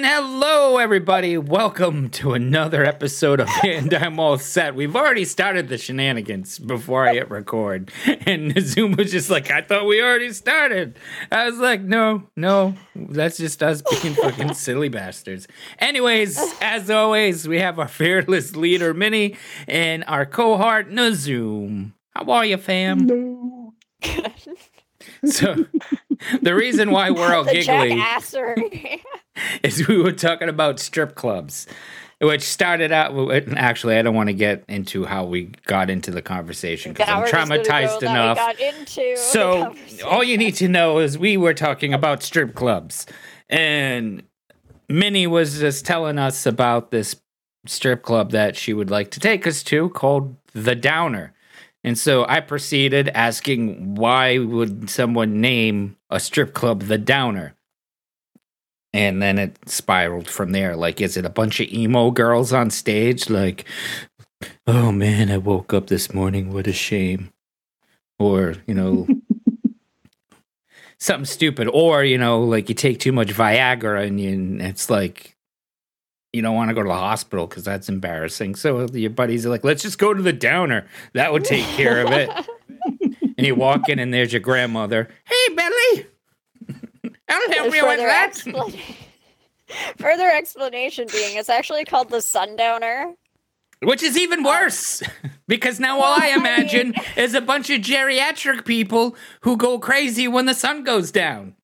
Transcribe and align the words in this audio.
And 0.00 0.08
hello, 0.08 0.78
everybody. 0.78 1.36
Welcome 1.36 2.08
to 2.12 2.32
another 2.32 2.86
episode 2.86 3.38
of 3.38 3.50
And 3.62 3.92
I'm 3.92 4.18
All 4.18 4.38
Set. 4.38 4.74
We've 4.74 4.96
already 4.96 5.26
started 5.26 5.68
the 5.68 5.76
shenanigans 5.76 6.58
before 6.58 7.06
I 7.06 7.12
hit 7.12 7.30
record. 7.30 7.92
And 8.24 8.58
Zoom 8.62 8.92
was 8.92 9.10
just 9.10 9.28
like, 9.28 9.50
I 9.50 9.60
thought 9.60 9.84
we 9.84 10.02
already 10.02 10.32
started. 10.32 10.98
I 11.30 11.44
was 11.50 11.58
like, 11.58 11.82
no, 11.82 12.22
no, 12.34 12.76
that's 12.94 13.36
just 13.36 13.62
us 13.62 13.82
being 14.00 14.14
fucking 14.14 14.54
silly 14.54 14.88
bastards. 14.88 15.46
Anyways, 15.78 16.40
as 16.62 16.88
always, 16.88 17.46
we 17.46 17.58
have 17.58 17.78
our 17.78 17.86
fearless 17.86 18.56
leader, 18.56 18.94
Minnie, 18.94 19.36
and 19.68 20.02
our 20.06 20.24
cohort, 20.24 20.88
Nazoom. 20.88 21.92
How 22.16 22.24
are 22.24 22.46
you, 22.46 22.56
fam? 22.56 23.04
No. 23.04 23.74
So, 25.24 25.66
the 26.42 26.54
reason 26.54 26.90
why 26.90 27.10
we're 27.10 27.34
all 27.34 27.44
giggling 27.52 28.02
is 29.62 29.86
we 29.86 30.02
were 30.02 30.12
talking 30.12 30.48
about 30.48 30.78
strip 30.78 31.14
clubs, 31.14 31.66
which 32.20 32.42
started 32.42 32.92
out. 32.92 33.12
Actually, 33.56 33.96
I 33.96 34.02
don't 34.02 34.14
want 34.14 34.28
to 34.28 34.34
get 34.34 34.64
into 34.68 35.04
how 35.04 35.24
we 35.24 35.52
got 35.66 35.90
into 35.90 36.10
the 36.10 36.22
conversation 36.22 36.92
because 36.92 37.08
I'm 37.08 37.20
we're 37.20 37.30
just 37.30 37.48
gonna 37.48 37.62
go 37.62 37.70
traumatized 37.70 38.02
enough. 38.02 39.18
So, 39.18 39.74
all 40.04 40.24
you 40.24 40.36
need 40.36 40.54
to 40.56 40.68
know 40.68 40.98
is 40.98 41.18
we 41.18 41.36
were 41.36 41.54
talking 41.54 41.94
about 41.94 42.22
strip 42.22 42.54
clubs, 42.54 43.06
and 43.48 44.22
Minnie 44.88 45.26
was 45.26 45.60
just 45.60 45.86
telling 45.86 46.18
us 46.18 46.46
about 46.46 46.90
this 46.90 47.16
strip 47.66 48.02
club 48.02 48.30
that 48.32 48.56
she 48.56 48.72
would 48.72 48.90
like 48.90 49.10
to 49.12 49.20
take 49.20 49.46
us 49.46 49.62
to 49.64 49.90
called 49.90 50.36
The 50.52 50.74
Downer. 50.74 51.32
And 51.82 51.98
so 51.98 52.26
I 52.28 52.40
proceeded 52.40 53.08
asking 53.08 53.94
why 53.94 54.38
would 54.38 54.90
someone 54.90 55.40
name 55.40 55.96
a 56.10 56.20
strip 56.20 56.52
club 56.52 56.82
The 56.82 56.98
Downer? 56.98 57.54
And 58.92 59.22
then 59.22 59.38
it 59.38 59.56
spiraled 59.68 60.28
from 60.28 60.52
there. 60.52 60.76
Like, 60.76 61.00
is 61.00 61.16
it 61.16 61.24
a 61.24 61.30
bunch 61.30 61.60
of 61.60 61.68
emo 61.68 62.10
girls 62.10 62.52
on 62.52 62.70
stage? 62.70 63.30
Like, 63.30 63.64
oh 64.66 64.90
man, 64.90 65.30
I 65.30 65.38
woke 65.38 65.72
up 65.72 65.86
this 65.86 66.12
morning. 66.12 66.52
What 66.52 66.66
a 66.66 66.72
shame. 66.72 67.32
Or, 68.18 68.56
you 68.66 68.74
know, 68.74 69.06
something 70.98 71.24
stupid. 71.24 71.68
Or, 71.72 72.04
you 72.04 72.18
know, 72.18 72.42
like 72.42 72.68
you 72.68 72.74
take 72.74 72.98
too 72.98 73.12
much 73.12 73.28
Viagra 73.28 74.06
and, 74.06 74.20
you, 74.20 74.30
and 74.30 74.60
it's 74.60 74.90
like, 74.90 75.29
you 76.32 76.42
don't 76.42 76.54
want 76.54 76.68
to 76.68 76.74
go 76.74 76.82
to 76.82 76.88
the 76.88 76.94
hospital 76.94 77.46
because 77.46 77.64
that's 77.64 77.88
embarrassing. 77.88 78.54
So 78.54 78.80
uh, 78.80 78.88
your 78.92 79.10
buddies 79.10 79.44
are 79.46 79.50
like, 79.50 79.64
let's 79.64 79.82
just 79.82 79.98
go 79.98 80.14
to 80.14 80.22
the 80.22 80.32
downer. 80.32 80.86
That 81.14 81.32
would 81.32 81.44
take 81.44 81.64
care 81.76 82.04
of 82.04 82.12
it. 82.12 82.30
and 83.36 83.46
you 83.46 83.54
walk 83.54 83.88
in 83.88 83.98
and 83.98 84.14
there's 84.14 84.32
your 84.32 84.40
grandmother. 84.40 85.08
Hey, 85.24 85.54
Billy. 85.54 86.06
I'll 87.28 87.52
help 87.52 87.74
you 87.74 87.86
with 87.86 87.98
that. 87.98 88.42
further 89.98 90.28
explanation 90.28 91.06
being 91.12 91.36
it's 91.36 91.48
actually 91.48 91.84
called 91.84 92.10
the 92.10 92.20
sundowner. 92.20 93.14
Which 93.82 94.02
is 94.02 94.18
even 94.18 94.44
oh. 94.44 94.50
worse 94.50 95.02
because 95.48 95.80
now 95.80 96.00
all 96.00 96.20
I 96.20 96.34
imagine 96.36 96.94
is 97.16 97.34
a 97.34 97.40
bunch 97.40 97.70
of 97.70 97.80
geriatric 97.80 98.64
people 98.66 99.16
who 99.40 99.56
go 99.56 99.78
crazy 99.78 100.28
when 100.28 100.46
the 100.46 100.54
sun 100.54 100.84
goes 100.84 101.10
down. 101.10 101.54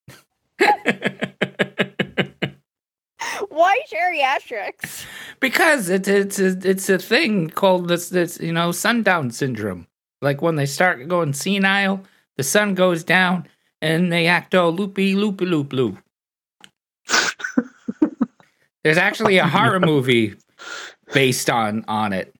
Why 3.48 3.80
geriatrics? 3.90 5.04
Because 5.40 5.88
it's 5.88 6.08
it's 6.08 6.38
a, 6.38 6.58
it's 6.68 6.88
a 6.88 6.98
thing 6.98 7.50
called 7.50 7.88
this 7.88 8.08
this 8.08 8.38
you 8.40 8.52
know 8.52 8.72
sundown 8.72 9.30
syndrome. 9.30 9.86
Like 10.22 10.42
when 10.42 10.56
they 10.56 10.66
start 10.66 11.08
going 11.08 11.32
senile, 11.32 12.02
the 12.36 12.42
sun 12.42 12.74
goes 12.74 13.04
down 13.04 13.46
and 13.82 14.12
they 14.12 14.26
act 14.26 14.54
all 14.54 14.72
loopy 14.72 15.14
loopy 15.14 15.46
loop 15.46 15.72
loop. 15.72 15.98
There's 18.84 18.98
actually 18.98 19.38
a 19.38 19.46
horror 19.46 19.80
movie 19.80 20.34
based 21.12 21.50
on 21.50 21.84
on 21.88 22.12
it. 22.12 22.35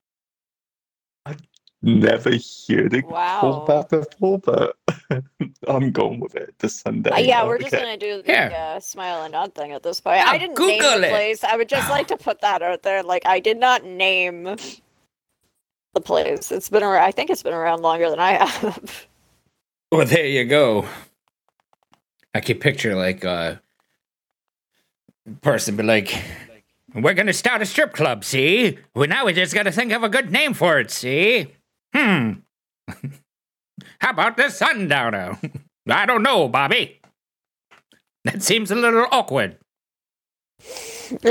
Never 1.82 2.30
heard 2.30 2.94
it 2.94 3.04
Wow. 3.06 3.40
called 3.40 3.66
that 3.68 3.88
before, 3.90 4.38
but 4.40 4.76
I'm 5.68 5.92
going 5.92 6.20
with 6.20 6.34
it. 6.34 6.54
The 6.58 6.68
Sunday. 6.68 7.10
Uh, 7.10 7.18
yeah, 7.18 7.44
we're 7.44 7.58
just 7.58 7.74
okay. 7.74 7.84
gonna 7.84 7.96
do 7.96 8.22
the 8.22 8.32
Here. 8.32 8.52
uh, 8.56 8.80
smile 8.80 9.22
and 9.22 9.32
nod 9.32 9.54
thing 9.54 9.72
at 9.72 9.82
this 9.82 10.00
point. 10.00 10.16
Yeah, 10.18 10.30
I 10.30 10.38
didn't 10.38 10.58
name 10.58 10.80
Google 10.80 11.00
the 11.00 11.06
it. 11.06 11.10
place. 11.10 11.44
I 11.44 11.56
would 11.56 11.68
just 11.68 11.88
like 11.90 12.08
to 12.08 12.16
put 12.16 12.40
that 12.40 12.62
out 12.62 12.82
there. 12.82 13.02
Like, 13.02 13.24
I 13.26 13.38
did 13.40 13.58
not 13.58 13.84
name 13.84 14.44
the 15.94 16.00
place. 16.02 16.50
It's 16.50 16.68
been 16.68 16.82
around. 16.82 17.04
I 17.04 17.10
think 17.12 17.30
it's 17.30 17.42
been 17.42 17.52
around 17.54 17.82
longer 17.82 18.10
than 18.10 18.20
I 18.20 18.32
have. 18.32 19.06
Well, 19.92 20.04
there 20.04 20.26
you 20.26 20.44
go. 20.44 20.84
I 22.34 22.40
can 22.40 22.58
picture 22.58 22.96
like 22.96 23.22
a 23.22 23.62
person 25.42 25.76
be 25.76 25.84
like, 25.84 26.20
"We're 26.92 27.14
gonna 27.14 27.32
start 27.32 27.62
a 27.62 27.66
strip 27.66 27.92
club, 27.92 28.24
see? 28.24 28.78
Well, 28.94 29.08
now 29.08 29.26
we 29.26 29.32
just 29.32 29.54
gotta 29.54 29.70
think 29.70 29.92
of 29.92 30.02
a 30.02 30.08
good 30.08 30.32
name 30.32 30.54
for 30.54 30.80
it, 30.80 30.90
see? 30.90 31.52
Hmm. 31.96 32.32
How 34.00 34.10
about 34.10 34.36
the 34.36 34.50
sundowner? 34.50 35.38
I 35.88 36.04
don't 36.04 36.22
know, 36.22 36.46
Bobby. 36.48 37.00
That 38.24 38.42
seems 38.42 38.70
a 38.70 38.74
little 38.74 39.06
awkward. 39.10 39.56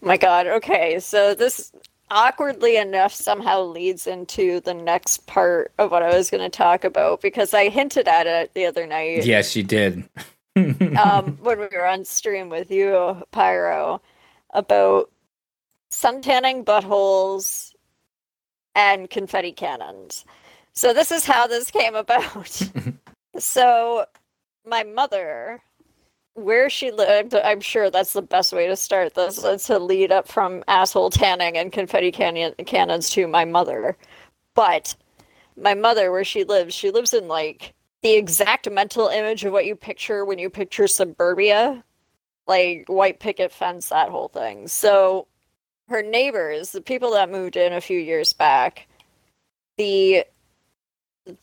My 0.00 0.16
God. 0.16 0.46
Okay, 0.46 0.98
so 1.00 1.34
this 1.34 1.72
awkwardly 2.10 2.76
enough 2.76 3.12
somehow 3.12 3.62
leads 3.62 4.06
into 4.06 4.60
the 4.60 4.72
next 4.72 5.26
part 5.26 5.72
of 5.78 5.90
what 5.90 6.02
I 6.02 6.16
was 6.16 6.30
going 6.30 6.42
to 6.42 6.48
talk 6.56 6.84
about 6.84 7.20
because 7.20 7.52
I 7.52 7.68
hinted 7.68 8.08
at 8.08 8.26
it 8.26 8.54
the 8.54 8.64
other 8.66 8.86
night 8.86 9.26
Yes, 9.26 9.54
you 9.54 9.62
did. 9.62 10.08
um, 10.56 11.36
when 11.42 11.58
we 11.58 11.68
were 11.72 11.86
on 11.86 12.04
stream 12.04 12.48
with 12.48 12.70
you, 12.70 13.22
Pyro, 13.30 14.00
about 14.54 15.10
suntanning 15.92 16.64
buttholes 16.64 17.69
and 18.74 19.10
confetti 19.10 19.52
cannons. 19.52 20.24
So 20.72 20.92
this 20.92 21.10
is 21.10 21.24
how 21.24 21.46
this 21.46 21.70
came 21.70 21.94
about. 21.94 22.70
so 23.38 24.06
my 24.64 24.84
mother, 24.84 25.60
where 26.34 26.70
she 26.70 26.90
lived, 26.90 27.34
I'm 27.34 27.60
sure 27.60 27.90
that's 27.90 28.12
the 28.12 28.22
best 28.22 28.52
way 28.52 28.66
to 28.66 28.76
start 28.76 29.14
this, 29.14 29.42
is 29.42 29.64
to 29.64 29.78
lead 29.78 30.12
up 30.12 30.28
from 30.28 30.62
asshole 30.68 31.10
tanning 31.10 31.56
and 31.56 31.72
confetti 31.72 32.12
cannon- 32.12 32.54
cannons 32.66 33.10
to 33.10 33.26
my 33.26 33.44
mother. 33.44 33.96
But 34.54 34.94
my 35.56 35.74
mother, 35.74 36.12
where 36.12 36.24
she 36.24 36.44
lives, 36.44 36.74
she 36.74 36.90
lives 36.90 37.12
in 37.12 37.28
like 37.28 37.74
the 38.02 38.14
exact 38.14 38.70
mental 38.70 39.08
image 39.08 39.44
of 39.44 39.52
what 39.52 39.66
you 39.66 39.76
picture 39.76 40.24
when 40.24 40.38
you 40.38 40.48
picture 40.48 40.86
suburbia, 40.86 41.84
like 42.46 42.84
white 42.88 43.20
picket 43.20 43.52
fence, 43.52 43.88
that 43.88 44.08
whole 44.08 44.28
thing. 44.28 44.68
So 44.68 45.26
her 45.90 46.02
neighbors, 46.02 46.70
the 46.70 46.80
people 46.80 47.10
that 47.12 47.30
moved 47.30 47.56
in 47.56 47.72
a 47.72 47.80
few 47.80 47.98
years 47.98 48.32
back, 48.32 48.86
the 49.76 50.24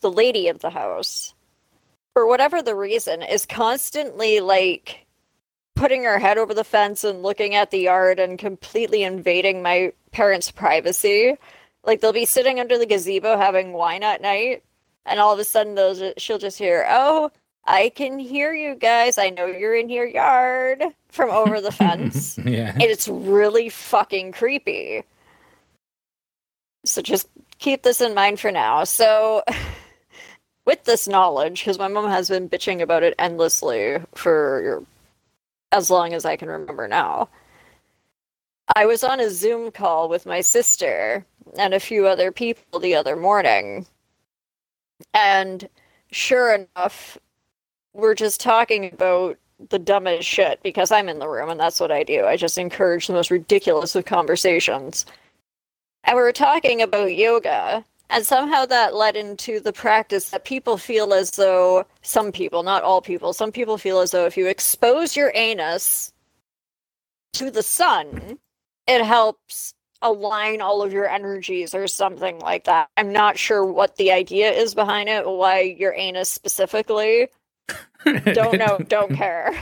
the 0.00 0.10
lady 0.10 0.48
of 0.48 0.58
the 0.58 0.70
house, 0.70 1.34
for 2.14 2.26
whatever 2.26 2.62
the 2.62 2.74
reason, 2.74 3.22
is 3.22 3.46
constantly 3.46 4.40
like 4.40 5.06
putting 5.76 6.02
her 6.04 6.18
head 6.18 6.38
over 6.38 6.54
the 6.54 6.64
fence 6.64 7.04
and 7.04 7.22
looking 7.22 7.54
at 7.54 7.70
the 7.70 7.78
yard 7.78 8.18
and 8.18 8.38
completely 8.38 9.02
invading 9.04 9.62
my 9.62 9.92
parents' 10.10 10.50
privacy. 10.50 11.36
Like 11.84 12.00
they'll 12.00 12.12
be 12.12 12.24
sitting 12.24 12.58
under 12.58 12.78
the 12.78 12.86
gazebo 12.86 13.36
having 13.36 13.72
wine 13.72 14.02
at 14.02 14.22
night, 14.22 14.64
and 15.04 15.20
all 15.20 15.32
of 15.32 15.38
a 15.38 15.44
sudden 15.44 15.74
they'll 15.74 16.14
she'll 16.16 16.38
just 16.38 16.58
hear, 16.58 16.86
"Oh, 16.88 17.30
I 17.68 17.90
can 17.94 18.18
hear 18.18 18.54
you 18.54 18.74
guys. 18.74 19.18
I 19.18 19.30
know 19.30 19.46
you're 19.46 19.76
in 19.76 19.90
your 19.90 20.06
yard 20.06 20.82
from 21.10 21.30
over 21.30 21.60
the 21.60 21.70
fence." 21.70 22.38
yeah. 22.44 22.72
and 22.72 22.82
it's 22.82 23.06
really 23.06 23.68
fucking 23.68 24.32
creepy. 24.32 25.04
So 26.84 27.02
just 27.02 27.28
keep 27.58 27.82
this 27.82 28.00
in 28.00 28.14
mind 28.14 28.40
for 28.40 28.50
now. 28.50 28.84
So, 28.84 29.42
with 30.64 30.84
this 30.84 31.06
knowledge, 31.06 31.60
because 31.60 31.78
my 31.78 31.88
mom 31.88 32.08
has 32.10 32.28
been 32.28 32.48
bitching 32.48 32.80
about 32.80 33.02
it 33.02 33.14
endlessly 33.18 33.98
for 34.14 34.82
as 35.72 35.90
long 35.90 36.14
as 36.14 36.24
I 36.24 36.36
can 36.36 36.48
remember 36.48 36.88
now, 36.88 37.28
I 38.76 38.86
was 38.86 39.04
on 39.04 39.20
a 39.20 39.30
Zoom 39.30 39.70
call 39.70 40.08
with 40.08 40.26
my 40.26 40.40
sister 40.40 41.24
and 41.58 41.74
a 41.74 41.80
few 41.80 42.06
other 42.06 42.32
people 42.32 42.80
the 42.80 42.94
other 42.94 43.16
morning. 43.16 43.86
And 45.14 45.68
sure 46.10 46.54
enough, 46.54 47.18
we're 47.94 48.14
just 48.14 48.40
talking 48.40 48.92
about 48.92 49.38
the 49.70 49.78
dumbest 49.78 50.28
shit 50.28 50.62
because 50.62 50.92
I'm 50.92 51.08
in 51.08 51.18
the 51.18 51.28
room 51.28 51.50
and 51.50 51.58
that's 51.58 51.80
what 51.80 51.90
I 51.90 52.04
do. 52.04 52.24
I 52.24 52.36
just 52.36 52.58
encourage 52.58 53.06
the 53.06 53.12
most 53.12 53.30
ridiculous 53.30 53.94
of 53.96 54.04
conversations. 54.04 55.04
And 56.04 56.16
we 56.16 56.22
were 56.22 56.32
talking 56.32 56.80
about 56.80 57.16
yoga, 57.16 57.84
and 58.10 58.24
somehow 58.24 58.64
that 58.66 58.94
led 58.94 59.16
into 59.16 59.60
the 59.60 59.72
practice 59.72 60.30
that 60.30 60.44
people 60.44 60.78
feel 60.78 61.12
as 61.12 61.32
though, 61.32 61.84
some 62.02 62.32
people, 62.32 62.62
not 62.62 62.82
all 62.82 63.02
people, 63.02 63.32
some 63.32 63.52
people 63.52 63.76
feel 63.76 63.98
as 63.98 64.12
though 64.12 64.24
if 64.24 64.36
you 64.36 64.46
expose 64.46 65.16
your 65.16 65.32
anus 65.34 66.12
to 67.34 67.50
the 67.50 67.62
sun, 67.62 68.38
it 68.86 69.04
helps 69.04 69.74
align 70.00 70.60
all 70.62 70.80
of 70.80 70.92
your 70.92 71.08
energies 71.08 71.74
or 71.74 71.86
something 71.86 72.38
like 72.38 72.64
that. 72.64 72.88
I'm 72.96 73.12
not 73.12 73.36
sure 73.36 73.64
what 73.64 73.96
the 73.96 74.12
idea 74.12 74.50
is 74.50 74.74
behind 74.74 75.08
it, 75.08 75.26
why 75.26 75.60
your 75.60 75.92
anus 75.94 76.30
specifically. 76.30 77.28
Don't 78.04 78.58
know, 78.58 78.78
don't 78.88 79.14
care. 79.14 79.52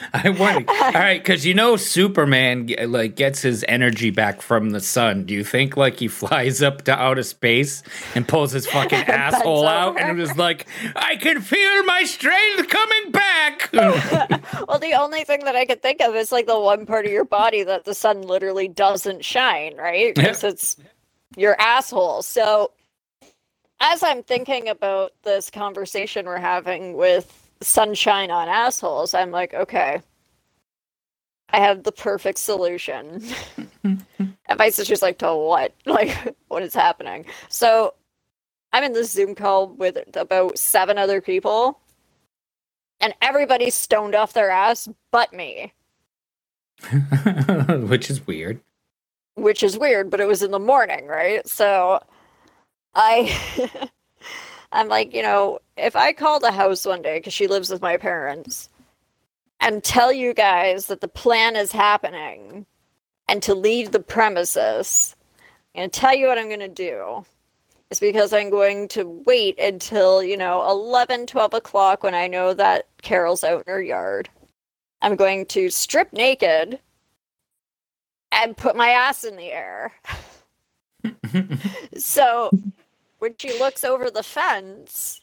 I 0.12 0.30
wonder. 0.30 0.70
All 0.82 0.92
right, 0.92 1.22
because 1.22 1.46
you 1.46 1.54
know 1.54 1.76
Superman 1.76 2.70
like 2.86 3.16
gets 3.16 3.42
his 3.42 3.64
energy 3.68 4.10
back 4.10 4.42
from 4.42 4.70
the 4.70 4.80
sun. 4.80 5.24
Do 5.24 5.34
you 5.34 5.44
think 5.44 5.76
like 5.76 5.98
he 5.98 6.08
flies 6.08 6.62
up 6.62 6.82
to 6.82 6.92
outer 6.94 7.22
space 7.22 7.82
and 8.14 8.26
pulls 8.26 8.52
his 8.52 8.66
fucking 8.66 9.04
asshole 9.04 9.66
out 9.66 10.00
and 10.00 10.20
is 10.20 10.36
like, 10.36 10.66
"I 10.96 11.16
can 11.16 11.40
feel 11.40 11.84
my 11.84 12.04
strength 12.04 12.68
coming 12.68 13.10
back." 13.10 13.70
Well, 13.72 14.78
the 14.78 14.94
only 14.94 15.24
thing 15.24 15.44
that 15.44 15.56
I 15.56 15.64
could 15.64 15.82
think 15.82 16.00
of 16.00 16.14
is 16.14 16.32
like 16.32 16.46
the 16.46 16.58
one 16.58 16.86
part 16.86 17.06
of 17.06 17.12
your 17.12 17.24
body 17.24 17.62
that 17.62 17.84
the 17.84 17.94
sun 17.94 18.22
literally 18.22 18.68
doesn't 18.68 19.24
shine, 19.24 19.76
right? 19.76 20.14
Because 20.14 20.44
it's 20.44 20.76
your 21.36 21.56
asshole. 21.60 22.22
So, 22.22 22.72
as 23.80 24.02
I'm 24.02 24.22
thinking 24.22 24.68
about 24.68 25.12
this 25.22 25.50
conversation 25.50 26.26
we're 26.26 26.38
having 26.38 26.94
with 26.94 27.41
sunshine 27.64 28.30
on 28.30 28.48
assholes, 28.48 29.14
I'm 29.14 29.30
like, 29.30 29.54
okay, 29.54 30.00
I 31.50 31.58
have 31.58 31.82
the 31.82 31.92
perfect 31.92 32.38
solution. 32.38 33.22
and 33.84 34.58
my 34.58 34.70
sister's 34.70 35.02
like, 35.02 35.18
to 35.18 35.34
what? 35.34 35.74
Like, 35.86 36.34
what 36.48 36.62
is 36.62 36.74
happening? 36.74 37.26
So, 37.48 37.94
I'm 38.72 38.84
in 38.84 38.92
this 38.94 39.10
Zoom 39.10 39.34
call 39.34 39.68
with 39.68 39.98
about 40.16 40.56
seven 40.58 40.96
other 40.96 41.20
people 41.20 41.78
and 43.00 43.12
everybody's 43.20 43.74
stoned 43.74 44.14
off 44.14 44.32
their 44.32 44.48
ass 44.50 44.88
but 45.10 45.32
me, 45.34 45.72
Which 47.68 48.08
is 48.10 48.26
weird. 48.26 48.60
which 49.34 49.62
is 49.62 49.76
weird, 49.78 50.08
but 50.10 50.20
it 50.20 50.26
was 50.26 50.42
in 50.42 50.50
the 50.52 50.58
morning, 50.58 51.06
right? 51.06 51.46
So 51.46 52.00
I 52.94 53.30
I'm 54.72 54.88
like, 54.88 55.14
you 55.14 55.22
know, 55.22 55.58
if 55.76 55.96
I 55.96 56.12
call 56.12 56.40
the 56.40 56.52
house 56.52 56.84
one 56.86 57.02
day 57.02 57.20
cuz 57.20 57.32
she 57.32 57.46
lives 57.46 57.70
with 57.70 57.82
my 57.82 57.96
parents 57.96 58.68
and 59.60 59.84
tell 59.84 60.12
you 60.12 60.34
guys 60.34 60.86
that 60.86 61.00
the 61.00 61.08
plan 61.08 61.56
is 61.56 61.72
happening 61.72 62.66
and 63.28 63.42
to 63.42 63.54
leave 63.54 63.92
the 63.92 64.00
premises 64.00 65.14
and 65.74 65.92
tell 65.92 66.14
you 66.14 66.26
what 66.26 66.38
I'm 66.38 66.48
going 66.48 66.60
to 66.60 66.68
do 66.68 67.24
is 67.90 68.00
because 68.00 68.32
I'm 68.32 68.50
going 68.50 68.88
to 68.88 69.04
wait 69.26 69.58
until, 69.58 70.22
you 70.22 70.36
know, 70.36 70.68
11, 70.68 71.26
12 71.26 71.54
o'clock 71.54 72.02
when 72.02 72.14
I 72.14 72.26
know 72.26 72.54
that 72.54 72.86
Carol's 73.02 73.44
out 73.44 73.64
in 73.66 73.72
her 73.72 73.82
yard. 73.82 74.28
I'm 75.02 75.16
going 75.16 75.46
to 75.46 75.68
strip 75.70 76.12
naked 76.12 76.78
and 78.32 78.56
put 78.56 78.76
my 78.76 78.90
ass 78.90 79.24
in 79.24 79.36
the 79.36 79.52
air. 79.52 79.92
So 81.96 82.50
when 83.22 83.36
she 83.38 83.56
looks 83.60 83.84
over 83.84 84.10
the 84.10 84.24
fence 84.24 85.20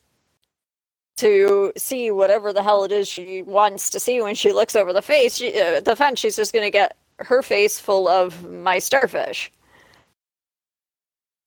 to 1.17 1.73
see 1.75 2.09
whatever 2.11 2.53
the 2.53 2.63
hell 2.63 2.85
it 2.85 2.93
is 2.93 3.09
she 3.09 3.41
wants 3.41 3.89
to 3.89 3.99
see, 3.99 4.21
when 4.21 4.35
she 4.35 4.53
looks 4.53 4.73
over 4.73 4.93
the 4.93 5.01
face, 5.01 5.35
she, 5.35 5.59
uh, 5.59 5.81
the 5.81 5.97
fence, 5.97 6.17
she's 6.17 6.37
just 6.37 6.53
going 6.53 6.63
to 6.63 6.71
get 6.71 6.95
her 7.17 7.43
face 7.43 7.77
full 7.77 8.07
of 8.07 8.49
my 8.49 8.79
starfish. 8.79 9.51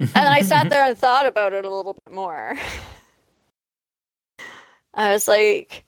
And 0.01 0.29
I 0.29 0.43
sat 0.43 0.69
there 0.69 0.85
and 0.85 0.99
thought 0.99 1.27
about 1.27 1.55
it 1.55 1.65
a 1.65 1.73
little 1.73 1.95
bit 1.95 2.13
more. 2.13 2.59
I 4.95 5.13
was 5.13 5.29
like, 5.29 5.85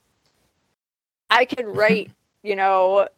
I 1.29 1.45
could 1.45 1.67
write, 1.67 2.11
you 2.43 2.57
know, 2.57 3.09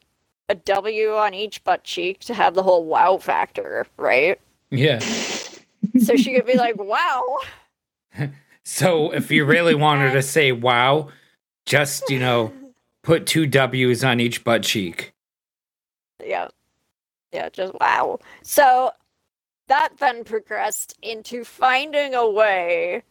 a 0.48 0.54
W 0.56 1.14
on 1.14 1.32
each 1.32 1.62
butt 1.62 1.84
cheek 1.84 2.20
to 2.20 2.34
have 2.34 2.54
the 2.54 2.62
whole 2.64 2.86
wow 2.86 3.18
factor, 3.18 3.86
right? 3.98 4.40
Yeah. 4.70 4.98
So 6.00 6.16
she 6.16 6.34
could 6.34 6.46
be 6.46 6.56
like, 6.56 6.76
wow. 6.76 7.38
So 8.68 9.12
if 9.12 9.30
you 9.30 9.44
really 9.44 9.74
wanted 9.86 10.10
to 10.12 10.22
say 10.22 10.50
wow, 10.50 11.10
just, 11.66 12.10
you 12.10 12.18
know, 12.18 12.52
put 13.04 13.24
two 13.24 13.46
W's 13.46 14.02
on 14.02 14.18
each 14.18 14.42
butt 14.42 14.64
cheek. 14.64 15.12
Yeah. 16.20 16.48
Yeah, 17.32 17.48
just 17.50 17.74
wow. 17.80 18.18
So 18.42 18.90
that 19.68 19.90
then 19.98 20.24
progressed 20.24 20.98
into 21.00 21.44
finding 21.44 22.14
a 22.14 22.28
way 22.28 23.04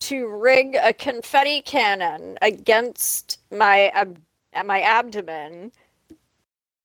to 0.00 0.26
rig 0.26 0.76
a 0.82 0.92
confetti 0.92 1.62
cannon 1.62 2.36
against 2.42 3.38
my 3.52 3.88
ab- 3.94 4.20
my 4.64 4.80
abdomen 4.80 5.70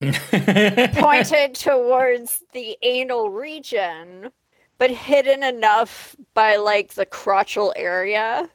pointed 0.00 1.54
towards 1.54 2.44
the 2.52 2.78
anal 2.82 3.30
region, 3.30 4.30
but 4.78 4.90
hidden 4.90 5.42
enough 5.42 6.16
by 6.34 6.56
like 6.56 6.94
the 6.94 7.06
crotchal 7.06 7.72
area. 7.76 8.48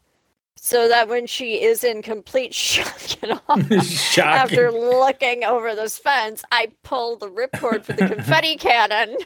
So 0.55 0.87
that 0.87 1.09
when 1.09 1.27
she 1.27 1.61
is 1.61 1.83
in 1.83 2.01
complete 2.01 2.53
shock 2.55 3.01
and 3.21 3.33
awe 3.49 3.57
Shocking. 3.81 4.23
after 4.23 4.71
looking 4.71 5.43
over 5.43 5.75
this 5.75 5.97
fence, 5.99 6.43
I 6.51 6.69
pull 6.83 7.17
the 7.17 7.29
ripcord 7.29 7.83
for 7.83 7.93
the 7.93 8.07
confetti 8.15 8.55
cannon. 8.55 9.17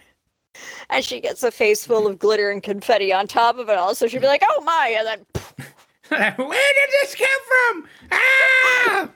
And 0.89 1.05
she 1.05 1.19
gets 1.19 1.43
a 1.43 1.51
face 1.51 1.85
full 1.85 2.07
of 2.07 2.17
glitter 2.17 2.49
and 2.49 2.63
confetti 2.63 3.13
on 3.13 3.27
top 3.27 3.59
of 3.59 3.69
it 3.69 3.77
all. 3.77 3.93
So 3.93 4.07
she'd 4.07 4.21
be 4.21 4.25
like, 4.27 4.41
oh 4.49 4.63
my. 4.63 4.95
And 4.97 5.07
then, 5.07 6.35
Where 6.37 6.49
did 6.49 6.89
this 7.01 7.13
come 7.15 7.27
from? 7.47 7.87
Ah! 8.11 9.09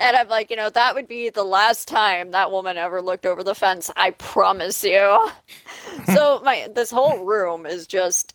And 0.00 0.16
I'm 0.16 0.28
like, 0.28 0.50
you 0.50 0.56
know, 0.56 0.70
that 0.70 0.94
would 0.94 1.08
be 1.08 1.30
the 1.30 1.44
last 1.44 1.88
time 1.88 2.30
that 2.30 2.50
woman 2.50 2.76
ever 2.76 3.02
looked 3.02 3.26
over 3.26 3.42
the 3.42 3.54
fence. 3.54 3.90
I 3.96 4.10
promise 4.12 4.82
you. 4.84 5.30
so 6.06 6.40
my 6.44 6.68
this 6.74 6.90
whole 6.90 7.24
room 7.24 7.66
is 7.66 7.86
just 7.86 8.34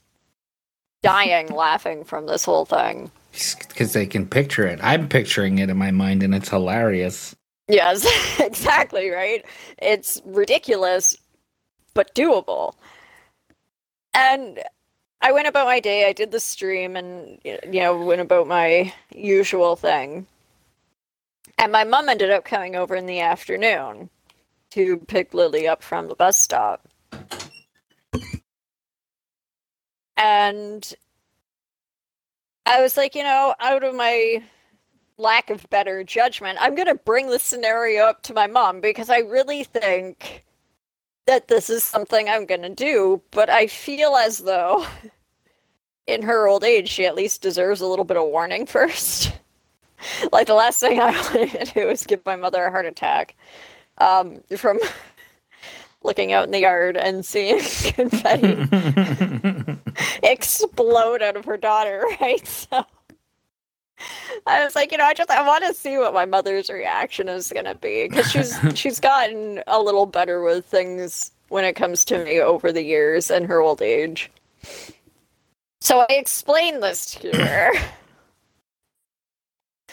dying 1.04 1.48
laughing 1.48 2.04
from 2.04 2.26
this 2.26 2.46
whole 2.46 2.66
thing. 2.66 3.12
Because 3.32 3.94
they 3.94 4.06
can 4.06 4.28
picture 4.28 4.66
it. 4.66 4.80
I'm 4.82 5.10
picturing 5.10 5.60
it 5.60 5.70
in 5.70 5.78
my 5.78 5.92
mind, 5.92 6.24
and 6.24 6.34
it's 6.34 6.50
hilarious. 6.50 7.36
Yes, 7.68 8.06
exactly, 8.40 9.10
right? 9.10 9.46
It's 9.78 10.22
ridiculous, 10.26 11.18
but 11.94 12.14
doable. 12.16 12.74
And 14.14 14.64
I 15.22 15.32
went 15.32 15.48
about 15.48 15.66
my 15.66 15.80
day, 15.80 16.08
I 16.08 16.14
did 16.14 16.32
the 16.32 16.40
stream 16.40 16.96
and 16.96 17.40
you 17.44 17.82
know, 17.82 17.98
went 17.98 18.22
about 18.22 18.48
my 18.48 18.94
usual 19.14 19.76
thing. 19.76 20.28
And 21.58 21.72
my 21.72 21.84
mom 21.84 22.10
ended 22.10 22.32
up 22.32 22.46
coming 22.46 22.76
over 22.76 22.96
in 22.96 23.06
the 23.06 23.22
afternoon 23.22 24.10
to 24.72 24.98
pick 24.98 25.34
Lily 25.34 25.68
up 25.68 25.82
from 25.82 26.08
the 26.08 26.16
bus 26.16 26.38
stop. 26.38 26.88
And 30.18 30.94
I 32.66 32.82
was 32.82 32.98
like, 32.98 33.16
you 33.16 33.24
know, 33.24 33.54
out 33.60 33.84
of 33.84 33.96
my 33.96 34.44
lack 35.18 35.50
of 35.50 35.70
better 35.70 36.04
judgment, 36.04 36.58
I'm 36.62 36.76
going 36.76 36.88
to 36.88 36.96
bring 36.96 37.30
the 37.30 37.40
scenario 37.40 38.06
up 38.06 38.24
to 38.24 38.34
my 38.34 38.48
mom 38.48 38.82
because 38.82 39.10
I 39.10 39.20
really 39.20 39.64
think 39.64 40.44
that 41.28 41.48
this 41.48 41.70
is 41.70 41.84
something 41.84 42.30
I'm 42.30 42.46
going 42.46 42.62
to 42.62 42.70
do, 42.70 43.22
but 43.32 43.50
I 43.50 43.68
feel 43.68 44.16
as 44.16 44.40
though 44.40 44.86
in 46.08 46.22
her 46.24 46.48
old 46.48 46.64
age, 46.64 46.90
she 46.90 47.06
at 47.06 47.16
least 47.16 47.42
deserves 47.42 47.82
a 47.82 47.88
little 47.88 48.06
bit 48.06 48.18
of 48.18 48.28
warning 48.28 48.66
first. 48.68 49.32
like 50.32 50.48
the 50.48 50.54
last 50.54 50.80
thing 50.80 51.00
I 51.00 51.12
want 51.34 51.52
to 51.52 51.66
do 51.74 51.90
is 51.90 52.06
give 52.06 52.26
my 52.26 52.36
mother 52.36 52.64
a 52.66 52.72
heart 52.72 52.86
attack 52.86 53.36
um, 53.98 54.42
from 54.58 54.80
looking 56.04 56.32
out 56.32 56.46
in 56.46 56.52
the 56.52 56.60
yard 56.60 56.98
and 56.98 57.26
seeing 57.26 57.60
confetti 57.94 58.68
explode 60.24 61.22
out 61.22 61.36
of 61.36 61.46
her 61.46 61.58
daughter, 61.58 62.06
right? 62.22 62.46
So 62.48 62.86
I 64.46 64.64
was 64.64 64.76
like, 64.76 64.92
you 64.92 64.98
know, 64.98 65.06
I 65.06 65.14
just 65.14 65.30
I 65.30 65.46
want 65.46 65.64
to 65.66 65.74
see 65.74 65.98
what 65.98 66.14
my 66.14 66.26
mother's 66.26 66.70
reaction 66.70 67.30
is 67.30 67.52
going 67.52 67.66
to 67.66 67.76
be 67.76 68.08
because 68.08 68.30
she's 68.30 68.58
she's 68.76 69.00
gotten 69.00 69.64
a 69.68 69.82
little 69.82 70.06
better 70.06 70.42
with 70.44 70.66
things 70.66 71.32
when 71.50 71.64
it 71.64 71.74
comes 71.74 72.04
to 72.06 72.24
me 72.24 72.40
over 72.40 72.72
the 72.72 72.84
years 72.84 73.32
and 73.32 73.46
her 73.46 73.62
old 73.62 73.82
age. 73.82 74.30
So 75.82 76.00
I 76.00 76.08
explained 76.10 76.84
this 76.84 77.12
to 77.16 77.32
her. 77.46 77.72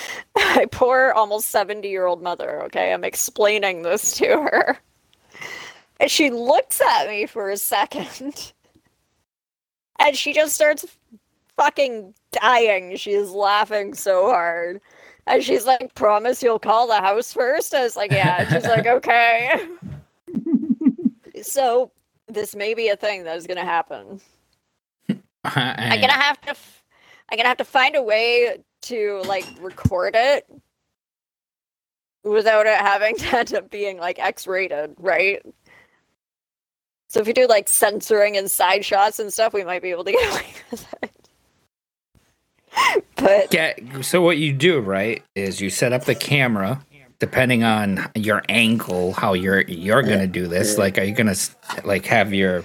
My 0.37 0.67
poor, 0.71 1.13
almost 1.15 1.51
70 1.51 1.89
year 1.89 2.07
old 2.07 2.23
mother, 2.23 2.63
okay? 2.65 2.93
I'm 2.93 3.05
explaining 3.05 3.83
this 3.83 4.13
to 4.19 4.27
her. 4.27 4.79
And 6.01 6.11
she 6.11 6.31
looks 6.31 6.81
at 6.81 7.09
me 7.09 7.27
for 7.27 7.51
a 7.51 7.57
second. 7.57 8.53
And 9.99 10.17
she 10.17 10.33
just 10.33 10.57
starts 10.57 10.85
fucking 11.57 12.13
dying. 12.33 12.97
She's 12.97 13.31
laughing 13.31 13.95
so 13.95 14.27
hard. 14.31 14.81
And 15.29 15.45
she's 15.45 15.65
like, 15.65 15.95
Promise 15.95 16.43
you'll 16.43 16.59
call 16.59 16.89
the 16.89 16.97
house 16.97 17.33
first? 17.33 17.73
I 17.73 17.85
was 17.85 17.95
like, 17.95 18.11
Yeah. 18.11 18.41
And 18.43 18.49
she's 18.51 18.65
like, 18.65 18.87
Okay. 18.87 19.61
so 21.43 21.93
this 22.27 22.57
may 22.57 22.75
be 22.75 22.89
a 22.89 22.97
thing 22.97 23.23
that 23.25 23.37
is 23.37 23.47
going 23.47 23.59
to 23.59 23.65
happen. 23.65 24.21
I'm 25.45 26.01
gonna 26.01 26.13
have 26.13 26.41
to. 26.43 26.51
F- 26.51 26.85
I'm 27.31 27.37
gonna 27.37 27.49
have 27.49 27.59
to 27.59 27.65
find 27.65 27.97
a 27.97 28.03
way 28.03 28.59
to 28.83 29.23
like 29.27 29.47
record 29.61 30.15
it 30.17 30.47
without 32.25 32.67
it 32.67 32.79
having 32.79 33.17
to 33.19 33.39
end 33.39 33.55
up 33.55 33.71
being 33.71 33.99
like 33.99 34.19
X-rated, 34.19 34.95
right? 34.99 35.43
So 37.09 37.21
if 37.21 37.27
you 37.27 37.35
do 37.35 37.47
like 37.47 37.69
censoring 37.69 38.37
and 38.37 38.51
side 38.51 38.85
shots 38.85 39.19
and 39.19 39.33
stuff, 39.33 39.53
we 39.53 39.65
might 39.65 39.83
be 39.83 39.91
able 39.91 40.05
to 40.05 40.13
get 40.13 40.33
away 40.33 40.55
with 40.71 40.95
it. 41.03 41.11
but 43.17 43.53
Yeah. 43.53 43.75
So 44.01 44.23
what 44.23 44.39
you 44.39 44.53
do, 44.53 44.81
right, 44.81 45.23
is 45.35 45.61
you 45.61 45.69
set 45.71 45.93
up 45.93 46.05
the 46.05 46.15
camera 46.15 46.85
depending 47.23 47.63
on 47.63 48.11
your 48.17 48.43
angle, 48.49 49.13
how 49.13 49.33
you're 49.33 49.61
you're 49.61 50.03
gonna 50.03 50.27
do 50.27 50.49
this. 50.49 50.77
Like, 50.77 50.99
are 50.99 51.05
you 51.05 51.15
gonna 51.15 51.37
like 51.85 52.05
have 52.07 52.35
your 52.35 52.65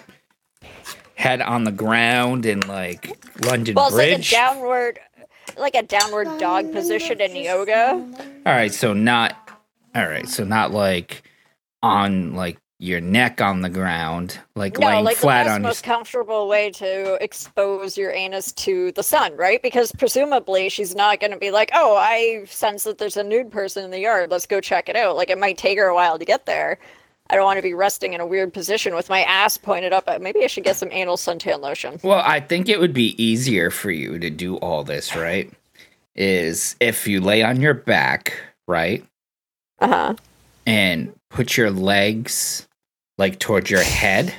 head 1.13 1.41
on 1.41 1.63
the 1.63 1.71
ground 1.71 2.43
in 2.43 2.61
like 2.61 3.23
London 3.45 3.75
Well, 3.75 3.87
it's 3.87 3.95
like 3.95 4.07
a 4.07 4.15
Bridge? 4.15 4.31
downward, 4.31 4.99
like 5.57 5.75
a 5.75 5.83
downward 5.83 6.37
dog 6.39 6.71
position 6.71 7.21
in 7.21 7.35
yoga. 7.35 7.91
all 8.45 8.53
right, 8.53 8.73
so 8.73 8.93
not 8.93 9.35
all 9.95 10.07
right, 10.07 10.27
so 10.27 10.43
not 10.43 10.71
like 10.71 11.23
on 11.81 12.33
like 12.33 12.57
your 12.79 13.01
neck 13.01 13.41
on 13.41 13.61
the 13.61 13.69
ground, 13.69 14.39
like 14.55 14.77
No, 14.77 14.87
laying 14.87 15.05
like 15.05 15.15
the 15.15 15.21
flat 15.21 15.45
best, 15.45 15.55
on 15.55 15.61
your 15.61 15.69
most 15.69 15.83
comfortable 15.83 16.47
way 16.47 16.69
to 16.71 17.17
expose 17.23 17.97
your 17.97 18.11
anus 18.11 18.51
to 18.53 18.91
the 18.91 19.01
sun, 19.01 19.35
right? 19.35 19.61
Because 19.63 19.91
presumably 19.93 20.69
she's 20.69 20.93
not 20.95 21.19
going 21.19 21.31
to 21.31 21.39
be 21.39 21.49
like, 21.49 21.71
"Oh, 21.73 21.95
I 21.97 22.43
sense 22.45 22.83
that 22.83 22.99
there's 22.99 23.17
a 23.17 23.23
nude 23.23 23.51
person 23.51 23.83
in 23.83 23.89
the 23.89 23.99
yard. 23.99 24.29
Let's 24.29 24.45
go 24.45 24.61
check 24.61 24.89
it 24.89 24.95
out." 24.95 25.15
Like 25.15 25.31
it 25.31 25.39
might 25.39 25.57
take 25.57 25.79
her 25.79 25.87
a 25.87 25.95
while 25.95 26.19
to 26.19 26.25
get 26.25 26.45
there. 26.45 26.77
I 27.29 27.35
don't 27.35 27.45
want 27.45 27.57
to 27.57 27.63
be 27.63 27.73
resting 27.73 28.13
in 28.13 28.21
a 28.21 28.25
weird 28.25 28.53
position 28.53 28.95
with 28.95 29.09
my 29.09 29.23
ass 29.23 29.57
pointed 29.57 29.93
up. 29.93 30.09
Maybe 30.21 30.43
I 30.43 30.47
should 30.47 30.63
get 30.63 30.77
some 30.77 30.91
anal 30.91 31.17
suntan 31.17 31.59
lotion. 31.59 31.99
Well, 32.03 32.23
I 32.25 32.39
think 32.39 32.69
it 32.69 32.79
would 32.79 32.93
be 32.93 33.21
easier 33.21 33.69
for 33.69 33.91
you 33.91 34.17
to 34.19 34.29
do 34.29 34.55
all 34.57 34.83
this, 34.83 35.15
right? 35.15 35.51
Is 36.15 36.75
if 36.79 37.07
you 37.07 37.21
lay 37.21 37.43
on 37.43 37.61
your 37.61 37.73
back, 37.73 38.39
right? 38.67 39.05
Uh 39.79 39.87
huh. 39.87 40.15
And 40.65 41.13
put 41.29 41.57
your 41.57 41.69
legs 41.69 42.67
like 43.17 43.39
towards 43.39 43.69
your 43.69 43.83
head. 43.83 44.33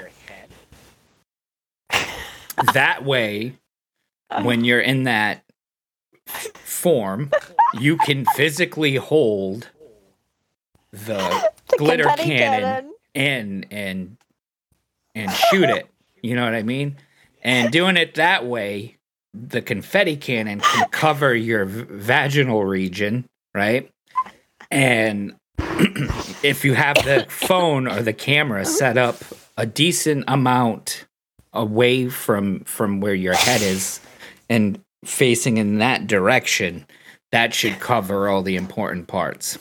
that 2.73 3.05
way, 3.05 3.55
when 4.43 4.65
you're 4.65 4.81
in 4.81 5.05
that 5.05 5.45
form, 6.55 7.31
you 7.79 7.97
can 7.99 8.25
physically 8.35 8.97
hold 8.97 9.69
the 10.93 11.49
glitter 11.77 12.05
confetti 12.05 12.37
cannon 12.37 12.93
and 13.15 13.67
and 13.71 14.17
and 15.15 15.31
shoot 15.31 15.69
it. 15.69 15.89
You 16.23 16.35
know 16.35 16.45
what 16.45 16.55
I 16.55 16.63
mean? 16.63 16.97
And 17.43 17.71
doing 17.73 17.97
it 17.97 18.15
that 18.15 18.47
way, 18.47 18.97
the 19.35 19.63
confetti 19.63 20.17
cannon 20.17 20.61
can 20.61 20.89
cover 20.91 21.35
your 21.35 21.65
v- 21.65 21.85
vaginal 21.89 22.65
region, 22.65 23.27
right? 23.55 23.91
And 24.71 25.37
if 26.43 26.65
you 26.65 26.75
have 26.75 26.97
the 26.97 27.27
phone 27.29 27.87
or 27.87 28.03
the 28.03 28.13
camera 28.13 28.65
set 28.65 28.99
up 28.99 29.17
a 29.57 29.67
decent 29.67 30.25
amount 30.29 31.07
away 31.53 32.09
from 32.09 32.61
from 32.61 33.01
where 33.01 33.15
your 33.15 33.35
head 33.35 33.63
is 33.63 34.01
and 34.49 34.81
facing 35.05 35.57
in 35.57 35.79
that 35.79 36.07
direction, 36.07 36.87
that 37.33 37.55
should 37.55 37.79
cover 37.81 38.29
all 38.29 38.43
the 38.43 38.57
important 38.57 39.07
parts. 39.07 39.59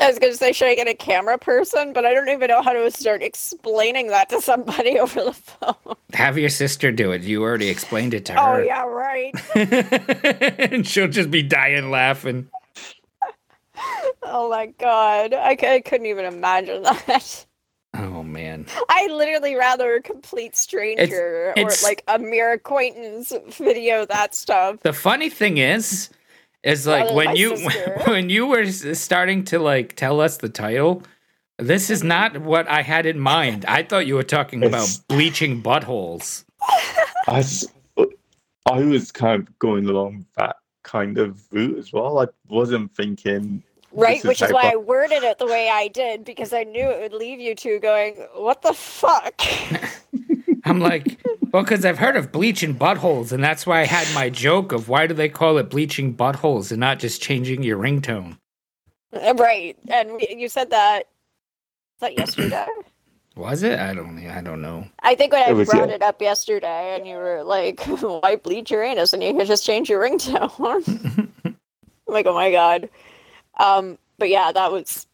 I 0.00 0.08
was 0.08 0.18
going 0.18 0.32
to 0.32 0.38
say, 0.38 0.52
should 0.52 0.68
I 0.68 0.74
get 0.74 0.88
a 0.88 0.94
camera 0.94 1.38
person? 1.38 1.92
But 1.92 2.04
I 2.06 2.14
don't 2.14 2.28
even 2.28 2.48
know 2.48 2.62
how 2.62 2.72
to 2.72 2.90
start 2.90 3.22
explaining 3.22 4.08
that 4.08 4.28
to 4.30 4.40
somebody 4.40 4.98
over 4.98 5.24
the 5.24 5.32
phone. 5.32 5.96
Have 6.14 6.38
your 6.38 6.48
sister 6.48 6.90
do 6.90 7.12
it. 7.12 7.22
You 7.22 7.42
already 7.42 7.68
explained 7.68 8.14
it 8.14 8.24
to 8.26 8.34
oh, 8.34 8.42
her. 8.42 8.60
Oh 8.60 8.64
yeah, 8.64 8.84
right. 8.84 9.34
and 10.72 10.86
she'll 10.86 11.08
just 11.08 11.30
be 11.30 11.42
dying 11.42 11.90
laughing. 11.90 12.48
Oh 14.22 14.48
my 14.48 14.66
god, 14.66 15.34
I, 15.34 15.56
I 15.60 15.80
couldn't 15.80 16.06
even 16.06 16.24
imagine 16.24 16.82
that. 17.06 17.46
Oh 17.94 18.22
man. 18.22 18.66
I 18.88 19.06
literally 19.08 19.54
rather 19.54 19.96
a 19.96 20.02
complete 20.02 20.56
stranger 20.56 21.52
it's- 21.56 21.82
or 21.82 21.86
like 21.86 22.02
a 22.08 22.18
mere 22.18 22.52
acquaintance 22.52 23.32
video 23.58 24.06
that 24.06 24.34
stuff. 24.34 24.80
The 24.80 24.92
funny 24.92 25.28
thing 25.28 25.58
is 25.58 26.08
is 26.62 26.86
like 26.86 27.12
when 27.14 27.36
you 27.36 27.56
sister. 27.70 28.02
when 28.06 28.30
you 28.30 28.46
were 28.46 28.66
starting 28.66 29.44
to 29.44 29.58
like 29.58 29.96
tell 29.96 30.20
us 30.20 30.36
the 30.38 30.48
title, 30.48 31.02
this 31.58 31.90
is 31.90 32.02
not 32.02 32.38
what 32.38 32.68
I 32.68 32.82
had 32.82 33.06
in 33.06 33.18
mind. 33.18 33.64
I 33.66 33.82
thought 33.82 34.06
you 34.06 34.14
were 34.14 34.22
talking 34.22 34.62
about 34.64 34.82
It's- 34.88 34.98
bleaching 34.98 35.62
buttholes. 35.62 36.44
I, 37.26 37.44
I 38.70 38.80
was 38.84 39.10
kind 39.12 39.42
of 39.48 39.58
going 39.58 39.86
along 39.88 40.26
that 40.36 40.56
kind 40.84 41.18
of 41.18 41.40
route 41.52 41.78
as 41.78 41.92
well. 41.92 42.18
I 42.20 42.26
wasn't 42.48 42.94
thinking 42.94 43.62
Right, 43.92 44.24
which 44.24 44.42
is 44.42 44.52
why 44.52 44.62
bu- 44.62 44.68
I 44.72 44.76
worded 44.76 45.22
it 45.22 45.38
the 45.38 45.46
way 45.46 45.70
I 45.70 45.88
did 45.88 46.24
because 46.24 46.52
I 46.52 46.64
knew 46.64 46.88
it 46.88 47.00
would 47.00 47.18
leave 47.18 47.40
you 47.40 47.54
two 47.54 47.78
going, 47.80 48.14
"What 48.34 48.62
the 48.62 48.72
fuck?" 48.74 49.42
I'm 50.64 50.80
like, 50.80 51.18
well, 51.52 51.62
because 51.64 51.84
I've 51.84 51.98
heard 51.98 52.16
of 52.16 52.32
bleaching 52.32 52.74
buttholes, 52.74 53.32
and 53.32 53.42
that's 53.42 53.66
why 53.66 53.80
I 53.80 53.84
had 53.84 54.12
my 54.14 54.30
joke 54.30 54.72
of 54.72 54.88
why 54.88 55.06
do 55.06 55.14
they 55.14 55.28
call 55.28 55.58
it 55.58 55.70
bleaching 55.70 56.14
buttholes 56.14 56.70
and 56.70 56.80
not 56.80 56.98
just 57.00 57.20
changing 57.22 57.62
your 57.62 57.78
ringtone? 57.78 58.38
Uh, 59.12 59.34
right, 59.36 59.76
and 59.88 60.20
you 60.20 60.48
said 60.48 60.70
that. 60.70 61.08
Was 62.00 62.10
that 62.10 62.18
yesterday? 62.18 62.66
Was 63.36 63.62
it? 63.62 63.78
I 63.78 63.94
don't. 63.94 64.18
I 64.28 64.42
don't 64.42 64.60
know. 64.62 64.86
I 65.02 65.14
think 65.14 65.32
when 65.32 65.42
I 65.42 65.50
It 65.50 65.54
was, 65.54 65.68
brought 65.68 65.88
yeah. 65.88 65.94
it 65.96 66.02
up 66.02 66.20
yesterday, 66.20 66.96
and 66.96 67.06
you 67.06 67.16
were 67.16 67.42
like, 67.42 67.80
"Why 67.86 68.36
bleach 68.36 68.70
your 68.70 68.82
anus?" 68.82 69.12
and 69.14 69.22
you 69.22 69.34
could 69.34 69.46
just 69.46 69.64
change 69.64 69.88
your 69.88 70.02
ringtone. 70.02 70.52
I'm 72.08 72.14
like, 72.14 72.26
oh 72.26 72.34
my 72.34 72.52
god. 72.52 72.90
Um, 73.58 73.98
but 74.18 74.28
yeah, 74.28 74.52
that 74.52 74.72
was. 74.72 75.06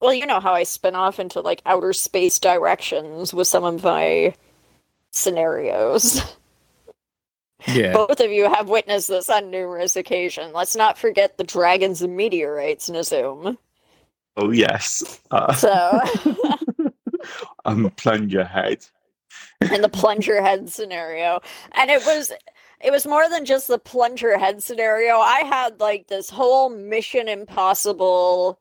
Well, 0.00 0.14
you 0.14 0.26
know 0.26 0.40
how 0.40 0.52
I 0.52 0.64
spin 0.64 0.94
off 0.94 1.18
into 1.18 1.40
like 1.40 1.62
outer 1.66 1.92
space 1.92 2.38
directions 2.38 3.32
with 3.32 3.48
some 3.48 3.64
of 3.64 3.82
my 3.82 4.34
scenarios. 5.10 6.20
Yeah. 7.66 7.94
Both 7.94 8.20
of 8.20 8.30
you 8.30 8.44
have 8.52 8.68
witnessed 8.68 9.08
this 9.08 9.30
on 9.30 9.50
numerous 9.50 9.96
occasions. 9.96 10.52
Let's 10.54 10.76
not 10.76 10.98
forget 10.98 11.38
the 11.38 11.44
dragons 11.44 12.02
and 12.02 12.14
meteorites 12.14 12.90
in 12.90 12.94
a 12.94 13.02
Zoom. 13.04 13.56
Oh 14.36 14.50
yes, 14.50 15.20
uh, 15.30 15.52
So, 15.54 16.00
I'm 17.64 17.88
plunger 17.96 18.44
head. 18.44 18.84
in 19.72 19.80
the 19.80 19.88
plunger 19.88 20.42
head 20.42 20.68
scenario, 20.68 21.40
and 21.72 21.90
it 21.90 22.04
was 22.04 22.32
it 22.80 22.90
was 22.90 23.06
more 23.06 23.28
than 23.28 23.44
just 23.44 23.68
the 23.68 23.78
plunger 23.78 24.38
head 24.38 24.62
scenario. 24.62 25.16
I 25.18 25.40
had 25.40 25.80
like 25.80 26.06
this 26.08 26.30
whole 26.30 26.68
Mission 26.70 27.28
Impossible 27.28 28.58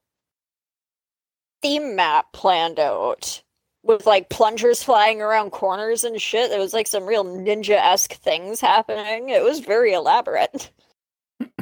theme 1.62 1.96
map 1.96 2.32
planned 2.34 2.80
out 2.80 3.42
with 3.84 4.06
like 4.06 4.30
plungers 4.30 4.82
flying 4.84 5.22
around 5.22 5.52
corners 5.52 6.04
and 6.04 6.22
shit. 6.22 6.50
There 6.50 6.60
was 6.60 6.74
like 6.74 6.88
some 6.88 7.06
real 7.06 7.26
ninja 7.26 7.76
esque 7.76 8.14
things 8.14 8.62
happening. 8.62 9.30
It 9.30 9.44
was 9.44 9.60
very 9.60 9.94
elaborate. 9.94 10.72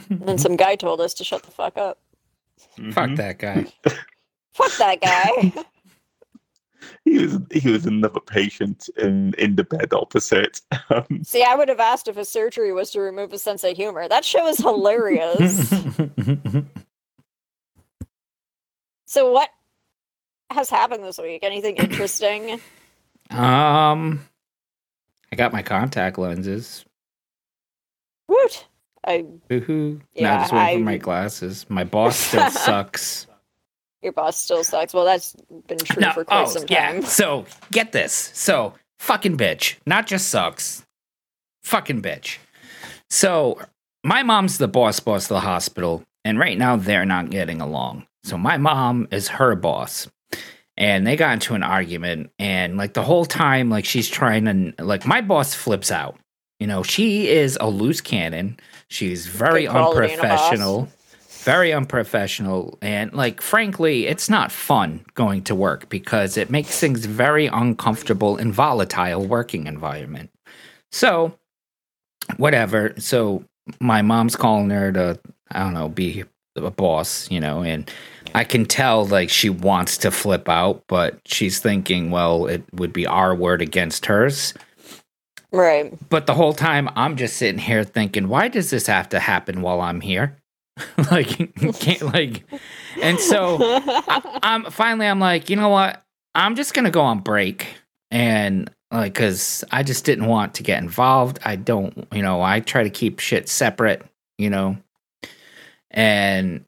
And 0.09 0.27
then 0.27 0.37
some 0.37 0.55
guy 0.57 0.75
told 0.75 1.01
us 1.01 1.13
to 1.15 1.23
shut 1.23 1.43
the 1.43 1.51
fuck 1.51 1.77
up. 1.77 1.97
Fuck 2.91 3.09
Mhm. 3.11 3.17
that 3.17 3.39
guy. 3.39 3.65
Fuck 4.53 4.71
that 4.77 5.01
guy. 5.01 5.53
He 7.05 7.17
was 7.19 7.37
he 7.51 7.69
was 7.69 7.85
another 7.85 8.19
patient 8.19 8.89
in 8.97 9.33
in 9.37 9.55
the 9.55 9.63
bed 9.63 9.93
opposite. 9.93 10.61
Um, 10.89 11.23
See, 11.23 11.43
I 11.43 11.55
would 11.55 11.69
have 11.69 11.79
asked 11.79 12.07
if 12.07 12.15
his 12.15 12.27
surgery 12.29 12.73
was 12.73 12.91
to 12.91 12.99
remove 13.01 13.31
his 13.31 13.41
sense 13.41 13.63
of 13.63 13.75
humor. 13.77 14.07
That 14.07 14.25
show 14.25 14.47
is 14.47 14.57
hilarious. 14.57 15.69
so, 19.05 19.31
what 19.31 19.49
has 20.49 20.69
happened 20.69 21.03
this 21.03 21.17
week? 21.17 21.43
Anything 21.43 21.75
interesting? 21.77 22.59
um, 23.29 24.25
I 25.31 25.35
got 25.35 25.53
my 25.53 25.61
contact 25.61 26.17
lenses. 26.17 26.85
Woot! 28.27 28.65
I 29.05 29.25
Woohoo! 29.49 29.95
now 29.97 30.01
Yeah, 30.13 30.37
just 30.41 30.53
waiting 30.53 30.77
for 30.77 30.81
I- 30.89 30.93
my 30.93 30.97
glasses. 30.97 31.65
My 31.69 31.83
boss 31.83 32.17
still 32.17 32.49
sucks. 32.51 33.27
Your 34.01 34.13
boss 34.13 34.37
still 34.37 34.63
sucks. 34.63 34.93
Well, 34.93 35.05
that's 35.05 35.35
been 35.67 35.77
true 35.77 36.01
No, 36.01 36.11
for 36.11 36.25
quite 36.25 36.43
oh, 36.43 36.49
some 36.49 36.65
yeah. 36.69 36.91
time. 36.91 37.01
So 37.03 37.45
get 37.71 37.91
this. 37.91 38.31
So 38.33 38.73
fucking 38.99 39.37
bitch. 39.37 39.75
Not 39.85 40.07
just 40.07 40.29
sucks. 40.29 40.85
Fucking 41.63 42.01
bitch. 42.01 42.37
So 43.09 43.59
my 44.03 44.23
mom's 44.23 44.57
the 44.57 44.67
boss 44.67 44.99
boss 44.99 45.25
of 45.25 45.29
the 45.29 45.39
hospital, 45.41 46.03
and 46.25 46.39
right 46.39 46.57
now 46.57 46.75
they're 46.75 47.05
not 47.05 47.29
getting 47.29 47.61
along. 47.61 48.07
So 48.23 48.37
my 48.37 48.57
mom 48.57 49.07
is 49.11 49.27
her 49.29 49.55
boss. 49.55 50.09
And 50.77 51.05
they 51.05 51.15
got 51.15 51.33
into 51.33 51.53
an 51.53 51.63
argument, 51.63 52.31
and 52.39 52.77
like 52.77 52.93
the 52.93 53.03
whole 53.03 53.25
time, 53.25 53.69
like 53.69 53.85
she's 53.85 54.09
trying 54.09 54.45
to 54.45 54.83
like 54.83 55.05
my 55.05 55.21
boss 55.21 55.53
flips 55.53 55.91
out. 55.91 56.17
You 56.59 56.67
know, 56.67 56.81
she 56.81 57.27
is 57.27 57.57
a 57.59 57.69
loose 57.69 58.01
cannon. 58.01 58.57
She's 58.87 59.27
very 59.27 59.63
Good 59.63 59.71
quality 59.71 60.13
in 60.13 60.19
a 60.19 60.21
boss. 60.23 60.29
unprofessional 60.31 60.89
very 61.43 61.73
unprofessional 61.73 62.77
and 62.81 63.13
like 63.13 63.41
frankly 63.41 64.07
it's 64.07 64.29
not 64.29 64.51
fun 64.51 65.03
going 65.15 65.43
to 65.43 65.55
work 65.55 65.89
because 65.89 66.37
it 66.37 66.49
makes 66.49 66.79
things 66.79 67.05
very 67.05 67.47
uncomfortable 67.47 68.37
and 68.37 68.53
volatile 68.53 69.25
working 69.25 69.67
environment. 69.67 70.29
So 70.91 71.37
whatever. 72.37 72.93
So 72.97 73.45
my 73.79 74.01
mom's 74.01 74.35
calling 74.35 74.69
her 74.69 74.91
to 74.91 75.19
i 75.51 75.59
don't 75.59 75.73
know 75.73 75.89
be 75.89 76.23
a 76.55 76.71
boss 76.71 77.29
you 77.31 77.39
know 77.39 77.63
and 77.63 77.89
i 78.35 78.43
can 78.43 78.65
tell 78.65 79.05
like 79.05 79.29
she 79.29 79.49
wants 79.49 79.97
to 79.97 80.11
flip 80.11 80.49
out 80.49 80.83
but 80.87 81.19
she's 81.25 81.59
thinking 81.59 82.11
well 82.11 82.47
it 82.47 82.63
would 82.73 82.91
be 82.91 83.05
our 83.05 83.33
word 83.33 83.61
against 83.61 84.05
hers. 84.05 84.53
Right. 85.53 85.93
but 86.09 86.27
the 86.27 86.33
whole 86.33 86.53
time 86.53 86.89
i'm 86.95 87.17
just 87.17 87.37
sitting 87.37 87.59
here 87.59 87.83
thinking 87.83 88.27
why 88.27 88.47
does 88.47 88.69
this 88.69 88.87
have 88.87 89.09
to 89.09 89.19
happen 89.19 89.61
while 89.61 89.81
i'm 89.81 90.01
here 90.01 90.37
like 91.11 91.53
can't 91.79 92.01
like 92.13 92.43
and 93.01 93.19
so 93.19 93.57
I, 93.61 94.39
I'm 94.43 94.65
finally 94.65 95.07
I'm 95.07 95.19
like, 95.19 95.49
you 95.49 95.55
know 95.55 95.69
what? 95.69 96.03
I'm 96.33 96.55
just 96.55 96.73
gonna 96.73 96.91
go 96.91 97.01
on 97.01 97.19
break 97.19 97.67
and 98.09 98.69
like 98.91 99.13
because 99.13 99.63
I 99.71 99.83
just 99.83 100.05
didn't 100.05 100.25
want 100.25 100.55
to 100.55 100.63
get 100.63 100.81
involved. 100.81 101.39
I 101.43 101.55
don't, 101.55 102.07
you 102.11 102.21
know, 102.21 102.41
I 102.41 102.59
try 102.59 102.83
to 102.83 102.89
keep 102.89 103.19
shit 103.19 103.49
separate, 103.49 104.03
you 104.37 104.49
know, 104.49 104.77
and 105.89 106.65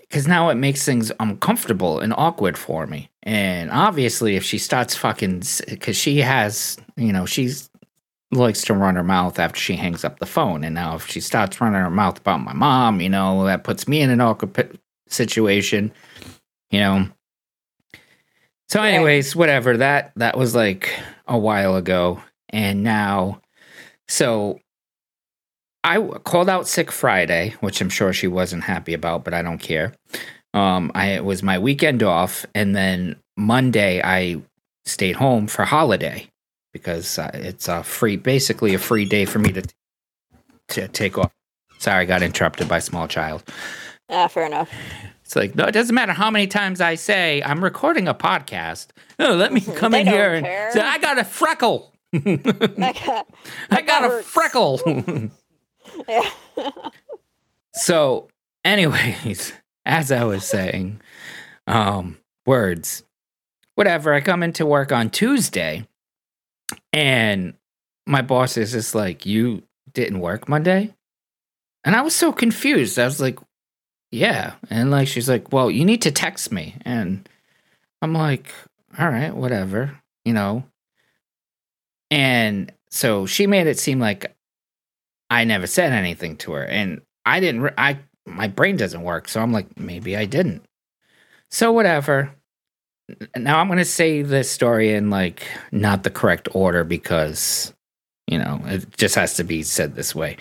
because 0.00 0.26
now 0.26 0.48
it 0.50 0.54
makes 0.54 0.84
things 0.84 1.12
uncomfortable 1.18 2.00
and 2.00 2.14
awkward 2.16 2.56
for 2.56 2.86
me. 2.86 3.10
And 3.22 3.70
obviously, 3.70 4.36
if 4.36 4.44
she 4.44 4.58
starts 4.58 4.94
fucking, 4.94 5.42
because 5.68 5.96
she 5.96 6.18
has, 6.18 6.78
you 6.96 7.12
know, 7.12 7.26
she's 7.26 7.68
likes 8.32 8.62
to 8.62 8.74
run 8.74 8.96
her 8.96 9.04
mouth 9.04 9.38
after 9.38 9.58
she 9.58 9.76
hangs 9.76 10.04
up 10.04 10.18
the 10.18 10.26
phone. 10.26 10.64
And 10.64 10.74
now 10.74 10.96
if 10.96 11.06
she 11.08 11.20
starts 11.20 11.60
running 11.60 11.80
her 11.80 11.90
mouth 11.90 12.18
about 12.18 12.40
my 12.40 12.52
mom, 12.52 13.00
you 13.00 13.08
know, 13.08 13.44
that 13.46 13.64
puts 13.64 13.86
me 13.86 14.00
in 14.00 14.10
an 14.10 14.20
awkward 14.20 14.78
situation, 15.08 15.92
you 16.70 16.80
know. 16.80 17.08
So, 18.68 18.82
anyways, 18.82 19.36
whatever. 19.36 19.76
That 19.76 20.12
that 20.16 20.36
was 20.36 20.54
like 20.54 20.92
a 21.28 21.38
while 21.38 21.76
ago, 21.76 22.20
and 22.50 22.82
now, 22.82 23.40
so 24.08 24.58
I 25.84 26.00
called 26.00 26.48
out 26.48 26.66
sick 26.66 26.90
Friday, 26.90 27.54
which 27.60 27.80
I'm 27.80 27.90
sure 27.90 28.12
she 28.12 28.26
wasn't 28.26 28.64
happy 28.64 28.92
about, 28.92 29.22
but 29.22 29.34
I 29.34 29.42
don't 29.42 29.58
care. 29.58 29.94
Um, 30.52 30.90
I 30.96 31.10
it 31.10 31.24
was 31.24 31.44
my 31.44 31.60
weekend 31.60 32.02
off, 32.02 32.44
and 32.56 32.74
then 32.74 33.14
Monday 33.36 34.02
I 34.02 34.42
stayed 34.84 35.14
home 35.14 35.46
for 35.46 35.64
holiday 35.64 36.28
because 36.76 37.18
uh, 37.18 37.30
it's 37.34 37.68
a 37.68 37.82
free, 37.82 38.16
basically 38.16 38.74
a 38.74 38.78
free 38.78 39.04
day 39.04 39.24
for 39.24 39.38
me 39.38 39.52
to 39.52 39.62
to 40.68 40.88
take 40.88 41.16
off. 41.18 41.32
Sorry, 41.78 42.02
I 42.02 42.04
got 42.04 42.22
interrupted 42.22 42.68
by 42.68 42.78
a 42.78 42.80
small 42.80 43.06
child. 43.08 43.44
Ah, 44.08 44.28
fair 44.28 44.46
enough. 44.46 44.70
It's 45.24 45.34
like, 45.36 45.54
no, 45.54 45.64
it 45.64 45.72
doesn't 45.72 45.94
matter 45.94 46.12
how 46.12 46.30
many 46.30 46.46
times 46.46 46.80
I 46.80 46.94
say 46.94 47.42
I'm 47.44 47.62
recording 47.62 48.08
a 48.08 48.14
podcast. 48.14 48.88
No, 49.18 49.34
let 49.34 49.52
me 49.52 49.60
come 49.76 49.94
in 49.94 50.06
here 50.06 50.34
and 50.34 50.44
care. 50.46 50.70
say, 50.72 50.80
I 50.80 50.98
got 50.98 51.18
a 51.18 51.24
freckle. 51.24 51.92
Mecca. 52.12 53.24
I 53.70 53.82
got 53.86 54.04
a 54.04 54.08
hurts. 54.08 54.28
freckle. 54.28 54.80
Yeah. 56.08 56.30
so, 57.74 58.28
anyways, 58.64 59.52
as 59.84 60.10
I 60.12 60.24
was 60.24 60.44
saying, 60.44 61.00
um, 61.66 62.18
words, 62.46 63.04
whatever. 63.74 64.12
I 64.14 64.20
come 64.20 64.42
into 64.42 64.64
work 64.66 64.92
on 64.92 65.10
Tuesday, 65.10 65.86
and 66.96 67.52
my 68.06 68.22
boss 68.22 68.56
is 68.56 68.72
just 68.72 68.94
like, 68.94 69.26
"You 69.26 69.62
didn't 69.92 70.20
work 70.20 70.48
Monday," 70.48 70.94
and 71.84 71.94
I 71.94 72.00
was 72.00 72.16
so 72.16 72.32
confused. 72.32 72.98
I 72.98 73.04
was 73.04 73.20
like, 73.20 73.38
"Yeah," 74.10 74.54
and 74.70 74.90
like 74.90 75.06
she's 75.06 75.28
like, 75.28 75.52
"Well, 75.52 75.70
you 75.70 75.84
need 75.84 76.00
to 76.02 76.10
text 76.10 76.50
me," 76.50 76.74
and 76.86 77.28
I'm 78.00 78.14
like, 78.14 78.50
"All 78.98 79.10
right, 79.10 79.34
whatever," 79.34 80.00
you 80.24 80.32
know. 80.32 80.64
And 82.10 82.72
so 82.88 83.26
she 83.26 83.46
made 83.46 83.66
it 83.66 83.78
seem 83.78 84.00
like 84.00 84.34
I 85.28 85.44
never 85.44 85.66
said 85.66 85.92
anything 85.92 86.36
to 86.38 86.52
her, 86.52 86.64
and 86.64 87.02
I 87.26 87.40
didn't. 87.40 87.74
I 87.76 87.98
my 88.24 88.48
brain 88.48 88.78
doesn't 88.78 89.02
work, 89.02 89.28
so 89.28 89.42
I'm 89.42 89.52
like, 89.52 89.78
maybe 89.78 90.16
I 90.16 90.24
didn't. 90.24 90.64
So 91.50 91.72
whatever. 91.72 92.32
Now 93.36 93.60
I'm 93.60 93.68
gonna 93.68 93.84
say 93.84 94.22
this 94.22 94.50
story 94.50 94.92
in 94.92 95.10
like 95.10 95.46
not 95.72 96.02
the 96.02 96.10
correct 96.10 96.48
order 96.52 96.84
because 96.84 97.72
you 98.26 98.38
know 98.38 98.60
it 98.64 98.96
just 98.96 99.14
has 99.14 99.34
to 99.34 99.44
be 99.44 99.62
said 99.62 99.94
this 99.94 100.14
way. 100.14 100.36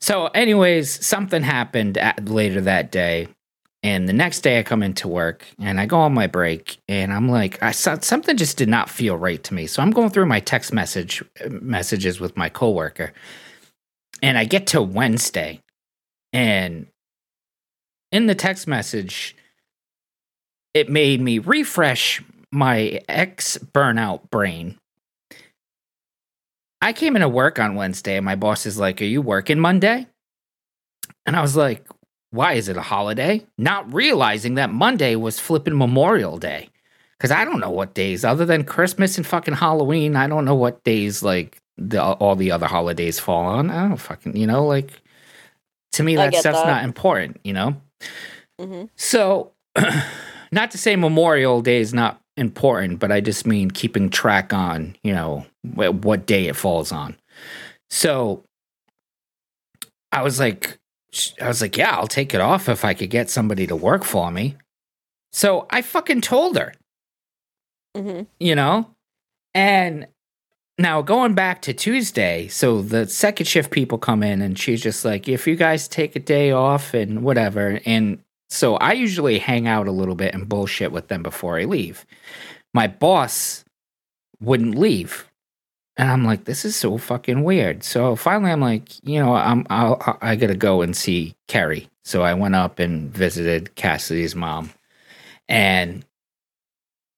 So, 0.00 0.26
anyways, 0.28 1.04
something 1.04 1.42
happened 1.42 1.98
at, 1.98 2.28
later 2.28 2.60
that 2.62 2.90
day, 2.90 3.28
and 3.82 4.08
the 4.08 4.14
next 4.14 4.40
day 4.40 4.58
I 4.58 4.62
come 4.62 4.82
into 4.82 5.08
work 5.08 5.44
and 5.58 5.78
I 5.78 5.86
go 5.86 5.98
on 5.98 6.14
my 6.14 6.26
break, 6.26 6.78
and 6.88 7.12
I'm 7.12 7.28
like, 7.28 7.62
I 7.62 7.72
something 7.72 8.36
just 8.36 8.56
did 8.56 8.68
not 8.68 8.88
feel 8.88 9.16
right 9.16 9.42
to 9.44 9.54
me. 9.54 9.66
So 9.66 9.82
I'm 9.82 9.90
going 9.90 10.10
through 10.10 10.26
my 10.26 10.40
text 10.40 10.72
message 10.72 11.22
messages 11.50 12.18
with 12.18 12.36
my 12.36 12.48
coworker 12.48 13.12
and 14.22 14.38
I 14.38 14.44
get 14.44 14.66
to 14.68 14.82
Wednesday, 14.82 15.60
and 16.32 16.86
in 18.12 18.26
the 18.26 18.34
text 18.34 18.66
message, 18.66 19.36
it 20.76 20.90
made 20.90 21.22
me 21.22 21.38
refresh 21.38 22.22
my 22.52 23.00
ex 23.08 23.56
burnout 23.72 24.28
brain. 24.30 24.78
I 26.82 26.92
came 26.92 27.16
into 27.16 27.30
work 27.30 27.58
on 27.58 27.76
Wednesday, 27.76 28.16
and 28.16 28.26
my 28.26 28.36
boss 28.36 28.66
is 28.66 28.78
like, 28.78 29.00
Are 29.00 29.06
you 29.06 29.22
working 29.22 29.58
Monday? 29.58 30.06
And 31.24 31.34
I 31.34 31.40
was 31.40 31.56
like, 31.56 31.86
Why 32.30 32.52
is 32.52 32.68
it 32.68 32.76
a 32.76 32.82
holiday? 32.82 33.46
Not 33.56 33.92
realizing 33.92 34.56
that 34.56 34.70
Monday 34.70 35.16
was 35.16 35.40
flipping 35.40 35.78
Memorial 35.78 36.36
Day. 36.36 36.68
Because 37.16 37.30
I 37.30 37.46
don't 37.46 37.60
know 37.60 37.70
what 37.70 37.94
days, 37.94 38.26
other 38.26 38.44
than 38.44 38.64
Christmas 38.64 39.16
and 39.16 39.26
fucking 39.26 39.54
Halloween, 39.54 40.14
I 40.14 40.26
don't 40.26 40.44
know 40.44 40.54
what 40.54 40.84
days 40.84 41.22
like 41.22 41.56
the 41.78 42.02
all 42.02 42.36
the 42.36 42.50
other 42.52 42.66
holidays 42.66 43.18
fall 43.18 43.46
on. 43.46 43.70
I 43.70 43.88
don't 43.88 43.96
fucking, 43.96 44.36
you 44.36 44.46
know, 44.46 44.66
like 44.66 44.90
to 45.92 46.02
me 46.02 46.16
that 46.16 46.34
stuff's 46.34 46.60
that. 46.60 46.66
not 46.66 46.84
important, 46.84 47.40
you 47.44 47.54
know. 47.54 47.80
hmm 48.60 48.84
So, 48.96 49.52
not 50.52 50.70
to 50.72 50.78
say 50.78 50.96
Memorial 50.96 51.62
Day 51.62 51.80
is 51.80 51.94
not 51.94 52.20
important, 52.36 52.98
but 52.98 53.10
I 53.10 53.20
just 53.20 53.46
mean 53.46 53.70
keeping 53.70 54.10
track 54.10 54.52
on, 54.52 54.96
you 55.02 55.12
know, 55.14 55.44
wh- 55.62 55.94
what 56.04 56.26
day 56.26 56.46
it 56.46 56.56
falls 56.56 56.92
on. 56.92 57.16
So, 57.90 58.44
I 60.12 60.22
was 60.22 60.38
like, 60.40 60.78
I 61.40 61.48
was 61.48 61.60
like, 61.60 61.76
yeah, 61.76 61.96
I'll 61.96 62.06
take 62.06 62.34
it 62.34 62.40
off 62.40 62.68
if 62.68 62.84
I 62.84 62.94
could 62.94 63.10
get 63.10 63.30
somebody 63.30 63.66
to 63.66 63.76
work 63.76 64.04
for 64.04 64.30
me. 64.30 64.56
So 65.32 65.66
I 65.70 65.82
fucking 65.82 66.22
told 66.22 66.56
her 66.56 66.72
hmm 67.96 68.22
you 68.38 68.54
know? 68.54 68.90
And 69.54 70.06
now 70.78 71.00
going 71.00 71.34
back 71.34 71.62
to 71.62 71.72
Tuesday, 71.72 72.48
so 72.48 72.82
the 72.82 73.06
second 73.06 73.46
shift 73.46 73.70
people 73.70 73.96
come 73.98 74.22
in 74.22 74.42
and 74.42 74.58
she's 74.58 74.82
just 74.82 75.04
like, 75.04 75.28
if 75.28 75.46
you 75.46 75.56
guys 75.56 75.88
take 75.88 76.14
a 76.16 76.20
day 76.20 76.50
off 76.50 76.92
and 76.92 77.22
whatever. 77.22 77.80
And 77.86 78.18
so 78.48 78.76
I 78.76 78.92
usually 78.92 79.38
hang 79.38 79.66
out 79.66 79.88
a 79.88 79.92
little 79.92 80.14
bit 80.14 80.34
and 80.34 80.48
bullshit 80.48 80.92
with 80.92 81.08
them 81.08 81.22
before 81.22 81.58
I 81.58 81.64
leave. 81.64 82.06
My 82.72 82.86
boss 82.86 83.64
wouldn't 84.40 84.76
leave. 84.76 85.26
And 85.96 86.10
I'm 86.10 86.24
like, 86.24 86.44
this 86.44 86.64
is 86.64 86.76
so 86.76 86.98
fucking 86.98 87.42
weird. 87.42 87.82
So 87.82 88.16
finally, 88.16 88.52
I'm 88.52 88.60
like, 88.60 88.90
you 89.06 89.18
know, 89.18 89.34
I'm 89.34 89.66
I'll, 89.70 90.18
I 90.20 90.36
gotta 90.36 90.54
go 90.54 90.82
and 90.82 90.94
see 90.94 91.34
Carrie. 91.48 91.88
So 92.04 92.22
I 92.22 92.34
went 92.34 92.54
up 92.54 92.78
and 92.78 93.10
visited 93.10 93.74
Cassidy's 93.74 94.36
mom, 94.36 94.70
and 95.48 96.04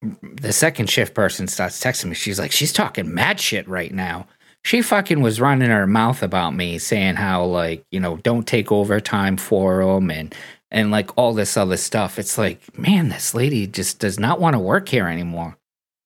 the 0.01 0.53
second 0.53 0.89
shift 0.89 1.13
person 1.13 1.47
starts 1.47 1.79
texting 1.83 2.05
me. 2.05 2.15
She's 2.15 2.39
like, 2.39 2.53
she's 2.53 2.71
talking 2.71 3.13
mad 3.13 3.39
shit 3.39 3.67
right 3.67 3.93
now. 3.93 4.27
She 4.63 4.81
fucking 4.81 5.21
was 5.21 5.41
running 5.41 5.69
her 5.69 5.87
mouth 5.87 6.23
about 6.23 6.55
me, 6.55 6.79
saying 6.79 7.15
how 7.15 7.43
like 7.43 7.85
you 7.91 7.99
know 7.99 8.17
don't 8.17 8.47
take 8.47 8.71
overtime 8.71 9.35
for 9.35 9.83
them 9.83 10.09
and 10.09 10.33
and 10.71 10.91
like 10.91 11.17
all 11.17 11.33
this 11.33 11.57
other 11.57 11.77
stuff. 11.77 12.19
It's 12.19 12.37
like, 12.37 12.77
man, 12.77 13.09
this 13.09 13.33
lady 13.33 13.65
just 13.67 13.99
does 13.99 14.19
not 14.19 14.39
want 14.39 14.53
to 14.55 14.59
work 14.59 14.89
here 14.89 15.07
anymore. 15.07 15.57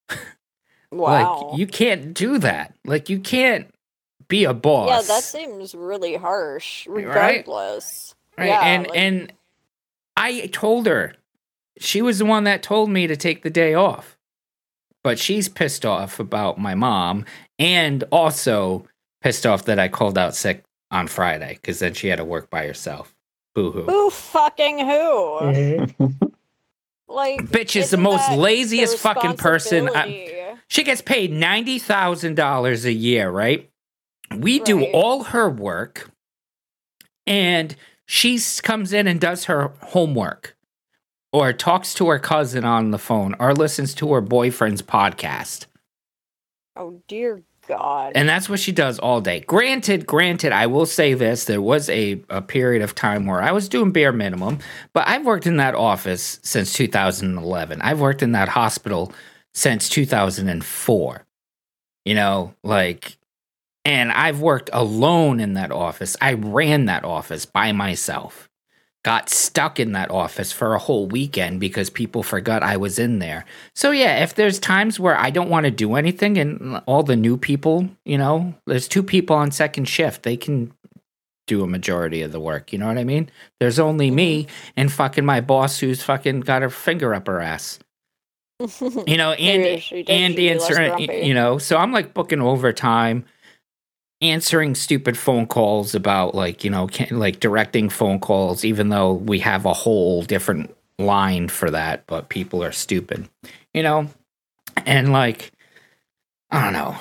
Wow. 0.92 1.48
Like 1.50 1.60
you 1.60 1.66
can't 1.68 2.14
do 2.14 2.38
that. 2.40 2.76
Like 2.86 3.10
you 3.10 3.20
can't 3.20 3.74
be 4.28 4.44
a 4.44 4.54
boss. 4.54 4.90
yeah, 4.90 5.16
that 5.16 5.24
seems 5.24 5.74
really 5.74 6.16
harsh. 6.16 6.88
Eh, 6.88 6.92
right? 6.92 7.06
Regardless. 7.08 8.14
right. 8.38 8.46
yeah, 8.48 8.62
and 8.62 8.88
like- 8.88 8.96
and 8.98 9.34
I 10.16 10.48
told 10.54 10.86
her 10.86 11.16
she 11.80 12.02
was 12.04 12.20
the 12.20 12.26
one 12.26 12.44
that 12.44 12.62
told 12.62 12.90
me 12.92 13.08
to 13.08 13.16
take 13.16 13.42
the 13.42 13.50
day 13.50 13.74
off. 13.74 14.18
But 15.04 15.18
she's 15.20 15.50
pissed 15.50 15.86
off 15.86 16.20
about 16.20 16.60
my 16.60 16.76
mom 16.76 17.26
and 17.60 18.04
also 18.12 18.88
pissed 19.22 19.46
off 19.46 19.66
that 19.66 19.80
I 19.80 19.88
called 19.90 20.18
out 20.18 20.36
sick 20.36 20.64
on 20.92 21.08
Friday 21.08 21.58
because 21.60 21.80
then 21.80 21.94
she 21.96 22.08
had 22.08 22.18
to 22.20 22.24
work 22.26 22.50
by 22.52 22.68
herself. 22.68 23.13
Boo 23.56 23.72
hoo. 23.72 23.84
Who 23.84 24.10
fucking 24.10 24.80
who? 24.80 24.86
Mhm. 25.42 26.32
Like, 27.08 27.42
Bitch 27.44 27.76
is 27.76 27.92
the 27.92 27.98
most 27.98 28.32
laziest 28.32 28.94
the 28.94 28.98
fucking 29.00 29.38
person 29.38 29.88
I- 29.94 30.58
She 30.68 30.84
gets 30.84 31.02
paid 31.02 31.32
ninety 31.32 31.78
thousand 31.78 32.36
dollars 32.36 32.86
a 32.86 32.94
year, 32.94 33.30
right? 33.30 33.70
We 34.36 34.58
do 34.60 34.86
all 34.86 35.26
her 35.26 35.48
work, 35.48 36.10
and 37.28 37.76
she 38.08 38.40
comes 38.64 38.94
in 38.94 39.06
and 39.06 39.20
does 39.22 39.44
her 39.46 39.74
homework, 39.82 40.56
or 41.32 41.54
talks 41.54 41.94
to 41.96 42.08
her 42.10 42.18
cousin 42.18 42.66
on 42.66 42.90
the 42.90 42.98
phone, 42.98 43.36
or 43.38 43.54
listens 43.54 43.94
to 43.96 44.12
her 44.14 44.22
boyfriend's 44.22 44.82
podcast, 44.82 45.68
Oh 46.76 47.02
dear 47.08 47.44
God. 47.68 48.14
and 48.16 48.28
that's 48.28 48.50
what 48.50 48.60
she 48.60 48.72
does 48.72 49.00
all 49.00 49.22
day. 49.22 49.42
Granted, 49.42 50.06
granted, 50.06 50.52
I 50.52 50.68
will 50.68 50.86
say 50.86 51.14
this: 51.14 51.46
there 51.46 51.62
was 51.62 51.90
a 51.90 52.22
a 52.30 52.42
period 52.42 52.82
of 52.82 52.96
time 52.96 53.26
where 53.26 53.42
I 53.42 53.52
was 53.52 53.70
doing 53.70 53.92
bare 53.92 54.12
minimum, 54.12 54.60
but 54.94 55.08
I've 55.08 55.26
worked 55.26 55.48
in 55.48 55.58
that 55.58 55.76
office 55.76 56.40
since 56.44 56.74
2011. 56.74 57.82
I've 57.82 58.00
worked 58.00 58.24
in 58.24 58.34
that 58.34 58.50
hospital 58.50 59.14
since 59.54 59.90
2004. 59.90 61.26
You 62.06 62.16
know, 62.16 62.54
like, 62.64 63.18
and 63.86 64.12
I've 64.12 64.42
worked 64.42 64.70
alone 64.74 65.40
in 65.40 65.54
that 65.54 65.72
office. 65.72 66.18
I 66.20 66.34
ran 66.34 66.86
that 66.86 67.06
office 67.06 67.46
by 67.46 67.72
myself. 67.72 68.50
Got 69.04 69.30
stuck 69.30 69.80
in 69.80 69.92
that 69.92 70.10
office 70.10 70.52
for 70.52 70.74
a 70.74 70.80
whole 70.80 71.08
weekend 71.08 71.60
because 71.60 71.90
people 71.90 72.24
forgot 72.24 72.64
I 72.64 72.78
was 72.78 72.98
in 72.98 73.20
there. 73.20 73.46
So 73.76 73.92
yeah, 73.92 74.24
if 74.24 74.34
there's 74.34 74.60
times 74.60 75.00
where 75.00 75.18
I 75.18 75.30
don't 75.30 75.50
want 75.50 75.66
to 75.66 75.72
do 75.72 75.96
anything 75.96 76.38
and 76.38 76.82
all 76.86 77.04
the 77.04 77.18
new 77.18 77.36
people, 77.38 77.90
you 78.06 78.18
know, 78.18 78.54
there's 78.66 78.88
two 78.88 79.04
people 79.04 79.36
on 79.36 79.52
second 79.52 79.86
shift, 79.86 80.24
they 80.24 80.38
can 80.38 80.74
do 81.48 81.64
a 81.64 81.68
majority 81.68 82.22
of 82.22 82.32
the 82.32 82.40
work, 82.40 82.72
you 82.72 82.80
know 82.80 82.88
what 82.88 82.98
I 82.98 83.04
mean? 83.04 83.30
There's 83.60 83.78
only 83.78 84.10
me 84.10 84.48
and 84.78 84.90
fucking 84.90 85.26
my 85.26 85.42
boss 85.42 85.80
who's 85.80 86.02
fucking 86.02 86.42
got 86.42 86.62
her 86.62 86.70
finger 86.70 87.14
up 87.14 87.28
her 87.28 87.42
ass. 87.42 87.80
You 89.08 89.18
know, 89.18 89.34
and 89.34 89.64
and 89.64 89.82
she'd 89.82 90.06
be 90.06 90.54
less 90.54 90.70
answering, 90.70 91.26
you 91.26 91.34
know, 91.34 91.58
so 91.58 91.76
I'm 91.76 91.92
like 91.92 92.14
booking 92.14 92.40
overtime, 92.40 93.26
answering 94.24 94.74
stupid 94.74 95.18
phone 95.18 95.46
calls 95.46 95.94
about 95.94 96.34
like, 96.34 96.64
you 96.64 96.70
know, 96.70 96.88
can, 96.88 97.20
like 97.20 97.40
directing 97.40 97.90
phone 97.90 98.20
calls, 98.20 98.64
even 98.64 98.90
though 98.90 99.14
we 99.14 99.40
have 99.40 99.66
a 99.66 99.74
whole 99.74 100.24
different 100.24 100.76
line 100.98 101.50
for 101.50 101.70
that, 101.70 102.08
but 102.08 102.30
people 102.30 102.64
are 102.64 102.72
stupid, 102.72 103.28
you 103.74 103.84
know, 103.84 104.08
and 104.86 105.12
like, 105.12 105.52
I 106.50 106.64
don't 106.64 106.74
know, 106.74 106.96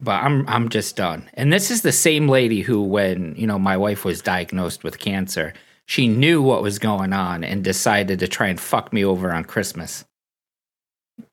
but 0.00 0.22
I'm 0.22 0.46
I'm 0.48 0.68
just 0.68 0.96
done. 0.96 1.28
And 1.34 1.52
this 1.52 1.70
is 1.70 1.82
the 1.82 1.92
same 1.92 2.28
lady 2.28 2.60
who, 2.60 2.82
when 2.82 3.34
you 3.36 3.46
know, 3.46 3.58
my 3.58 3.76
wife 3.76 4.04
was 4.04 4.20
diagnosed 4.20 4.84
with 4.84 4.98
cancer, 4.98 5.54
she 5.86 6.06
knew 6.06 6.42
what 6.42 6.62
was 6.62 6.78
going 6.78 7.12
on 7.12 7.44
and 7.44 7.64
decided 7.64 8.18
to 8.18 8.28
try 8.28 8.48
and 8.48 8.60
fuck 8.60 8.92
me 8.92 9.04
over 9.04 9.32
on 9.32 9.44
Christmas. 9.44 10.04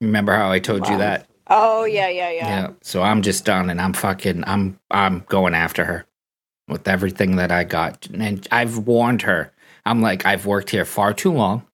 Remember 0.02 0.34
how 0.34 0.52
I 0.52 0.60
told 0.60 0.88
you 0.88 0.98
that? 0.98 1.29
Oh 1.50 1.86
yeah, 1.86 2.10
yeah, 2.10 2.30
yeah. 2.30 2.48
Yeah. 2.48 2.70
So 2.82 3.02
I'm 3.02 3.22
just 3.22 3.46
done 3.46 3.70
and 3.70 3.82
I'm 3.82 3.94
fucking 3.94 4.44
I'm 4.46 4.80
I'm 4.92 5.26
going 5.28 5.56
after 5.56 5.84
her 5.86 6.06
with 6.68 6.88
everything 6.88 7.38
that 7.38 7.52
I 7.52 7.64
got. 7.64 8.08
And 8.14 8.48
I've 8.52 8.78
warned 8.78 9.24
her. 9.24 9.52
I'm 9.86 10.02
like, 10.02 10.26
I've 10.26 10.46
worked 10.46 10.70
here 10.70 10.86
far 10.86 11.14
too 11.14 11.32
long. 11.32 11.66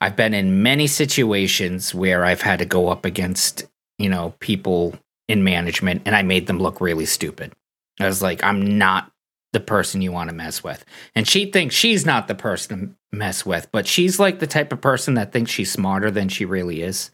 I've 0.00 0.16
been 0.16 0.34
in 0.34 0.62
many 0.62 0.88
situations 0.88 1.94
where 1.94 2.24
I've 2.24 2.42
had 2.42 2.58
to 2.58 2.64
go 2.64 2.88
up 2.88 3.04
against, 3.04 3.64
you 3.98 4.08
know, 4.08 4.34
people 4.40 4.98
in 5.28 5.44
management 5.44 6.02
and 6.04 6.16
I 6.16 6.22
made 6.22 6.48
them 6.48 6.58
look 6.58 6.80
really 6.80 7.06
stupid. 7.06 7.52
I 8.00 8.06
was 8.06 8.20
like, 8.20 8.42
I'm 8.42 8.78
not 8.78 9.12
the 9.52 9.60
person 9.60 10.02
you 10.02 10.10
want 10.10 10.30
to 10.30 10.34
mess 10.34 10.64
with. 10.64 10.84
And 11.14 11.28
she 11.28 11.50
thinks 11.52 11.76
she's 11.76 12.04
not 12.04 12.26
the 12.26 12.34
person 12.34 12.96
to 13.12 13.16
mess 13.16 13.46
with, 13.46 13.70
but 13.70 13.86
she's 13.86 14.18
like 14.18 14.40
the 14.40 14.46
type 14.48 14.72
of 14.72 14.80
person 14.80 15.14
that 15.14 15.30
thinks 15.30 15.52
she's 15.52 15.70
smarter 15.70 16.10
than 16.10 16.28
she 16.28 16.44
really 16.44 16.82
is 16.82 17.12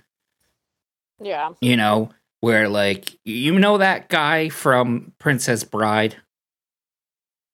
Yeah. 1.20 1.50
you 1.60 1.76
know, 1.76 2.10
where 2.40 2.68
like 2.68 3.18
you 3.24 3.58
know 3.58 3.78
that 3.78 4.08
guy 4.08 4.48
from 4.48 5.12
Princess 5.18 5.64
Bride 5.64 6.16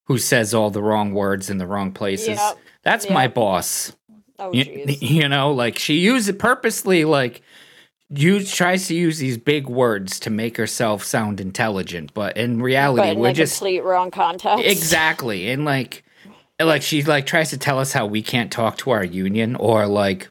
who 0.07 0.19
says 0.19 0.53
all 0.53 0.71
the 0.71 0.83
wrong 0.83 1.15
words 1.15 1.49
in 1.49 1.59
the 1.59 1.67
wrong 1.67 1.93
places. 1.93 2.39
Yep. 2.39 2.59
That's 2.83 3.09
my 3.09 3.29
boss. 3.29 3.93
Oh 4.39 4.53
You, 4.53 4.85
you 5.01 5.29
know, 5.29 5.53
like 5.53 5.79
she 5.79 5.95
uses 5.95 6.37
purposely 6.37 7.05
like 7.05 7.43
use 8.11 8.53
tries 8.53 8.87
to 8.89 8.95
use 8.95 9.19
these 9.19 9.39
big 9.39 9.69
words 9.69 10.21
to 10.21 10.31
make 10.31 10.57
herself 10.57 11.03
sound 11.05 11.41
intelligent, 11.41 12.13
but 12.15 12.37
in 12.37 12.61
reality 12.61 13.09
But 13.09 13.13
in 13.15 13.19
we're 13.19 13.29
the 13.29 13.35
just 13.35 13.59
complete 13.59 13.83
wrong 13.83 14.11
context. 14.11 14.65
Exactly. 14.65 15.51
And 15.51 15.65
like 15.65 16.05
like 16.61 16.83
she 16.83 17.03
like 17.03 17.27
tries 17.27 17.51
to 17.51 17.59
tell 17.59 17.79
us 17.79 17.93
how 17.93 18.07
we 18.07 18.23
can't 18.23 18.53
talk 18.53 18.77
to 18.79 18.91
our 18.91 19.05
union 19.05 19.57
or 19.57 19.87
like 19.87 20.29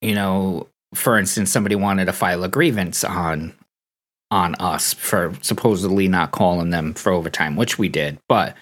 you 0.00 0.14
know, 0.16 0.66
for 0.94 1.18
instance, 1.18 1.50
somebody 1.50 1.74
wanted 1.74 2.06
to 2.06 2.12
file 2.12 2.44
a 2.44 2.48
grievance 2.48 3.04
on 3.04 3.54
on 4.30 4.54
us 4.54 4.94
for 4.94 5.34
supposedly 5.42 6.08
not 6.08 6.30
calling 6.30 6.70
them 6.70 6.94
for 6.94 7.12
overtime, 7.12 7.54
which 7.54 7.78
we 7.78 7.88
did. 7.88 8.18
But 8.28 8.56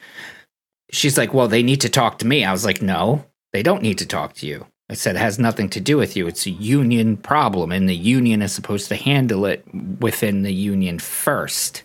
she's 0.90 1.16
like, 1.16 1.32
"Well, 1.32 1.46
they 1.46 1.62
need 1.62 1.80
to 1.82 1.88
talk 1.88 2.18
to 2.18 2.26
me." 2.26 2.44
I 2.44 2.50
was 2.52 2.64
like, 2.64 2.82
"No, 2.82 3.24
they 3.52 3.62
don't 3.62 3.82
need 3.82 3.98
to 3.98 4.06
talk 4.06 4.34
to 4.34 4.46
you." 4.46 4.66
I 4.90 4.94
said 4.94 5.14
it 5.14 5.20
has 5.20 5.38
nothing 5.38 5.68
to 5.70 5.80
do 5.80 5.96
with 5.96 6.16
you. 6.16 6.26
It's 6.26 6.46
a 6.46 6.50
union 6.50 7.16
problem, 7.16 7.70
and 7.70 7.88
the 7.88 7.94
union 7.94 8.42
is 8.42 8.52
supposed 8.52 8.88
to 8.88 8.96
handle 8.96 9.46
it 9.46 9.64
within 10.00 10.42
the 10.42 10.52
union 10.52 10.98
first. 10.98 11.84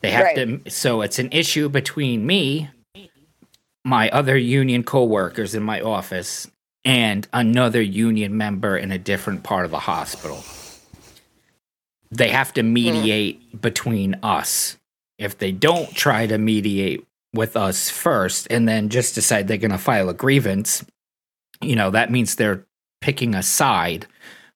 They 0.00 0.12
have 0.12 0.26
Right. 0.26 0.62
to. 0.64 0.70
So 0.70 1.00
it's 1.02 1.18
an 1.18 1.30
issue 1.32 1.68
between 1.68 2.24
me, 2.24 2.70
my 3.84 4.08
other 4.10 4.36
union 4.36 4.84
coworkers 4.84 5.56
in 5.56 5.64
my 5.64 5.80
office, 5.80 6.46
and 6.84 7.28
another 7.32 7.82
union 7.82 8.36
member 8.36 8.76
in 8.76 8.90
a 8.90 8.98
different 8.98 9.42
part 9.42 9.64
of 9.64 9.70
the 9.70 9.80
hospital. 9.80 10.42
They 12.10 12.28
have 12.28 12.52
to 12.54 12.62
mediate 12.62 13.60
between 13.60 14.14
us. 14.22 14.76
If 15.18 15.38
they 15.38 15.52
don't 15.52 15.94
try 15.94 16.26
to 16.26 16.38
mediate 16.38 17.06
with 17.34 17.56
us 17.56 17.90
first 17.90 18.46
and 18.50 18.66
then 18.66 18.88
just 18.88 19.14
decide 19.14 19.48
they're 19.48 19.58
going 19.58 19.70
to 19.72 19.78
file 19.78 20.08
a 20.08 20.14
grievance, 20.14 20.84
you 21.60 21.76
know, 21.76 21.90
that 21.90 22.10
means 22.10 22.34
they're 22.34 22.64
picking 23.00 23.34
a 23.34 23.42
side 23.42 24.06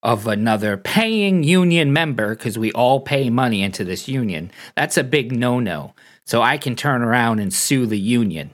of 0.02 0.26
another 0.26 0.76
paying 0.76 1.42
union 1.42 1.92
member 1.92 2.35
because 2.35 2.58
we 2.58 2.72
all 2.72 3.00
pay 3.00 3.30
money 3.30 3.62
into 3.62 3.85
this 3.85 4.08
union. 4.08 4.50
That's 4.76 4.96
a 4.96 5.04
big 5.04 5.32
no 5.32 5.61
no. 5.61 5.94
So 6.24 6.42
I 6.42 6.58
can 6.58 6.76
turn 6.76 7.02
around 7.02 7.40
and 7.40 7.52
sue 7.52 7.87
the 7.87 7.98
union. 7.98 8.52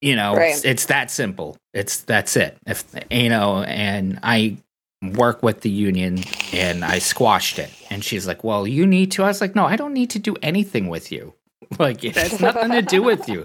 You 0.00 0.14
know, 0.16 0.36
Right. 0.36 0.54
it's, 0.54 0.64
it's 0.64 0.86
that 0.86 1.10
simple. 1.10 1.56
It's 1.74 2.00
that's 2.02 2.36
it. 2.36 2.56
If 2.66 2.84
you 3.10 3.28
know, 3.28 3.62
and 3.62 4.20
I 4.22 4.58
work 5.02 5.42
with 5.42 5.60
the 5.60 5.70
union 5.70 6.20
and 6.52 6.84
I 6.84 6.98
squashed 6.98 7.58
it. 7.58 7.70
And 7.90 8.04
she's 8.04 8.26
like, 8.26 8.42
Well, 8.44 8.66
you 8.66 8.86
need 8.86 9.12
to. 9.12 9.24
I 9.24 9.28
was 9.28 9.40
like, 9.40 9.54
No, 9.54 9.64
I 9.66 9.76
don't 9.76 9.94
need 9.94 10.10
to 10.10 10.18
do 10.18 10.34
anything 10.42 10.88
with 10.88 11.10
you. 11.12 11.34
Like, 11.78 12.02
it 12.02 12.16
has 12.16 12.40
nothing 12.40 12.70
to 12.70 12.80
do 12.80 13.02
with 13.02 13.28
you. 13.28 13.44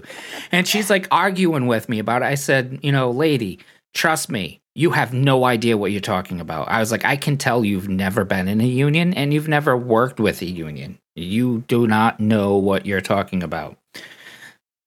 And 0.50 0.66
she's 0.66 0.88
like 0.88 1.06
arguing 1.10 1.66
with 1.66 1.90
me 1.90 1.98
about 1.98 2.22
it. 2.22 2.26
I 2.26 2.36
said, 2.36 2.78
You 2.82 2.90
know, 2.90 3.10
lady, 3.10 3.58
trust 3.92 4.30
me, 4.30 4.60
you 4.74 4.90
have 4.92 5.12
no 5.12 5.44
idea 5.44 5.76
what 5.76 5.92
you're 5.92 6.00
talking 6.00 6.40
about. 6.40 6.68
I 6.68 6.80
was 6.80 6.90
like, 6.90 7.04
I 7.04 7.16
can 7.16 7.36
tell 7.36 7.64
you've 7.64 7.88
never 7.88 8.24
been 8.24 8.48
in 8.48 8.60
a 8.62 8.66
union 8.66 9.12
and 9.12 9.34
you've 9.34 9.46
never 9.48 9.76
worked 9.76 10.18
with 10.20 10.40
a 10.40 10.46
union. 10.46 10.98
You 11.14 11.64
do 11.68 11.86
not 11.86 12.18
know 12.18 12.56
what 12.56 12.86
you're 12.86 13.00
talking 13.02 13.42
about. 13.42 13.76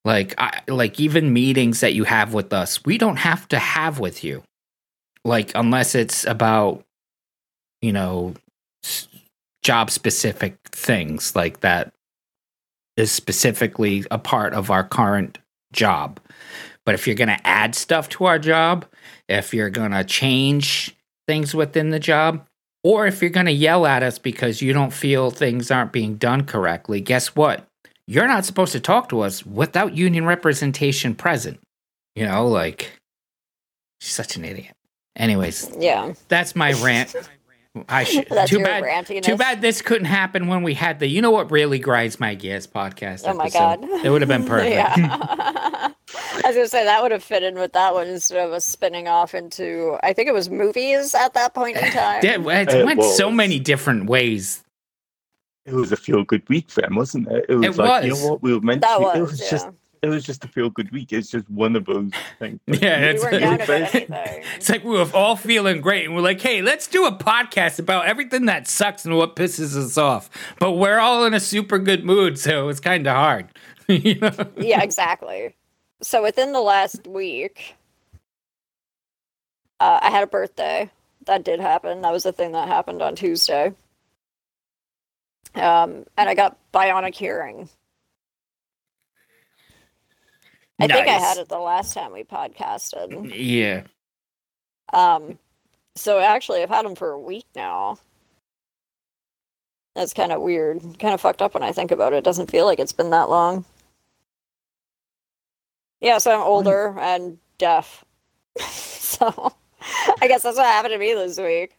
Like, 0.08 0.36
I, 0.38 0.62
like 0.70 1.02
even 1.02 1.34
meetings 1.34 1.82
that 1.82 1.93
you 1.93 2.06
have 2.06 2.34
with 2.34 2.54
us, 2.54 2.86
we 2.86 2.98
don't 2.98 3.17
have 3.17 3.46
to 3.50 3.60
have 3.60 4.00
with 4.00 4.24
you. 4.24 4.41
Like, 5.26 5.52
unless 5.54 5.96
it's 5.96 6.24
about, 6.24 6.86
you 7.82 7.91
know, 7.91 8.34
job 9.63 9.91
specific 9.91 10.60
things 10.72 11.36
like 11.36 11.60
that 11.60 11.91
is 12.96 13.12
specifically 13.12 14.06
a 14.10 14.17
part 14.17 14.54
of 14.54 14.72
our 14.72 14.86
current 14.86 15.39
job. 15.74 16.22
But 16.86 16.96
if 16.96 17.06
you're 17.06 17.17
going 17.17 17.28
to 17.28 17.46
add 17.46 17.76
stuff 17.76 18.08
to 18.12 18.28
our 18.28 18.39
job, 18.39 18.86
if 19.28 19.54
you're 19.54 19.70
going 19.70 19.91
to 19.91 20.06
change 20.06 20.96
things 21.28 21.54
within 21.54 21.89
the 21.89 22.00
job, 22.00 22.48
or 22.82 23.08
if 23.08 23.22
you're 23.22 23.30
going 23.30 23.48
to 23.48 23.52
yell 23.52 23.86
at 23.86 24.04
us 24.04 24.20
because 24.20 24.62
you 24.62 24.72
don't 24.72 24.93
feel 24.93 25.32
things 25.32 25.70
aren't 25.70 25.91
being 25.91 26.15
done 26.15 26.46
correctly, 26.46 27.02
guess 27.02 27.36
what? 27.36 27.66
You're 28.08 28.28
not 28.28 28.46
supposed 28.46 28.72
to 28.72 28.80
talk 28.80 29.10
to 29.10 29.22
us 29.22 29.46
without 29.46 29.96
union 29.96 30.26
representation 30.26 31.13
present. 31.13 31.60
You 32.15 32.26
know, 32.26 32.48
like, 32.48 32.91
she's 34.00 34.13
such 34.13 34.36
an 34.38 34.46
idiot. 34.46 34.74
Anyways, 35.15 35.72
Yeah. 35.78 36.13
that's 36.28 36.56
my 36.56 36.74
rant. 36.74 37.15
I 37.89 38.06
should. 38.06 38.28
That's 38.30 38.50
too 38.50 38.63
bad. 38.63 38.84
rantiness. 38.84 39.22
Too 39.24 39.36
bad 39.38 39.62
this 39.62 39.84
couldn't 39.84 40.06
happen 40.06 40.48
when 40.48 40.63
we 40.63 40.74
had 40.74 40.98
the. 41.00 41.06
You 41.08 41.22
know 41.22 41.30
what 41.30 41.52
really 41.52 41.78
grinds 41.78 42.20
my 42.20 42.34
gears 42.34 42.65
podcast. 42.65 43.24
Oh 43.28 43.36
my 43.36 43.50
god. 43.50 43.84
It 44.04 44.10
would 44.10 44.22
have 44.24 44.30
been 44.30 44.46
perfect. 44.48 44.74
I 44.98 45.93
was 46.46 46.56
gonna 46.56 46.67
say 46.67 46.86
that 46.86 47.04
would 47.04 47.12
have 47.12 47.24
fit 47.24 47.43
in 47.43 47.54
with 47.56 47.74
that 47.74 47.93
one 47.93 48.08
instead 48.08 48.43
of 48.43 48.52
us 48.52 48.65
spinning 48.65 49.08
off 49.08 49.36
into 49.36 49.96
I 50.02 50.13
think 50.13 50.28
it 50.28 50.34
was 50.34 50.50
movies 50.50 51.13
at 51.13 51.36
that 51.36 51.54
point 51.54 51.78
in 51.78 51.91
time. 51.91 52.20
It 52.24 52.41
It 52.72 52.86
went 52.86 53.04
so 53.04 53.30
many 53.30 53.60
different 53.60 54.06
ways. 54.10 54.63
It 55.67 55.73
was 55.73 55.91
a 55.91 55.97
feel 55.97 56.23
good 56.23 56.47
week 56.47 56.69
for 56.69 56.82
them, 56.82 56.95
wasn't 56.95 57.27
it? 57.27 57.45
It 57.49 57.56
was 57.56 57.77
It 57.77 57.82
like 57.82 58.06
you 58.06 58.12
know 58.12 58.30
what 58.32 58.41
we 58.41 58.53
were 58.53 58.62
meant 58.62 58.82
That 58.82 58.97
to. 58.99 59.03
It 59.17 59.21
was, 59.21 59.32
was 59.32 59.41
yeah. 59.41 59.51
just 59.51 59.67
it 60.01 60.08
was 60.08 60.23
just 60.23 60.45
a 60.45 60.47
feel 60.47 60.69
good 60.69 60.89
week. 60.91 61.12
It's 61.12 61.30
just 61.30 61.49
one 61.49 61.75
of 61.75 61.86
those 61.86 62.12
things. 62.39 62.60
Yeah, 62.67 62.99
we 63.01 63.06
it's, 63.08 63.23
weren't 63.23 63.39
down 63.41 63.53
about 63.56 63.69
it's- 63.95 64.45
it's 64.56 64.69
like 64.69 64.84
we 64.86 64.91
were 64.91 65.10
all 65.13 65.36
feeling 65.36 65.82
great, 65.82 66.06
and 66.06 66.15
we're 66.15 66.21
like, 66.21 66.39
"Hey, 66.39 66.62
let's 66.62 66.88
do 66.88 67.06
a 67.06 67.12
podcast 67.12 67.80
about 67.80 68.06
everything 68.06 68.45
that 68.45 68.67
sucks 68.67 69.06
and 69.06 69.17
what 69.17 69.36
pisses 69.36 69.75
us 69.75 69.97
off." 69.97 70.30
But 70.60 70.73
we're 70.73 70.99
all 70.99 71.25
in 71.25 71.34
a 71.34 71.39
super 71.39 71.80
good 71.80 72.06
mood, 72.06 72.39
so 72.39 72.69
it's 72.69 72.80
kind 72.80 73.06
of 73.06 73.15
hard. 73.15 73.47
you 73.89 74.15
know? 74.15 74.32
yeah, 74.58 74.82
exactly. 74.82 75.53
So 76.01 76.23
within 76.23 76.53
the 76.53 76.62
last 76.62 77.06
week, 77.08 77.75
uh, 79.80 79.99
I 80.01 80.12
had 80.12 80.23
a 80.23 80.27
birthday. 80.27 80.89
That 81.25 81.43
did 81.43 81.60
happen. 81.60 82.01
That 82.03 82.13
was 82.13 82.23
the 82.23 82.32
thing 82.32 82.53
that 82.53 82.67
happened 82.69 83.01
on 83.01 83.15
Tuesday. 83.15 83.73
Um, 85.58 86.06
and 86.17 86.30
I 86.30 86.34
got 86.34 86.58
bionic 86.74 87.15
hearing. 87.15 87.70
I 90.80 90.88
think 90.88 91.08
I 91.08 91.13
had 91.13 91.38
it 91.38 91.50
the 91.50 91.58
last 91.58 91.93
time 91.93 92.13
we 92.13 92.24
podcasted. 92.24 93.32
Yeah. 93.36 93.84
Um, 94.93 95.39
so 95.96 96.20
actually, 96.20 96.62
I've 96.62 96.70
had 96.70 96.86
them 96.86 96.96
for 96.96 97.12
a 97.12 97.20
week 97.20 97.46
now. 97.56 97.98
That's 99.96 100.13
kind 100.13 100.32
of 100.32 100.41
weird. 100.41 100.82
Kind 101.00 101.15
of 101.15 101.22
fucked 101.22 101.41
up 101.41 101.56
when 101.56 101.63
I 101.63 101.72
think 101.72 101.91
about 101.91 102.13
it. 102.13 102.17
It 102.17 102.24
doesn't 102.24 102.52
feel 102.52 102.65
like 102.65 102.80
it's 102.80 102.91
been 102.91 103.10
that 103.10 103.30
long. 103.30 103.65
Yeah, 106.00 106.20
so 106.20 106.32
I'm 106.32 106.46
older 106.46 106.96
and 107.00 107.39
deaf. 107.58 108.06
so 108.70 109.54
I 110.22 110.28
guess 110.28 110.43
that's 110.43 110.58
what 110.58 110.65
happened 110.65 110.91
to 110.91 111.00
me 111.00 111.13
this 111.13 111.39
week. 111.39 111.76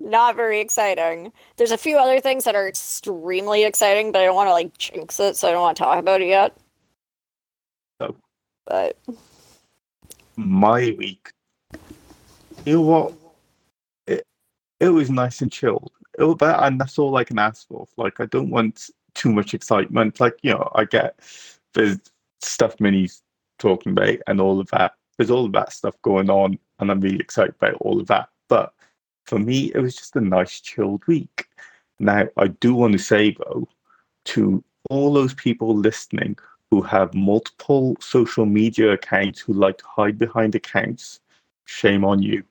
Not 0.00 0.36
very 0.36 0.60
exciting. 0.60 1.32
There's 1.56 1.72
a 1.72 1.78
few 1.78 1.98
other 1.98 2.20
things 2.20 2.44
that 2.44 2.54
are 2.54 2.68
extremely 2.68 3.64
exciting, 3.64 4.12
but 4.12 4.22
I 4.22 4.26
don't 4.26 4.36
want 4.36 4.48
to 4.48 4.52
like 4.52 4.76
jinx 4.78 5.18
it, 5.18 5.36
so 5.36 5.48
I 5.48 5.52
don't 5.52 5.62
want 5.62 5.76
to 5.76 5.82
talk 5.82 5.98
about 5.98 6.22
it 6.22 6.28
yet. 6.28 6.56
Oh. 8.00 8.14
But 8.66 8.96
My 10.36 10.94
week. 10.96 11.32
You 12.64 12.74
know 12.74 12.80
what? 12.82 13.12
It 14.06 14.24
it 14.78 14.90
was 14.90 15.10
nice 15.10 15.42
and 15.42 15.50
chilled. 15.50 15.90
It 16.18 16.24
was 16.24 16.36
better, 16.36 16.62
and 16.64 16.80
that's 16.80 16.98
all 16.98 17.16
I 17.16 17.24
can 17.24 17.38
ask 17.38 17.66
for. 17.66 17.86
Like 17.96 18.20
I 18.20 18.26
don't 18.26 18.50
want 18.50 18.90
too 19.14 19.32
much 19.32 19.52
excitement. 19.54 20.20
Like 20.20 20.36
you 20.42 20.52
know, 20.52 20.70
I 20.74 20.84
get 20.84 21.18
there's 21.74 21.98
stuff 22.40 22.78
Minnie's 22.80 23.22
talking 23.58 23.92
about 23.92 24.18
and 24.28 24.40
all 24.40 24.60
of 24.60 24.68
that. 24.70 24.92
There's 25.16 25.30
all 25.30 25.46
of 25.46 25.52
that 25.52 25.72
stuff 25.72 26.00
going 26.02 26.30
on, 26.30 26.58
and 26.78 26.90
I'm 26.90 27.00
really 27.00 27.18
excited 27.18 27.54
about 27.60 27.74
all 27.80 28.00
of 28.00 28.06
that. 28.06 28.28
But 28.48 28.72
for 29.28 29.38
me, 29.38 29.70
it 29.74 29.78
was 29.80 29.94
just 29.94 30.16
a 30.16 30.20
nice 30.22 30.58
chilled 30.60 31.06
week. 31.06 31.46
Now 31.98 32.28
I 32.38 32.48
do 32.48 32.74
want 32.74 32.94
to 32.94 32.98
say 32.98 33.36
though, 33.38 33.68
to 34.26 34.64
all 34.88 35.12
those 35.12 35.34
people 35.34 35.76
listening 35.76 36.38
who 36.70 36.80
have 36.80 37.12
multiple 37.12 37.96
social 38.00 38.46
media 38.46 38.92
accounts 38.92 39.40
who 39.40 39.52
like 39.52 39.78
to 39.78 39.84
hide 39.86 40.18
behind 40.18 40.54
accounts, 40.54 41.20
shame 41.66 42.04
on 42.04 42.22
you. 42.22 42.42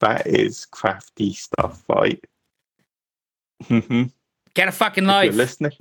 That 0.00 0.26
is 0.26 0.66
crafty 0.66 1.32
stuff, 1.32 1.82
right? 1.88 2.22
hmm 3.64 4.04
Get 4.52 4.68
a 4.68 4.72
fucking 4.72 5.04
If 5.04 5.22
you're 5.22 5.32
life. 5.32 5.34
listening, 5.34 5.72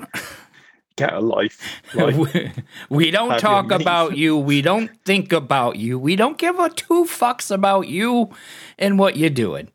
get 0.95 1.13
a 1.13 1.19
life. 1.19 1.61
Like, 1.93 2.15
we, 2.15 2.51
we 2.89 3.11
don't 3.11 3.31
Have 3.31 3.41
talk 3.41 3.71
about 3.71 4.17
you. 4.17 4.37
We 4.37 4.61
don't 4.61 4.91
think 5.03 5.33
about 5.33 5.77
you. 5.77 5.99
We 5.99 6.15
don't 6.15 6.37
give 6.37 6.59
a 6.59 6.69
two 6.69 7.05
fucks 7.05 7.51
about 7.51 7.87
you 7.87 8.29
and 8.77 8.97
what 8.99 9.17
you're 9.17 9.29
doing. 9.29 9.69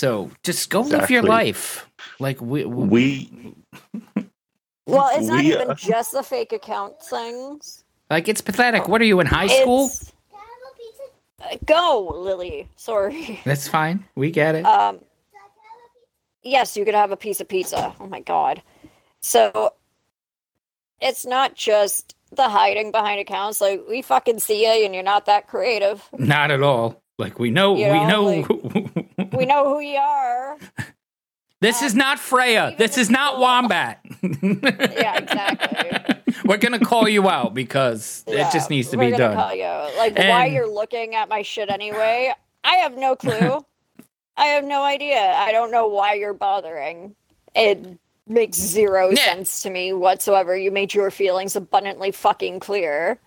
So 0.00 0.30
just 0.42 0.70
go 0.70 0.80
live 0.80 1.10
your 1.10 1.22
life. 1.22 1.86
Like 2.20 2.40
we, 2.40 2.64
we 2.64 2.86
we 2.86 3.54
well, 4.86 5.10
it's 5.12 5.26
not 5.26 5.44
We, 5.44 5.52
even 5.52 5.72
uh, 5.72 5.74
just 5.74 6.12
the 6.12 6.22
fake 6.22 6.54
account 6.54 7.02
things. 7.02 7.84
like 8.08 8.26
it's 8.26 8.40
pathetic. 8.40 8.88
What 8.88 9.02
are 9.02 9.04
you 9.04 9.20
in 9.20 9.26
high 9.26 9.48
school? 9.48 9.90
Uh, 11.38 11.58
go, 11.66 12.14
Lily. 12.16 12.66
Sorry. 12.76 13.42
That's 13.44 13.68
fine. 13.68 14.02
We 14.14 14.30
get 14.30 14.54
it. 14.54 14.64
Um, 14.64 15.00
yes, 16.42 16.78
you 16.78 16.86
could 16.86 16.94
have 16.94 17.10
a 17.12 17.16
piece 17.18 17.42
of 17.42 17.48
pizza. 17.48 17.94
Oh 18.00 18.06
my 18.06 18.20
god. 18.20 18.62
So 19.20 19.74
it's 21.02 21.26
not 21.26 21.56
just 21.56 22.16
the 22.32 22.48
hiding 22.48 22.90
behind 22.90 23.20
accounts. 23.20 23.60
Like 23.60 23.82
we 23.86 24.00
fucking 24.00 24.38
see 24.38 24.64
you, 24.64 24.82
and 24.86 24.94
you're 24.94 25.04
not 25.04 25.26
that 25.26 25.46
creative. 25.46 26.08
Not 26.16 26.50
at 26.50 26.62
all. 26.62 27.02
Like 27.20 27.38
we 27.38 27.50
know, 27.50 27.76
You 27.76 27.88
we 27.92 28.06
know, 28.06 28.40
know. 28.40 28.59
We 29.40 29.46
know 29.46 29.64
who 29.74 29.80
you 29.80 29.96
are. 29.98 30.58
this 31.60 31.82
is 31.82 31.92
um, 31.92 31.98
not 31.98 32.18
Freya. 32.18 32.74
This 32.78 32.98
is 32.98 33.08
not 33.10 33.32
people- 33.32 33.42
Wombat. 33.42 34.00
Yeah, 34.42 35.16
exactly. 35.22 36.34
We're 36.44 36.58
gonna 36.58 36.78
call 36.78 37.08
you 37.08 37.28
out 37.28 37.54
because 37.54 38.24
Yeah, 38.28 38.48
it 38.48 38.52
just 38.52 38.70
needs 38.70 38.90
to 38.90 38.96
be 38.98 39.10
done. 39.10 39.34
Call 39.36 39.54
you. 39.54 39.64
Like 39.98 40.16
why 40.18 40.46
you're 40.46 40.70
looking 40.72 41.14
at 41.14 41.28
my 41.28 41.42
shit 41.42 41.70
anyway? 41.70 42.32
I 42.64 42.74
have 42.76 42.96
no 42.96 43.16
clue. 43.16 43.64
I 44.36 44.44
have 44.46 44.64
no 44.64 44.82
idea. 44.82 45.18
I 45.36 45.52
don't 45.52 45.70
know 45.70 45.88
why 45.88 46.14
you're 46.14 46.34
bothering. 46.34 47.14
It 47.54 47.98
makes 48.26 48.56
zero 48.58 49.10
Yeah. 49.10 49.24
sense 49.24 49.62
to 49.62 49.70
me 49.70 49.92
whatsoever. 49.92 50.56
You 50.56 50.70
made 50.70 50.92
your 50.94 51.10
feelings 51.10 51.56
abundantly 51.56 52.10
fucking 52.10 52.60
clear. 52.60 53.18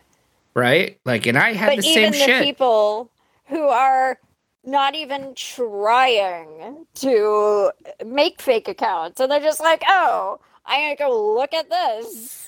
right? 0.54 1.00
Like, 1.06 1.26
and 1.26 1.38
I 1.38 1.54
had 1.54 1.76
but 1.76 1.82
the 1.82 1.88
even 1.88 2.14
same 2.14 2.20
the 2.20 2.26
shit. 2.26 2.44
people 2.44 3.10
who 3.48 3.68
are 3.68 4.18
not 4.66 4.96
even 4.96 5.34
trying 5.36 6.86
to 6.96 7.72
make 8.06 8.42
fake 8.42 8.68
accounts 8.68 9.20
and 9.20 9.32
they're 9.32 9.40
just 9.42 9.60
like 9.62 9.84
oh 9.88 10.40
i'm 10.66 10.96
gonna 10.98 11.12
go 11.12 11.36
look 11.36 11.54
at 11.54 11.70
this 11.70 12.48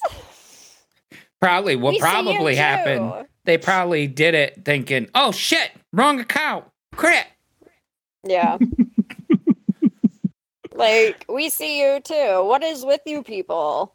Probably 1.41 1.75
what 1.83 1.91
We 1.93 1.99
probably 1.99 2.55
happened. 2.55 3.27
They 3.43 3.57
probably 3.59 4.07
did 4.07 4.33
it 4.33 4.65
thinking, 4.65 5.09
"Oh 5.13 5.31
shit, 5.31 5.69
wrong 5.93 6.19
account, 6.19 6.65
crit." 6.95 7.27
yeah 8.23 8.57
like 10.73 11.25
we 11.29 11.49
see 11.49 11.79
you 11.81 11.99
too 11.99 12.43
what 12.43 12.63
is 12.63 12.83
with 12.83 13.01
you 13.05 13.21
people 13.23 13.93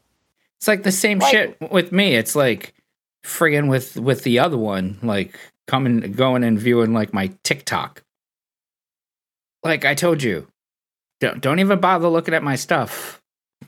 It's 0.58 0.68
like 0.68 0.82
the 0.84 0.92
same 0.92 1.18
Like- 1.18 1.30
shit 1.32 1.56
with 1.72 1.90
me. 1.92 2.14
It's 2.14 2.36
like 2.36 2.74
friggin' 3.24 3.68
with 3.68 3.96
with 3.96 4.22
the 4.22 4.38
other 4.38 4.58
one, 4.58 4.98
like 5.02 5.38
coming, 5.66 6.12
going 6.12 6.42
and 6.44 6.58
viewing 6.58 6.92
like 6.92 7.12
my 7.12 7.30
TikTok. 7.44 8.02
Like 9.62 9.84
I 9.84 9.94
told 9.94 10.22
you, 10.22 10.46
don't 11.20 11.40
don't 11.40 11.58
even 11.60 11.80
bother 11.80 12.08
looking 12.08 12.34
at 12.34 12.42
my 12.42 12.56
stuff. 12.56 13.20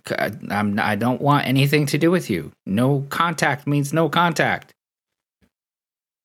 I- 0.09 0.33
I'm 0.51 0.79
I 0.81 0.97
don't 0.97 1.21
want 1.21 1.47
anything 1.47 1.87
to 1.87 1.99
do 1.99 2.11
with 2.11 2.31
you. 2.31 2.53
No 2.67 3.07
contact 3.11 3.67
means 3.67 3.93
no 3.93 4.09
contact. 4.09 4.73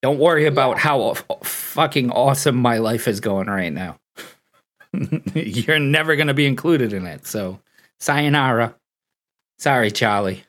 Don't 0.02 0.18
worry 0.18 0.46
about 0.46 0.76
Yeah. 0.76 0.82
how 0.82 1.10
f- 1.10 1.24
fucking 1.42 2.10
awesome 2.10 2.56
my 2.56 2.78
life 2.78 3.08
is 3.08 3.20
going 3.20 3.48
right 3.48 3.72
now. 3.72 3.96
You're 5.34 5.78
never 5.80 6.16
gonna 6.16 6.34
be 6.34 6.46
included 6.46 6.92
in 6.92 7.06
it. 7.06 7.26
So, 7.26 7.60
sayonara. 8.00 8.74
Sorry, 9.58 9.90
Charlie. 9.90 10.44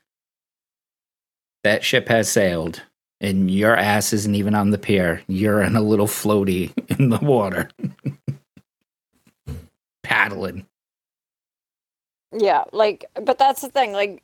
That 1.63 1.83
ship 1.83 2.07
has 2.07 2.31
sailed, 2.31 2.83
and 3.19 3.51
your 3.51 3.75
ass 3.75 4.13
isn't 4.13 4.35
even 4.35 4.55
on 4.55 4.69
the 4.69 4.77
pier. 4.77 5.23
You're 5.27 5.61
in 5.61 5.75
a 5.75 5.81
little 5.81 6.07
floaty 6.07 6.71
in 6.97 7.09
the 7.09 7.17
water, 7.17 7.69
paddling. 10.09 10.65
Yeah, 12.31 12.63
like, 12.73 13.05
but 13.13 13.37
that's 13.37 13.61
the 13.61 13.69
thing. 13.69 13.93
Like, 13.93 14.23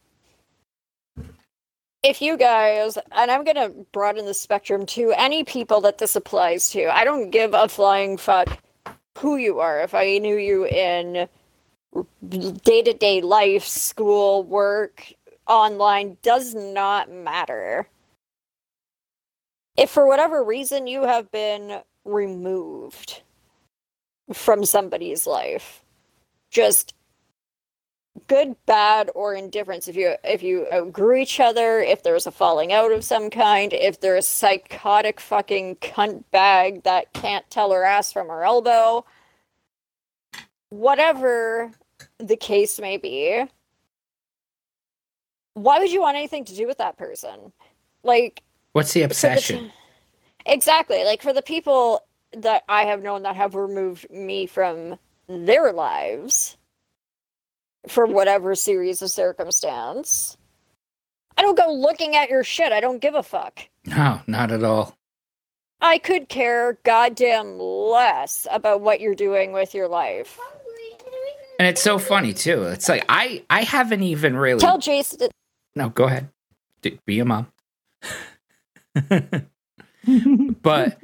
if 2.03 2.21
you 2.21 2.37
guys, 2.37 2.97
and 3.11 3.31
I'm 3.31 3.43
going 3.43 3.55
to 3.55 3.85
broaden 3.91 4.25
the 4.25 4.33
spectrum 4.33 4.85
to 4.87 5.13
any 5.15 5.43
people 5.43 5.81
that 5.81 5.99
this 5.99 6.15
applies 6.15 6.69
to, 6.71 6.95
I 6.95 7.03
don't 7.03 7.29
give 7.29 7.53
a 7.53 7.69
flying 7.69 8.17
fuck 8.17 8.59
who 9.17 9.37
you 9.37 9.59
are. 9.59 9.81
If 9.81 9.93
I 9.93 10.17
knew 10.17 10.37
you 10.37 10.65
in 10.65 11.27
day 12.27 12.81
to 12.81 12.93
day 12.93 13.21
life, 13.21 13.63
school, 13.63 14.43
work, 14.43 15.13
online, 15.47 16.17
does 16.21 16.53
not 16.53 17.11
matter. 17.11 17.87
If 19.77 19.91
for 19.91 20.07
whatever 20.07 20.43
reason 20.43 20.87
you 20.87 21.03
have 21.03 21.31
been 21.31 21.81
removed 22.05 23.21
from 24.33 24.65
somebody's 24.65 25.27
life, 25.27 25.83
just 26.49 26.93
good 28.27 28.55
bad 28.65 29.09
or 29.13 29.33
indifference 29.33 29.89
if 29.89 29.95
you 29.95 30.15
if 30.23 30.41
you 30.41 30.65
outgrew 30.71 31.17
each 31.17 31.39
other 31.41 31.81
if 31.81 32.01
there's 32.01 32.25
a 32.25 32.31
falling 32.31 32.71
out 32.71 32.89
of 32.93 33.03
some 33.03 33.29
kind 33.29 33.73
if 33.73 33.99
there's 33.99 34.25
a 34.25 34.27
psychotic 34.27 35.19
fucking 35.19 35.75
cunt 35.75 36.23
bag 36.31 36.81
that 36.83 37.11
can't 37.11 37.49
tell 37.49 37.73
her 37.73 37.83
ass 37.83 38.13
from 38.13 38.29
her 38.29 38.43
elbow 38.43 39.03
whatever 40.69 41.69
the 42.17 42.37
case 42.37 42.79
may 42.79 42.95
be 42.95 43.43
why 45.55 45.77
would 45.79 45.91
you 45.91 45.99
want 45.99 46.15
anything 46.15 46.45
to 46.45 46.55
do 46.55 46.65
with 46.65 46.77
that 46.77 46.97
person 46.97 47.51
like 48.01 48.41
What's 48.75 48.91
the 48.91 48.99
the 48.99 49.05
obsession? 49.05 49.65
t- 49.67 49.71
exactly. 50.45 51.05
Like 51.05 51.21
for 51.21 51.31
the 51.31 51.41
people 51.41 52.01
that 52.37 52.63
I 52.67 52.85
have 52.85 53.01
known 53.01 53.23
that 53.23 53.35
have 53.35 53.55
removed 53.55 54.09
me 54.09 54.45
from 54.45 54.97
their 55.27 55.73
lives 55.73 56.57
for 57.87 58.05
whatever 58.05 58.55
series 58.55 59.01
of 59.01 59.09
circumstance. 59.09 60.37
I 61.37 61.41
don't 61.41 61.57
go 61.57 61.71
looking 61.73 62.15
at 62.15 62.29
your 62.29 62.43
shit. 62.43 62.71
I 62.71 62.79
don't 62.79 62.99
give 62.99 63.15
a 63.15 63.23
fuck. 63.23 63.67
No, 63.85 64.21
not 64.27 64.51
at 64.51 64.63
all. 64.63 64.95
I 65.81 65.97
could 65.97 66.29
care 66.29 66.79
goddamn 66.83 67.59
less 67.59 68.47
about 68.49 68.81
what 68.81 69.01
you're 69.01 69.15
doing 69.15 69.51
with 69.51 69.73
your 69.75 69.87
life. 69.87 70.39
And 71.59 71.67
it's 71.67 71.81
so 71.81 71.99
funny 71.99 72.33
too. 72.33 72.63
It's 72.63 72.89
like 72.89 73.05
I 73.07 73.43
I 73.49 73.63
haven't 73.63 74.03
even 74.03 74.35
really. 74.35 74.59
Tell 74.59 74.77
Jason 74.77 75.19
to 75.19 75.29
no, 75.75 75.89
go 75.89 76.05
ahead. 76.05 76.29
Be 77.05 77.19
a 77.19 77.25
mom. 77.25 77.47
but 80.61 80.97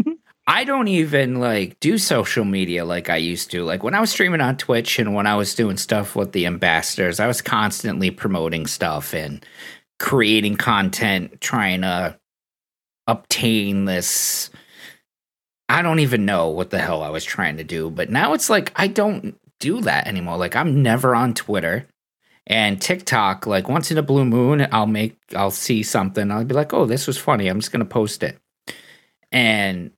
I 0.48 0.64
don't 0.64 0.88
even 0.88 1.40
like 1.40 1.80
do 1.80 1.98
social 1.98 2.46
media 2.46 2.84
like 2.86 3.10
I 3.10 3.18
used 3.18 3.52
to. 3.52 3.64
Like 3.64 3.84
when 3.84 3.94
I 3.94 4.02
was 4.02 4.12
streaming 4.12 4.42
on 4.42 4.58
Twitch 4.58 5.00
and 5.00 5.14
when 5.14 5.28
I 5.28 5.36
was 5.36 5.56
doing 5.56 5.78
stuff 5.78 6.16
with 6.16 6.32
the 6.32 6.46
ambassadors, 6.46 7.20
I 7.20 7.28
was 7.28 7.42
constantly 7.42 8.12
promoting 8.12 8.68
stuff 8.68 9.14
and 9.14 9.46
creating 10.00 10.58
content, 10.58 11.40
trying 11.42 11.82
to 11.82 12.18
obtain 13.08 13.86
this. 13.86 14.50
I 15.70 15.82
don't 15.82 16.00
even 16.00 16.26
know 16.26 16.50
what 16.50 16.72
the 16.72 16.80
hell 16.80 17.04
I 17.04 17.10
was 17.10 17.24
trying 17.24 17.58
to 17.58 17.64
do, 17.64 17.90
but 17.90 18.10
now 18.10 18.34
it's 18.34 18.50
like 18.50 18.72
I 18.76 18.88
don't 18.88 19.38
do 19.60 19.82
that 19.82 20.08
anymore. 20.08 20.38
Like 20.38 20.56
I'm 20.56 20.82
never 20.84 21.16
on 21.16 21.34
Twitter 21.34 21.88
and 22.48 22.82
TikTok. 22.82 23.46
Like 23.48 23.70
once 23.70 23.92
in 23.92 23.98
a 23.98 24.04
blue 24.04 24.26
moon, 24.26 24.68
I'll 24.72 24.88
make, 24.88 25.18
I'll 25.36 25.52
see 25.52 25.84
something, 25.84 26.32
I'll 26.32 26.44
be 26.46 26.56
like, 26.56 26.74
oh, 26.74 26.86
this 26.86 27.08
was 27.08 27.18
funny. 27.18 27.48
I'm 27.48 27.60
just 27.60 27.72
gonna 27.72 27.86
post 27.86 28.24
it. 28.24 28.40
and 29.32 29.92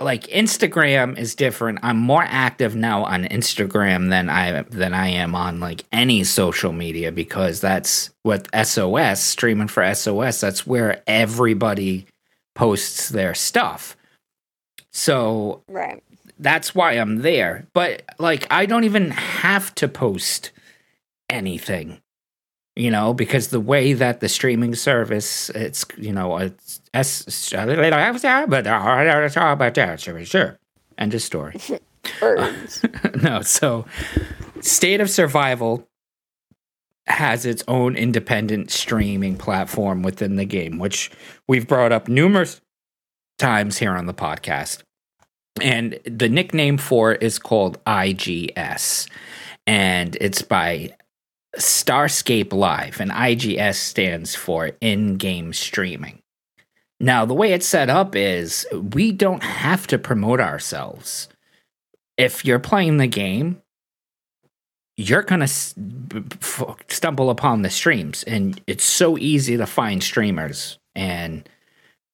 like 0.00 0.28
Instagram 0.28 1.18
is 1.18 1.34
different. 1.34 1.80
I'm 1.82 1.96
more 1.98 2.22
active 2.22 2.76
now 2.76 3.04
on 3.04 3.24
Instagram 3.24 4.10
than 4.10 4.30
I 4.30 4.62
than 4.62 4.94
I 4.94 5.08
am 5.08 5.34
on 5.34 5.58
like 5.60 5.84
any 5.92 6.22
social 6.24 6.72
media 6.72 7.10
because 7.10 7.60
that's 7.60 8.10
what 8.22 8.48
SOS 8.54 9.20
streaming 9.20 9.68
for 9.68 9.82
SOS. 9.94 10.40
That's 10.40 10.66
where 10.66 11.02
everybody 11.06 12.06
posts 12.54 13.08
their 13.08 13.34
stuff. 13.34 13.96
So 14.92 15.62
Right. 15.68 16.02
that's 16.38 16.74
why 16.74 16.92
I'm 16.92 17.22
there. 17.22 17.66
But 17.74 18.02
like 18.18 18.46
I 18.50 18.66
don't 18.66 18.84
even 18.84 19.10
have 19.10 19.74
to 19.76 19.88
post 19.88 20.52
anything. 21.28 22.00
You 22.78 22.92
know, 22.92 23.12
because 23.12 23.48
the 23.48 23.58
way 23.58 23.92
that 23.92 24.20
the 24.20 24.28
streaming 24.28 24.76
service 24.76 25.50
it's 25.50 25.84
you 25.96 26.12
know, 26.12 26.36
it's 26.38 26.80
S 26.94 27.24
sure. 30.24 30.60
End 30.96 31.12
of 31.12 31.20
story. 31.20 31.56
Birds. 32.20 32.84
no, 33.22 33.42
so 33.42 33.84
State 34.60 35.00
of 35.00 35.10
Survival 35.10 35.88
has 37.08 37.44
its 37.44 37.64
own 37.66 37.96
independent 37.96 38.70
streaming 38.70 39.36
platform 39.36 40.02
within 40.04 40.36
the 40.36 40.44
game, 40.44 40.78
which 40.78 41.10
we've 41.48 41.66
brought 41.66 41.90
up 41.90 42.06
numerous 42.06 42.60
times 43.38 43.78
here 43.78 43.96
on 43.96 44.06
the 44.06 44.14
podcast. 44.14 44.84
And 45.60 45.98
the 46.04 46.28
nickname 46.28 46.78
for 46.78 47.12
it 47.12 47.24
is 47.24 47.40
called 47.40 47.82
IGS. 47.86 49.08
And 49.66 50.16
it's 50.20 50.42
by 50.42 50.92
Starscape 51.56 52.52
Live. 52.52 53.00
And 53.00 53.10
IGS 53.10 53.76
stands 53.76 54.34
for 54.34 54.72
in 54.80 55.16
game 55.16 55.52
streaming. 55.52 56.20
Now, 57.00 57.24
the 57.24 57.34
way 57.34 57.52
it's 57.52 57.66
set 57.66 57.88
up 57.88 58.16
is 58.16 58.66
we 58.72 59.12
don't 59.12 59.42
have 59.42 59.86
to 59.88 59.98
promote 59.98 60.40
ourselves. 60.40 61.28
If 62.16 62.44
you're 62.44 62.58
playing 62.58 62.96
the 62.96 63.06
game, 63.06 63.62
you're 64.96 65.22
going 65.22 65.40
to 65.40 65.48
stumble 66.88 67.30
upon 67.30 67.62
the 67.62 67.70
streams 67.70 68.24
and 68.24 68.60
it's 68.66 68.82
so 68.82 69.16
easy 69.16 69.56
to 69.56 69.64
find 69.64 70.02
streamers 70.02 70.76
and 70.96 71.48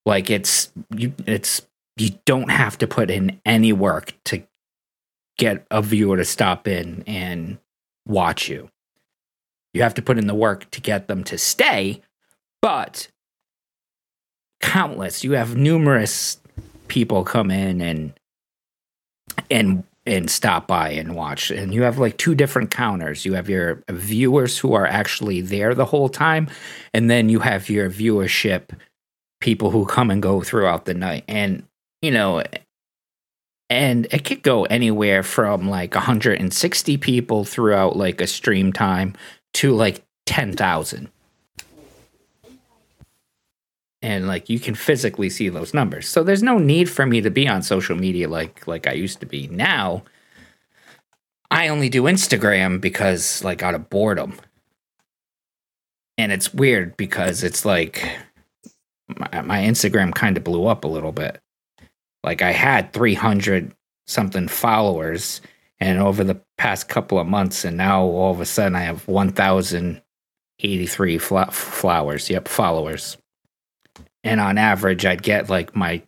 like 0.05 0.29
it's 0.29 0.71
you 0.95 1.11
it's 1.25 1.63
you 1.97 2.11
don't 2.25 2.51
have 2.51 2.77
to 2.77 2.87
put 2.87 3.09
in 3.09 3.41
any 3.43 3.73
work 3.73 4.13
to 4.25 4.43
get 5.39 5.65
a 5.71 5.81
viewer 5.81 6.17
to 6.17 6.25
stop 6.25 6.67
in 6.67 7.03
and 7.07 7.57
watch 8.07 8.49
you. 8.49 8.69
You 9.75 9.81
have 9.81 9.93
to 9.95 10.01
put 10.01 10.17
in 10.17 10.27
the 10.27 10.33
work 10.33 10.71
to 10.71 10.79
get 10.79 11.09
them 11.09 11.25
to 11.25 11.37
stay, 11.37 12.01
but 12.61 13.09
countless. 14.61 15.21
You 15.25 15.33
have 15.33 15.57
numerous 15.57 16.39
people 16.87 17.25
come 17.25 17.51
in 17.51 17.81
and 17.81 18.13
and 19.51 19.83
and 20.05 20.31
stop 20.31 20.65
by 20.65 20.91
and 20.91 21.13
watch. 21.13 21.51
And 21.51 21.73
you 21.73 21.81
have 21.81 21.99
like 21.99 22.15
two 22.15 22.35
different 22.35 22.71
counters. 22.71 23.25
You 23.25 23.33
have 23.33 23.49
your 23.49 23.83
viewers 23.89 24.57
who 24.57 24.71
are 24.71 24.87
actually 24.87 25.41
there 25.41 25.75
the 25.75 25.83
whole 25.83 26.07
time, 26.07 26.47
and 26.93 27.09
then 27.09 27.27
you 27.27 27.39
have 27.39 27.69
your 27.69 27.89
viewership 27.89 28.69
people 29.41 29.71
who 29.71 29.85
come 29.85 30.09
and 30.09 30.21
go 30.21 30.39
throughout 30.39 30.85
the 30.85 30.93
night. 30.93 31.25
And 31.27 31.63
you 32.01 32.11
know, 32.11 32.41
and 33.69 34.07
it 34.11 34.23
could 34.23 34.41
go 34.41 34.63
anywhere 34.65 35.21
from 35.21 35.69
like 35.69 35.95
160 35.95 36.97
people 36.97 37.43
throughout 37.43 37.97
like 37.97 38.21
a 38.21 38.27
stream 38.27 38.71
time 38.71 39.15
to 39.55 39.73
like 39.73 40.03
10,000 40.25 41.09
and 44.01 44.27
like 44.27 44.49
you 44.49 44.59
can 44.59 44.75
physically 44.75 45.29
see 45.29 45.49
those 45.49 45.73
numbers. 45.73 46.07
So 46.07 46.23
there's 46.23 46.43
no 46.43 46.59
need 46.59 46.89
for 46.89 47.05
me 47.07 47.21
to 47.21 47.31
be 47.31 47.47
on 47.47 47.63
social 47.63 47.95
media 47.95 48.29
like 48.29 48.67
like 48.67 48.85
I 48.85 48.91
used 48.91 49.19
to 49.21 49.25
be. 49.25 49.47
Now 49.47 50.03
I 51.49 51.69
only 51.69 51.89
do 51.89 52.03
Instagram 52.03 52.79
because 52.79 53.43
like 53.43 53.63
out 53.63 53.75
of 53.75 53.89
boredom. 53.89 54.39
And 56.17 56.31
it's 56.31 56.53
weird 56.53 56.95
because 56.97 57.43
it's 57.43 57.65
like 57.65 58.07
my, 59.07 59.41
my 59.41 59.61
Instagram 59.63 60.13
kind 60.13 60.37
of 60.37 60.43
blew 60.43 60.67
up 60.67 60.83
a 60.83 60.89
little 60.89 61.11
bit. 61.11 61.41
Like 62.23 62.41
I 62.41 62.51
had 62.51 62.93
300 62.93 63.73
something 64.05 64.47
followers 64.47 65.41
and 65.79 65.99
over 65.99 66.23
the 66.23 66.41
past 66.57 66.87
couple 66.87 67.19
of 67.19 67.27
months 67.27 67.65
and 67.65 67.77
now 67.77 68.03
all 68.03 68.31
of 68.31 68.39
a 68.39 68.45
sudden 68.45 68.75
I 68.75 68.81
have 68.81 69.07
1083 69.07 71.17
fl- 71.17 71.51
flowers, 71.51 72.29
yep, 72.29 72.47
followers. 72.47 73.17
And 74.23 74.39
on 74.39 74.57
average 74.57 75.05
i'd 75.05 75.23
get 75.23 75.49
like 75.49 75.75
my 75.75 76.01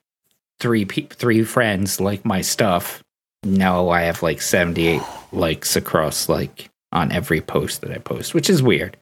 three 0.59 0.85
pe- 0.85 1.07
three 1.07 1.43
friends 1.43 1.99
like 1.99 2.25
my 2.25 2.41
stuff. 2.41 3.03
Now 3.43 3.89
i 3.89 4.01
have 4.01 4.23
like 4.23 4.41
78 4.41 5.01
likes 5.31 5.75
across 5.75 6.29
like 6.29 6.69
on 6.91 7.11
every 7.11 7.41
post 7.41 7.81
that 7.81 7.91
i 7.91 7.97
post 7.97 8.33
which 8.33 8.49
is 8.49 8.63
weird 8.63 8.95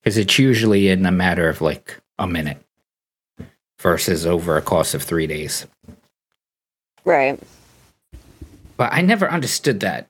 because 0.00 0.16
it's 0.16 0.38
usually 0.38 0.88
in 0.88 1.04
a 1.04 1.12
matter 1.12 1.48
of 1.48 1.60
like 1.60 2.00
a 2.18 2.26
minute 2.26 2.58
versus 3.80 4.26
over 4.26 4.56
a 4.56 4.62
course 4.62 4.94
of 4.94 5.02
three 5.02 5.26
days. 5.26 5.66
Right. 7.04 7.40
But 8.78 8.90
i 8.92 9.02
never 9.02 9.30
understood 9.30 9.80
that 9.80 10.08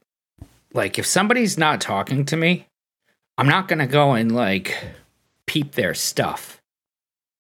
like 0.73 1.01
if 1.01 1.07
somebody's 1.07 1.59
not 1.59 1.81
talking 1.81 2.25
to 2.25 2.37
me 2.37 2.69
i'm 3.37 3.49
not 3.49 3.67
gonna 3.67 3.89
go 3.89 4.13
and 4.13 4.33
like 4.33 4.77
peep 5.47 5.73
their 5.73 5.95
stuff 5.95 6.59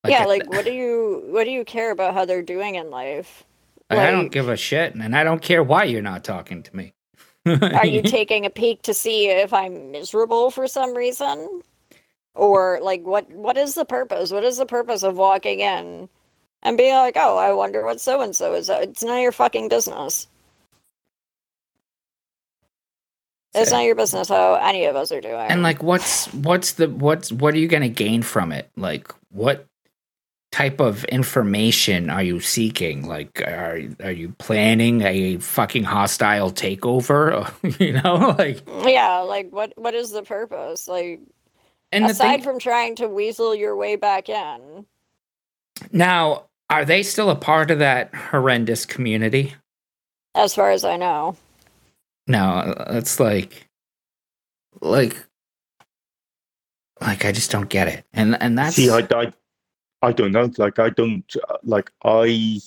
yeah, 0.07 0.25
like 0.25 0.49
what 0.51 0.65
do 0.65 0.73
you 0.73 1.25
what 1.29 1.45
do 1.45 1.51
you 1.51 1.65
care 1.65 1.91
about 1.91 2.15
how 2.15 2.25
they're 2.25 2.43
doing 2.43 2.77
in 2.77 2.91
life? 2.91 3.45
Like, 3.91 4.01
I 4.01 4.11
don't 4.11 4.31
give 4.31 4.49
a 4.49 4.57
shit, 4.57 4.95
and 4.95 5.17
I 5.17 5.25
don't 5.25 5.43
care 5.43 5.63
why 5.63 5.85
you're 5.85 6.03
not 6.03 6.25
talking 6.25 6.63
to 6.63 6.77
me. 6.77 6.93
Are 7.47 7.87
you 7.87 8.03
taking 8.03 8.45
a 8.45 8.51
peek 8.51 8.83
to 8.83 8.95
see 8.95 9.29
if 9.29 9.53
I'm 9.53 9.91
miserable 9.91 10.51
for 10.51 10.67
some 10.67 10.95
reason? 10.95 11.63
Or 12.35 12.79
like 12.83 13.05
what 13.05 13.31
what 13.31 13.57
is 13.57 13.75
the 13.75 13.85
purpose? 13.85 14.31
What 14.31 14.45
is 14.45 14.59
the 14.59 14.67
purpose 14.67 15.03
of 15.03 15.17
walking 15.17 15.61
in 15.61 16.09
and 16.63 16.77
being 16.77 16.95
like, 16.95 17.17
"Oh, 17.17 17.37
I 17.37 17.53
wonder 17.53 17.85
what 17.85 18.01
so 18.01 18.21
and 18.21 18.37
so 18.37 18.55
is." 18.55 18.71
Uh, 18.71 18.81
it's 18.83 19.03
none 19.03 19.17
of 19.17 19.23
your 19.23 19.33
fucking 19.33 19.69
business. 19.69 20.29
It's 23.55 23.73
not 23.73 23.85
your 23.85 23.95
business 23.95 24.29
how 24.29 24.55
any 24.55 24.85
of 24.85 24.97
us 24.97 25.11
are 25.11 25.21
doing. 25.21 25.35
and 25.35 25.63
like, 25.63 25.83
what's 25.83 26.33
what's 26.35 26.73
the 26.73 26.89
what's 26.89 27.33
what 27.33 27.55
are 27.55 27.59
you 27.59 27.69
gonna 27.69 27.89
gain 27.89 28.23
from 28.23 28.53
it? 28.53 28.71
Like, 28.77 29.13
what 29.31 29.67
type 30.53 30.81
of 30.81 31.05
information 31.05 32.11
are 32.11 32.23
you 32.23 32.41
seeking? 32.41 33.07
Like, 33.07 33.41
are 33.43 33.81
are 34.03 34.13
you 34.13 34.35
planning 34.39 35.03
a 35.03 35.39
fucking 35.39 35.85
hostile 35.85 36.51
takeover? 36.51 37.51
you 37.81 37.93
know, 37.93 38.35
like, 38.39 38.63
yeah, 38.87 39.19
like 39.21 39.51
what 39.51 39.73
what 39.77 39.95
is 39.95 40.11
the 40.11 40.23
purpose? 40.23 40.87
Like 40.87 41.21
and 41.91 42.05
aside 42.05 42.37
thing 42.37 42.45
from 42.45 42.59
trying 42.59 42.97
to 42.97 43.09
weasel 43.09 43.55
your 43.55 43.77
way 43.77 43.97
back 43.97 44.29
in. 44.29 44.87
now, 45.91 46.45
are 46.71 46.85
they 46.85 47.03
still 47.03 47.31
a 47.31 47.37
part 47.37 47.71
of 47.71 47.79
that 47.79 48.15
horrendous 48.15 48.85
community? 48.85 49.55
As 50.35 50.55
far 50.55 50.71
as 50.71 50.85
I 50.85 50.97
know. 50.97 51.37
No, 52.29 52.75
it's 52.91 53.19
like, 53.19 53.69
like, 54.83 55.17
like 57.01 57.25
I 57.25 57.33
just 57.33 57.51
don't 57.51 57.71
get 57.71 57.89
it, 57.89 58.05
and 58.13 58.41
and 58.43 58.59
that's 58.59 58.77
See, 58.77 58.91
I, 58.91 59.07
I, 59.11 59.33
I 60.03 60.13
don't 60.13 60.33
know. 60.33 60.51
Like, 60.59 60.79
I 60.79 60.91
don't 60.91 61.25
uh, 61.49 61.57
like. 61.65 61.91
I, 62.05 62.61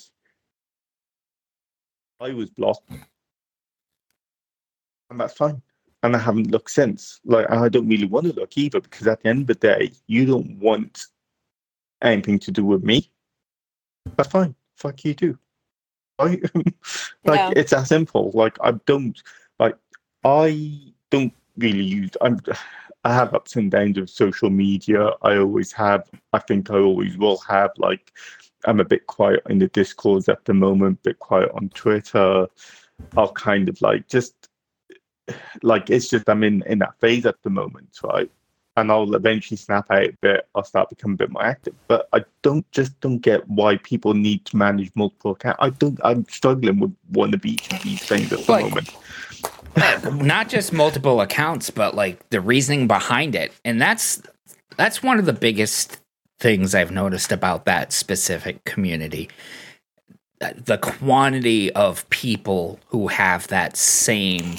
I 2.20 2.32
was 2.32 2.50
blocked, 2.50 2.90
and 5.12 5.20
that's 5.20 5.34
fine. 5.36 5.62
And 6.02 6.16
I 6.16 6.20
haven't 6.20 6.50
looked 6.50 6.72
since. 6.72 7.20
Like, 7.24 7.50
I 7.52 7.70
don't 7.70 7.88
really 7.88 8.08
want 8.08 8.26
to 8.26 8.34
look 8.34 8.58
either 8.58 8.82
because 8.82 9.06
at 9.06 9.22
the 9.22 9.30
end 9.30 9.42
of 9.42 9.48
the 9.48 9.54
day, 9.56 9.92
you 10.08 10.26
don't 10.26 10.58
want 10.58 11.06
anything 12.02 12.40
to 12.40 12.52
do 12.52 12.66
with 12.66 12.84
me. 12.84 13.12
That's 14.18 14.30
fine. 14.30 14.56
Fuck 14.78 15.06
you 15.06 15.14
too. 15.14 15.38
I, 16.18 16.42
like, 17.24 17.38
Yeah. 17.40 17.52
it's 17.56 17.70
that 17.70 17.86
simple. 17.88 18.32
Like, 18.34 18.58
I 18.64 18.72
don't 18.88 19.22
like. 19.62 19.76
I 20.24 20.80
don't 21.10 21.34
really 21.58 21.84
use. 21.84 22.12
I'm. 22.22 22.40
I 23.04 23.12
have 23.14 23.34
ups 23.34 23.56
and 23.56 23.72
downs 23.72 23.98
of 23.98 24.08
social 24.10 24.52
media. 24.52 25.10
I 25.24 25.38
always 25.38 25.72
have. 25.72 26.08
I 26.34 26.40
think 26.40 26.70
I 26.70 26.76
always 26.76 27.18
will 27.18 27.40
have. 27.50 27.72
Like, 27.78 28.12
I'm 28.66 28.80
a 28.80 28.86
bit 28.86 29.08
quiet 29.08 29.42
in 29.50 29.58
the 29.58 29.68
discourse 29.70 30.30
at 30.30 30.46
the 30.46 30.54
moment, 30.54 31.02
bit 31.02 31.18
quiet 31.18 31.50
on 31.56 31.70
Twitter. 31.70 32.48
I'll 33.18 33.32
kind 33.32 33.68
of 33.68 33.82
like 33.82 34.08
just 34.08 34.36
like 35.64 35.90
it's 35.90 36.08
just 36.10 36.30
I'm 36.30 36.44
in 36.44 36.62
in 36.68 36.78
that 36.80 37.00
phase 37.00 37.26
at 37.26 37.42
the 37.42 37.50
moment, 37.50 37.98
right? 38.04 38.30
And 38.78 38.92
I'll 38.92 39.16
eventually 39.16 39.58
snap 39.58 39.90
out 39.90 40.04
a 40.04 40.18
bit. 40.22 40.48
I'll 40.56 40.64
start 40.64 40.90
becoming 40.90 41.16
a 41.16 41.18
bit 41.18 41.32
more 41.32 41.44
active. 41.44 41.74
But 41.88 42.08
I 42.14 42.24
don't 42.44 42.70
just 42.72 43.00
don't 43.02 43.20
get 43.20 43.48
why 43.50 43.78
people 43.78 44.14
need 44.14 44.46
to 44.46 44.56
manage 44.58 44.92
multiple 44.96 45.32
accounts. 45.32 45.58
I 45.60 45.72
don't. 45.72 46.00
I'm 46.04 46.28
struggling 46.30 46.80
with 46.80 46.96
one 47.10 47.34
of 47.34 47.44
each 47.44 47.74
of 47.74 47.82
these 47.82 48.04
things 48.04 48.32
at 48.32 48.46
the 48.46 48.52
Like- 48.52 48.66
moment. 48.70 48.96
Not 49.76 50.50
just 50.50 50.74
multiple 50.74 51.22
accounts 51.22 51.70
but 51.70 51.96
like 51.96 52.30
the 52.30 52.42
reasoning 52.42 52.88
behind 52.88 53.36
it. 53.36 53.52
And 53.64 53.82
that's 53.82 54.22
that's 54.78 55.04
one 55.04 55.20
of 55.20 55.26
the 55.26 55.34
biggest 55.34 56.00
things 56.40 56.74
i've 56.74 56.92
noticed 56.92 57.32
about 57.32 57.66
that 57.66 57.94
specific 57.94 58.64
community. 58.64 59.30
The 60.40 60.80
quantity 60.80 61.72
of 61.74 62.10
people 62.10 62.80
who 62.88 63.08
have 63.08 63.48
that 63.50 63.78
same 63.78 64.56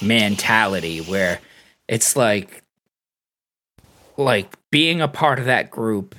mentality 0.00 1.00
where 1.00 1.40
it's 1.86 2.16
like 2.16 2.62
like 4.16 4.56
being 4.70 5.00
a 5.00 5.08
part 5.08 5.38
of 5.38 5.44
that 5.44 5.70
group 5.70 6.14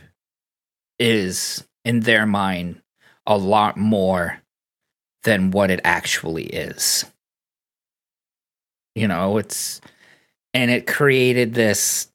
is 1.00 1.64
in 1.84 2.02
their 2.02 2.26
mind 2.26 2.82
a 3.26 3.38
lot 3.38 3.78
more 3.78 4.42
than 5.24 5.52
what 5.52 5.72
it 5.72 5.82
actually 5.84 6.46
is 6.46 7.06
you 8.98 9.08
know 9.08 9.38
it's 9.38 9.80
and 10.54 10.72
it 10.72 10.88
created 10.88 11.54
this 11.54 12.08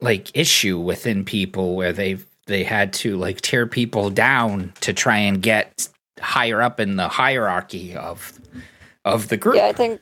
like 0.00 0.30
issue 0.36 0.78
within 0.78 1.24
people 1.24 1.74
where 1.74 1.92
they 1.92 2.18
they 2.46 2.62
had 2.62 2.92
to 2.92 3.16
like 3.16 3.40
tear 3.40 3.66
people 3.66 4.10
down 4.10 4.72
to 4.80 4.92
try 4.92 5.16
and 5.18 5.42
get 5.42 5.88
higher 6.20 6.62
up 6.62 6.78
in 6.78 6.96
the 6.96 7.08
hierarchy 7.08 7.94
of 7.96 8.38
of 9.04 9.28
the 9.28 9.36
group 9.36 9.56
Yeah, 9.56 9.66
I 9.66 9.72
think 9.72 10.00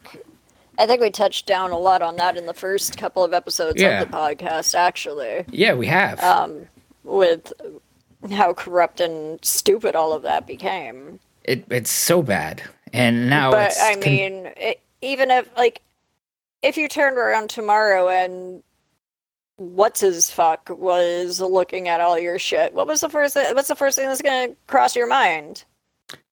I 0.77 0.87
think 0.87 1.01
we 1.01 1.11
touched 1.11 1.47
down 1.47 1.71
a 1.71 1.79
lot 1.79 2.03
on 2.03 2.17
that 2.17 2.37
in 2.37 2.47
the 2.47 2.55
first 2.55 2.99
couple 2.99 3.23
of 3.25 3.33
episodes 3.33 3.81
Yeah. 3.81 4.03
of 4.03 4.11
the 4.11 4.17
podcast, 4.17 4.75
actually, 4.75 5.45
yeah 5.51 5.75
we 5.75 5.87
have 5.87 6.21
um, 6.23 6.67
with 7.05 7.53
how 8.33 8.53
corrupt 8.55 9.01
and 9.01 9.43
stupid 9.45 9.95
all 9.95 10.13
of 10.13 10.23
that 10.23 10.47
became. 10.47 11.21
it, 11.45 11.65
it's 11.71 11.91
so 11.91 12.23
bad 12.23 12.63
and 12.93 13.29
now 13.31 13.51
but 13.53 13.71
it's 13.71 13.81
I 13.83 13.95
con- 13.95 14.01
mean, 14.13 14.51
it, 14.57 14.81
even 15.05 15.31
if 15.31 15.49
like 15.57 15.81
if 16.63 16.77
you 16.77 16.89
turned 16.89 17.19
around 17.19 17.51
tomorrow 17.51 18.09
and 18.09 18.63
what's 19.57 20.01
his 20.01 20.31
fuck 20.31 20.69
was 20.71 21.41
looking 21.41 21.89
at 21.89 22.01
all 22.01 22.19
your 22.19 22.39
shit, 22.39 22.75
what 22.75 22.87
was 22.87 23.01
the 23.01 23.09
first? 23.09 23.37
What's 23.37 23.69
the 23.69 23.77
first 23.77 23.97
thing 23.97 24.09
that's 24.09 24.23
gonna 24.23 24.55
cross 24.67 24.97
your 24.97 25.07
mind? 25.09 25.65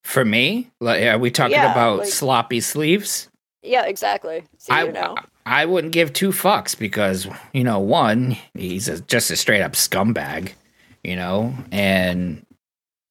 for 0.02 0.24
me 0.24 0.68
like 0.80 1.00
are 1.04 1.16
we 1.18 1.30
talking 1.30 1.52
Yeah, 1.52 1.70
about 1.70 2.00
like- 2.00 2.08
sloppy 2.08 2.60
sleeves 2.60 3.28
Yeah, 3.62 3.84
exactly. 3.86 4.42
So 4.58 4.74
I, 4.74 4.82
you 4.84 4.92
know. 4.92 5.16
I 5.46 5.64
wouldn't 5.64 5.92
give 5.92 6.12
two 6.12 6.30
fucks 6.30 6.76
because 6.76 7.26
you 7.52 7.62
know 7.62 7.78
one 7.78 8.36
he's 8.54 8.88
a, 8.88 9.00
just 9.02 9.30
a 9.30 9.36
straight 9.36 9.62
up 9.62 9.72
scumbag 9.74 10.52
you 11.04 11.14
know 11.14 11.54
and 11.70 12.44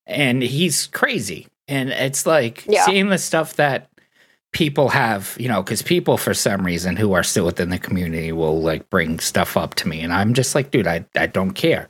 and 0.06 0.44
he's 0.44 0.88
crazy 0.88 1.48
and 1.70 1.90
it's 1.92 2.26
like 2.26 2.66
Yeah. 2.68 2.84
seeing 2.86 3.08
the 3.08 3.18
stuff 3.18 3.56
that 3.56 3.88
people 4.52 4.90
have 4.90 5.36
you 5.40 5.48
know 5.48 5.64
because 5.64 5.82
people 5.82 6.18
for 6.18 6.34
some 6.34 6.66
reason 6.66 6.96
who 6.96 7.14
are 7.14 7.24
still 7.24 7.46
within 7.46 7.70
the 7.70 7.80
community 7.80 8.32
will 8.32 8.62
like 8.62 8.90
bring 8.90 9.20
stuff 9.20 9.56
up 9.56 9.76
to 9.76 9.88
me 9.88 10.02
and 10.02 10.14
i'm 10.14 10.34
just 10.34 10.56
like 10.56 10.72
dude 10.72 10.88
i, 10.88 11.06
I 11.16 11.28
don't 11.28 11.52
care. 11.52 11.88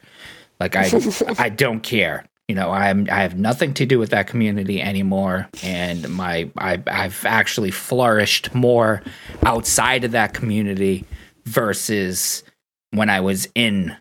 Like 0.59 0.75
i 0.75 0.89
i 1.39 1.49
don't 1.49 1.81
care. 1.81 2.25
You 2.47 2.55
know 2.55 2.71
i'm 2.71 3.07
i 3.09 3.21
have 3.21 3.37
nothing 3.37 3.73
to 3.75 3.85
do 3.85 3.97
with 3.97 4.09
that 4.09 4.27
community 4.27 4.81
anymore 4.81 5.47
and 5.63 6.07
my 6.09 6.49
I, 6.57 6.83
i've 6.85 7.25
actually 7.25 7.71
flourished 7.71 8.53
more 8.53 9.01
outside 9.43 10.03
of 10.03 10.11
that 10.11 10.33
community 10.33 11.05
versus 11.45 12.43
when 12.89 13.09
i 13.09 13.21
was 13.21 13.47
in 13.55 13.95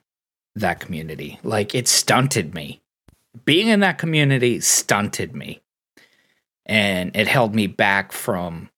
that 0.55 0.81
community. 0.81 1.39
Like 1.43 1.75
it 1.75 1.89
stunted 1.89 2.55
me. 2.55 2.81
Being 3.45 3.69
in 3.69 3.81
that 3.81 3.99
community 3.99 4.61
stunted 4.61 5.35
me 5.35 5.61
and 6.71 7.15
it 7.17 7.27
held 7.27 7.55
me 7.55 7.67
back 7.67 8.13
from 8.13 8.71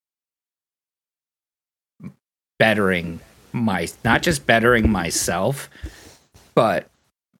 bettering 2.58 3.20
my 3.52 3.86
not 4.04 4.22
just 4.22 4.46
bettering 4.46 4.90
myself 4.90 5.68
but 6.54 6.88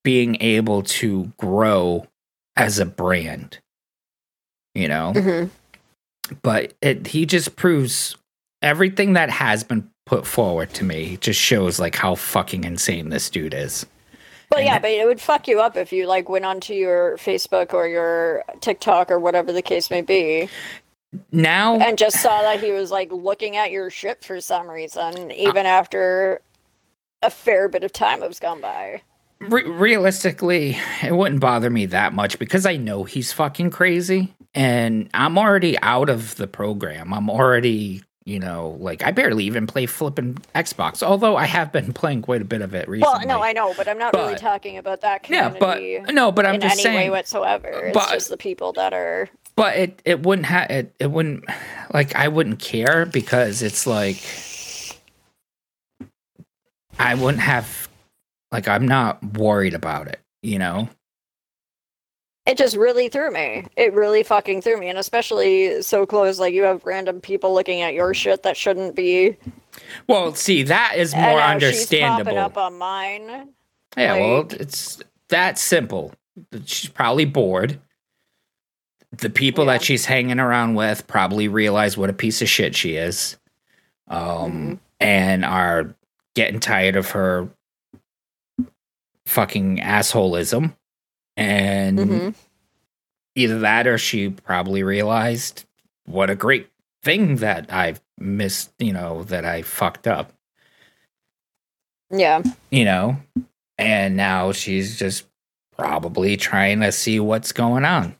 being 0.05 0.37
able 0.43 0.83
to 0.83 1.33
grow 1.39 2.07
as 2.57 2.79
a 2.79 2.85
brand 2.85 3.59
you 4.75 4.89
know 4.89 5.13
Mhm. 5.15 5.51
but 6.43 6.75
it 6.83 7.07
he 7.09 7.25
just 7.25 7.57
proves 7.57 8.17
everything 8.61 9.15
that 9.15 9.31
has 9.31 9.65
been 9.65 9.89
put 10.05 10.27
forward 10.27 10.75
to 10.75 10.85
me 10.85 11.17
just 11.19 11.41
shows 11.41 11.79
like 11.79 11.95
how 11.95 12.15
fucking 12.15 12.65
insane 12.65 13.09
this 13.09 13.31
dude 13.31 13.55
is 13.55 13.87
But 14.53 14.65
yeah, 14.65 14.79
but 14.79 14.91
it 14.91 15.07
would 15.07 15.21
fuck 15.21 15.49
you 15.49 15.61
up 15.61 15.77
if 15.77 15.93
you 15.93 16.07
like 16.07 16.29
went 16.29 16.45
onto 16.45 16.75
your 16.75 17.17
Facebook 17.17 17.73
or 17.73 17.87
your 17.87 18.45
TikTok 18.61 19.11
or 19.11 19.19
whatever 19.19 19.53
the 19.53 19.63
case 19.63 19.91
may 19.91 20.03
be 20.03 20.49
now 21.31 21.77
and 21.79 21.99
just 21.99 22.21
saw 22.21 22.43
that 22.43 22.63
he 22.63 22.73
was 22.73 22.91
like 22.91 23.13
looking 23.13 23.57
at 23.57 23.71
your 23.71 23.91
shit 23.91 24.25
for 24.25 24.41
some 24.41 24.69
reason, 24.71 25.31
even 25.33 25.67
after 25.67 26.41
a 27.23 27.31
fair 27.31 27.69
bit 27.69 27.85
of 27.85 27.93
time 27.93 28.23
has 28.23 28.39
gone 28.39 28.61
by. 28.61 29.03
re- 29.41 29.69
realistically, 29.69 30.77
it 31.03 31.15
wouldn't 31.15 31.41
bother 31.41 31.71
me 31.71 31.87
that 31.87 32.13
much 32.13 32.39
because 32.39 32.67
I 32.67 32.77
know 32.77 33.05
he's 33.05 33.33
fucking 33.33 33.71
crazy 33.71 34.35
and 34.55 35.09
I'm 35.15 35.39
already 35.39 35.79
out 35.81 36.09
of 36.09 36.37
the 36.37 36.47
program. 36.47 37.13
I'm 37.13 37.31
already, 37.31 38.03
you 38.25 38.39
know, 38.39 38.77
like 38.81 39.03
I 39.03 39.11
barely 39.11 39.45
even 39.45 39.67
play 39.67 39.87
flipping 39.87 40.35
Xbox, 40.55 41.03
although 41.03 41.37
I 41.37 41.47
have 41.47 41.73
been 41.73 41.93
playing 42.01 42.23
quite 42.23 42.41
a 42.43 42.45
bit 42.45 42.61
of 42.63 42.75
it 42.75 42.89
recently. 42.89 43.27
Well, 43.27 43.39
no, 43.39 43.43
I 43.43 43.53
know, 43.53 43.75
but 43.77 43.89
I'm 43.89 43.99
not 43.99 44.15
really 44.15 44.37
talking 44.37 44.79
about 44.79 45.01
that 45.01 45.29
yeah, 45.29 45.49
but 45.49 45.81
no, 46.13 46.31
but 46.33 46.47
I'm 46.47 46.57
in 46.57 46.61
just 46.61 46.75
any 46.75 46.83
saying 46.83 46.97
way 46.97 47.11
whatsoever. 47.11 47.69
It's 47.69 47.95
but- 47.95 48.11
just 48.11 48.29
the 48.29 48.37
people 48.37 48.73
that 48.75 48.93
are. 48.93 49.29
but 49.57 49.77
it 49.77 50.03
it 50.05 50.23
wouldn't 50.23 50.47
have 50.47 50.71
it, 50.71 50.95
it 50.99 51.11
wouldn't 51.11 51.45
like 51.93 52.15
I 52.15 52.29
wouldn't 52.29 52.59
care 52.59 53.07
because 53.07 53.63
it's 53.63 53.87
like 53.87 54.23
I 56.99 57.15
wouldn't 57.15 57.43
have 57.43 57.89
like 58.51 58.69
I'm 58.69 58.87
not 58.87 59.23
worried 59.37 59.75
about 59.75 60.07
it, 60.09 60.21
you 60.43 60.59
know? 60.59 60.89
It 62.45 62.59
just 62.59 62.77
really 62.77 63.09
threw 63.09 63.31
me. 63.31 63.67
It 63.77 63.93
really 63.95 64.23
fucking 64.25 64.63
threw 64.63 64.77
me, 64.79 64.89
and 64.89 64.99
especially 64.99 65.81
so 65.83 66.05
close. 66.07 66.41
Like 66.41 66.53
you 66.55 66.65
have 66.65 66.85
random 66.85 67.21
people 67.21 67.55
looking 67.55 67.83
at 67.83 67.95
your 67.95 68.13
shit 68.15 68.43
that 68.43 68.57
shouldn't 68.57 68.97
be. 68.97 69.37
Well, 70.09 70.35
see, 70.35 70.65
that 70.65 70.95
is 70.97 71.15
more 71.15 71.23
now 71.39 71.59
She's 71.59 71.65
understandable. 71.65 72.25
popping 72.33 72.39
up 72.39 72.57
on 72.59 72.79
mine. 72.79 73.49
Yeah, 73.97 74.15
well, 74.17 74.47
it's 74.51 75.01
that 75.29 75.59
simple. 75.59 76.13
She's 76.65 76.91
probably 76.91 77.27
bored. 77.27 77.79
The 79.19 79.31
people 79.31 79.67
Yeah. 79.67 79.75
that 79.75 79.83
she's 79.85 80.07
hanging 80.07 80.41
around 80.41 80.75
with 80.75 81.07
probably 81.07 81.47
realize 81.47 81.97
what 81.97 82.11
a 82.11 82.15
piece 82.15 82.43
of 82.43 82.49
shit 82.49 82.75
she 82.75 82.97
is, 82.97 83.37
um, 84.09 84.53
Mhm. 84.53 84.79
and 84.99 85.45
are 85.45 85.95
getting 86.35 86.59
tired 86.59 86.97
of 86.97 87.11
her 87.11 87.49
fucking 89.27 89.79
assholeism. 89.79 90.75
And 91.43 91.99
Mhm. 91.99 92.35
either 93.35 93.59
that 93.61 93.87
or 93.89 93.99
she 93.99 94.31
probably 94.31 94.83
realized 94.85 95.65
what 96.05 96.31
a 96.31 96.37
great 96.37 96.69
thing 97.03 97.37
that 97.37 97.73
I've 97.73 98.01
missed, 98.19 98.73
you 98.79 98.93
know, 98.93 99.25
that 99.25 99.45
I 99.45 99.63
fucked 99.63 100.07
up 100.07 100.33
Yeah. 102.11 102.43
you 102.71 102.85
know, 102.85 103.17
and 103.79 104.17
now 104.17 104.53
she's 104.53 104.99
just 104.99 105.27
probably 105.77 106.37
trying 106.37 106.81
to 106.81 106.93
see 106.93 107.19
what's 107.19 107.51
going 107.53 107.85
on. 107.85 108.15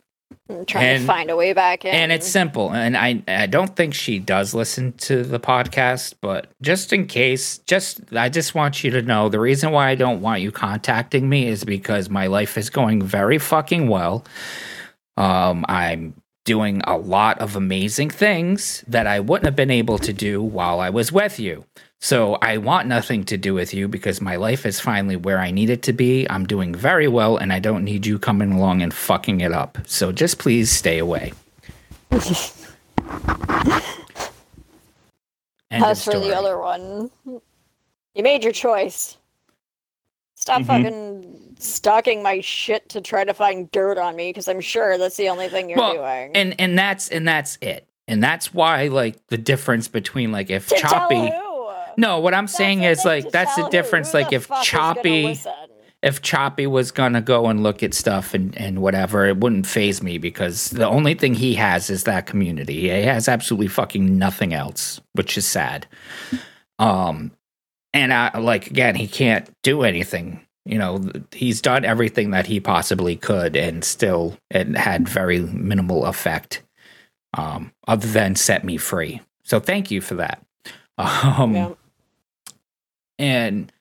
I'm 0.49 0.65
trying 0.67 0.85
And- 0.87 1.01
to 1.03 1.07
find 1.07 1.31
a 1.31 1.37
way 1.37 1.53
back 1.53 1.85
in. 1.85 1.95
And 1.95 2.13
it's 2.13 2.27
simple. 2.27 2.73
And 2.73 2.97
I 2.97 3.23
I 3.29 3.47
don't 3.47 3.75
think 3.77 3.95
she 3.95 4.19
does 4.19 4.55
listen 4.55 4.93
to 5.09 5.23
the 5.23 5.39
podcast, 5.41 6.15
but 6.21 6.49
just 6.61 6.93
in 6.93 7.07
case, 7.07 7.59
just 7.67 8.01
I 8.15 8.29
just 8.29 8.55
want 8.55 8.83
you 8.85 8.91
to 8.93 9.03
know 9.03 9.29
the 9.29 9.41
reason 9.41 9.71
why 9.73 9.89
I 9.89 9.95
don't 9.95 10.21
want 10.21 10.43
you 10.43 10.51
contacting 10.53 11.29
me 11.29 11.47
is 11.47 11.65
because 11.65 12.09
my 12.11 12.27
life 12.27 12.57
is 12.59 12.71
going 12.71 13.03
very 13.03 13.39
fucking 13.39 13.89
well. 13.89 14.25
Um 15.17 15.65
I'm 15.69 16.15
doing 16.45 16.83
a 16.89 16.97
lot 16.97 17.39
of 17.39 17.55
amazing 17.55 18.11
things 18.11 18.83
that 18.89 19.07
I 19.07 19.21
wouldn't 19.21 19.45
have 19.45 19.55
been 19.57 19.71
able 19.71 19.99
to 19.99 20.13
do 20.13 20.43
while 20.43 20.81
I 20.81 20.91
was 20.91 21.13
with 21.13 21.39
you. 21.39 21.65
So 22.05 22.37
I 22.43 22.57
want 22.57 22.89
nothing 22.89 23.23
to 23.27 23.37
do 23.37 23.55
with 23.55 23.73
you 23.73 23.87
because 23.87 24.21
my 24.21 24.35
life 24.35 24.67
is 24.67 24.81
finally 24.81 25.15
where 25.15 25.39
I 25.39 25.53
need 25.53 25.71
it 25.71 25.83
to 25.83 25.93
be. 25.93 26.29
I'm 26.29 26.47
doing 26.47 26.75
very 26.75 27.07
well 27.07 27.37
and 27.37 27.53
I 27.53 27.61
don't 27.61 27.85
need 27.85 28.07
you 28.07 28.19
coming 28.19 28.51
along 28.51 28.83
and 28.83 28.93
fucking 28.93 29.41
it 29.41 29.53
up. 29.53 29.79
So 29.87 30.11
just 30.11 30.41
please 30.41 30.69
stay 30.69 30.99
away. 30.99 31.33
End 32.11 32.25
As 35.85 36.05
for 36.05 36.19
the 36.19 36.37
other 36.37 36.59
one, 36.59 37.09
you 37.25 38.23
made 38.25 38.43
your 38.43 38.53
choice. 38.53 39.17
Stop 40.35 40.63
Mhm. 40.63 40.67
fucking 40.67 41.55
stalking 41.61 42.21
my 42.21 42.41
shit 42.41 42.89
to 42.89 43.01
try 43.01 43.23
to 43.23 43.33
find 43.33 43.71
dirt 43.71 43.97
on 43.97 44.17
me 44.17 44.31
because 44.31 44.49
I'm 44.49 44.61
sure 44.61 44.99
that's 44.99 45.17
the 45.17 45.29
only 45.29 45.49
thing 45.49 45.71
you're 45.71 45.79
Well, 45.79 45.93
doing. 45.95 46.33
and 46.35 46.61
and 46.61 46.77
that's 46.77 47.11
and 47.11 47.29
that's 47.29 47.59
it. 47.61 47.87
And 48.09 48.21
that's 48.21 48.53
why 48.53 48.89
like 48.89 49.25
the 49.29 49.39
difference 49.39 49.87
between 49.87 50.33
like 50.33 50.51
if 50.51 50.67
to 50.71 50.75
tell 50.75 50.91
Choppy 50.91 51.31
who? 51.31 51.52
No, 51.97 52.21
what 52.21 52.35
I'm 52.35 52.45
That's 52.45 52.57
saying 52.57 52.83
is 52.83 53.05
like 53.05 53.31
that's 53.31 53.57
the 53.57 53.69
difference 53.69 54.15
like 54.15 54.31
the 54.31 54.37
if 54.37 54.49
Choppy 54.63 55.39
if 56.03 56.21
Choppy 56.21 56.67
was 56.67 56.91
gonna 56.91 57.21
go 57.21 57.47
and 57.47 57.63
look 57.63 57.83
at 57.83 57.95
stuff 57.95 58.35
and, 58.35 58.57
and 58.59 58.81
whatever, 58.83 59.25
it 59.27 59.37
wouldn't 59.39 59.67
phase 59.67 60.03
me 60.03 60.19
because 60.19 60.71
the 60.71 60.87
only 60.87 61.15
thing 61.15 61.35
he 61.35 61.55
has 61.55 61.91
is 61.91 62.05
that 62.05 62.27
community. 62.27 62.81
He 62.81 62.89
has 62.89 63.29
absolutely 63.29 63.69
fucking 63.69 64.19
nothing 64.19 64.53
else, 64.53 65.01
which 65.13 65.39
is 65.39 65.47
sad. 65.47 65.87
Um, 66.81 67.31
and 67.93 68.13
I 68.13 68.37
like 68.39 68.67
again, 68.69 68.97
he 68.97 69.07
can't 69.07 69.49
do 69.63 69.83
anything 69.83 70.41
You 70.65 70.79
know, 70.79 71.01
he's 71.33 71.61
done 71.61 71.85
everything 71.85 72.31
that 72.31 72.47
he 72.47 72.61
possibly 72.61 73.17
could, 73.17 73.57
and 73.57 73.85
still 73.85 74.37
it 74.51 74.69
had 74.77 75.09
very 75.09 75.41
minimal 75.41 76.07
effect, 76.07 76.63
um, 77.37 77.73
other 77.89 78.07
than 78.07 78.37
set 78.37 78.65
me 78.65 78.77
free. 78.77 79.21
So 79.45 79.59
thank 79.61 79.91
you 79.91 80.01
for 80.01 80.15
that. 80.17 80.45
Um, 80.99 81.55
Yeah. 81.55 81.71
And 83.23 83.73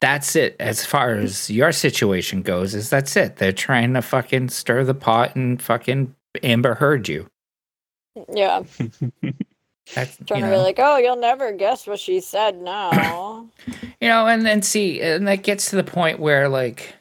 that's 0.00 0.36
it 0.36 0.54
as 0.60 0.86
far 0.86 1.10
as 1.16 1.50
your 1.50 1.72
situation 1.72 2.40
goes 2.42 2.72
is 2.72 2.88
that's 2.88 3.16
it 3.16 3.36
they're 3.36 3.52
trying 3.52 3.92
to 3.94 4.00
fucking 4.00 4.48
stir 4.48 4.84
the 4.84 4.94
pot 4.94 5.34
and 5.34 5.60
fucking 5.60 6.14
amber 6.44 6.74
heard 6.74 7.08
you 7.08 7.26
Yeah. 8.32 8.62
that's 9.94 10.18
Trying 10.26 10.40
you 10.40 10.46
to 10.46 10.52
be 10.52 10.56
like, 10.58 10.78
oh, 10.78 10.98
you'll 10.98 11.16
never 11.16 11.50
guess 11.52 11.86
what 11.86 11.98
she 11.98 12.20
said 12.20 12.60
now. 12.62 13.48
you 14.00 14.08
know 14.08 14.26
and 14.28 14.46
then 14.46 14.62
see 14.62 15.00
and 15.00 15.26
that 15.26 15.42
gets 15.42 15.70
to 15.70 15.76
the 15.76 15.82
point 15.84 16.20
where 16.20 16.48
like 16.48 16.94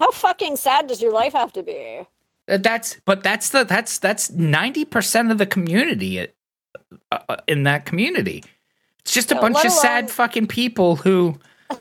How 0.00 0.10
fucking 0.10 0.56
sad 0.56 0.88
does 0.88 1.00
your 1.00 1.12
life 1.12 1.32
have 1.34 1.52
to 1.52 1.62
be? 1.62 2.00
uh, 2.48 2.56
that's 2.56 2.96
but 3.04 3.22
that's 3.22 3.50
the 3.50 3.62
that's 3.62 3.98
that's 3.98 4.30
90% 4.32 5.30
of 5.30 5.38
the 5.38 5.46
community 5.46 6.18
uh, 7.12 7.18
uh, 7.28 7.36
in 7.46 7.62
that 7.62 7.84
community 7.86 8.42
it's 9.00 9.12
just 9.12 9.32
a 9.32 9.34
Yeah, 9.34 9.40
bunch 9.40 9.64
of 9.64 9.72
sad 9.72 10.10
fucking 10.10 10.46
people 10.46 10.96
who 10.96 11.38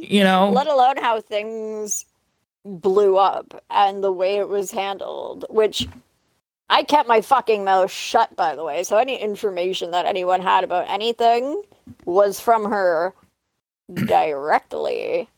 you 0.00 0.24
know 0.24 0.50
Let 0.50 0.66
alone 0.66 0.96
how 0.98 1.20
things 1.20 2.04
blew 2.64 3.16
up 3.16 3.62
and 3.70 4.04
the 4.04 4.12
way 4.12 4.36
it 4.36 4.48
was 4.48 4.70
handled, 4.70 5.44
which 5.48 5.88
I 6.68 6.84
kept 6.84 7.08
my 7.08 7.20
fucking 7.20 7.64
mouth 7.64 7.90
shut, 7.90 8.36
by 8.36 8.54
the 8.54 8.64
way. 8.64 8.84
So 8.84 8.96
any 8.96 9.16
information 9.20 9.90
that 9.90 10.06
anyone 10.06 10.40
had 10.40 10.64
about 10.64 10.88
anything 10.88 11.62
was 12.04 12.40
from 12.40 12.64
her 12.70 13.14
directly. 13.94 15.28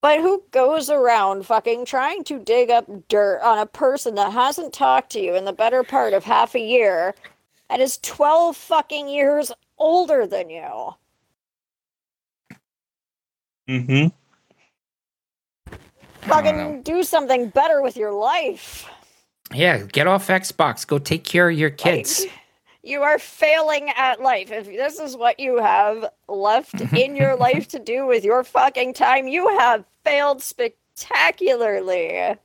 But 0.00 0.20
who 0.20 0.42
goes 0.52 0.90
around 0.90 1.46
fucking 1.46 1.84
trying 1.84 2.22
to 2.24 2.38
dig 2.38 2.70
up 2.70 2.86
dirt 3.08 3.40
on 3.42 3.58
a 3.58 3.66
person 3.66 4.14
that 4.14 4.32
hasn't 4.32 4.72
talked 4.72 5.10
to 5.12 5.20
you 5.20 5.34
in 5.34 5.44
the 5.44 5.52
better 5.52 5.82
part 5.82 6.12
of 6.12 6.24
half 6.24 6.54
a 6.54 6.60
year 6.60 7.14
and 7.68 7.82
is 7.82 7.98
12 7.98 8.56
fucking 8.56 9.08
years 9.08 9.50
older 9.78 10.26
than 10.26 10.50
you? 10.50 10.94
Mm 13.68 13.86
hmm 13.86 14.06
I 16.32 16.42
don't 16.42 16.56
know. 16.56 16.70
Fucking 16.70 16.82
do 16.82 17.02
something 17.02 17.48
better 17.50 17.82
with 17.82 17.96
your 17.96 18.12
life. 18.12 18.88
yeah 19.54 19.78
get 19.78 20.06
off 20.06 20.28
xbox 20.28 20.86
go 20.86 20.98
take 20.98 21.24
care 21.24 21.48
of 21.50 21.58
your 21.58 21.70
kids 21.70 22.20
Like, 22.20 22.32
you 22.82 23.02
are 23.02 23.18
failing 23.18 23.90
at 23.96 24.20
life. 24.20 24.50
If 24.50 24.66
this 24.66 24.98
is 24.98 25.16
what 25.16 25.40
you 25.40 25.58
have 25.58 26.06
left 26.28 26.80
in 26.94 27.16
your 27.16 27.36
life 27.36 27.68
to 27.68 27.78
do 27.78 28.06
with 28.06 28.24
your 28.24 28.44
fucking 28.44 28.94
time, 28.94 29.28
you 29.28 29.48
have 29.58 29.84
failed 30.04 30.42
spectacularly. 30.42 32.36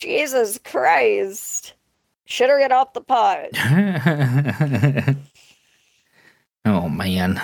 Jesus 0.00 0.58
Christ. 0.64 1.74
Should 2.26 2.50
her 2.50 2.58
get 2.58 2.72
off 2.72 2.92
the 2.92 3.00
pot. 3.00 3.48
oh 6.68 6.88
man 6.88 7.40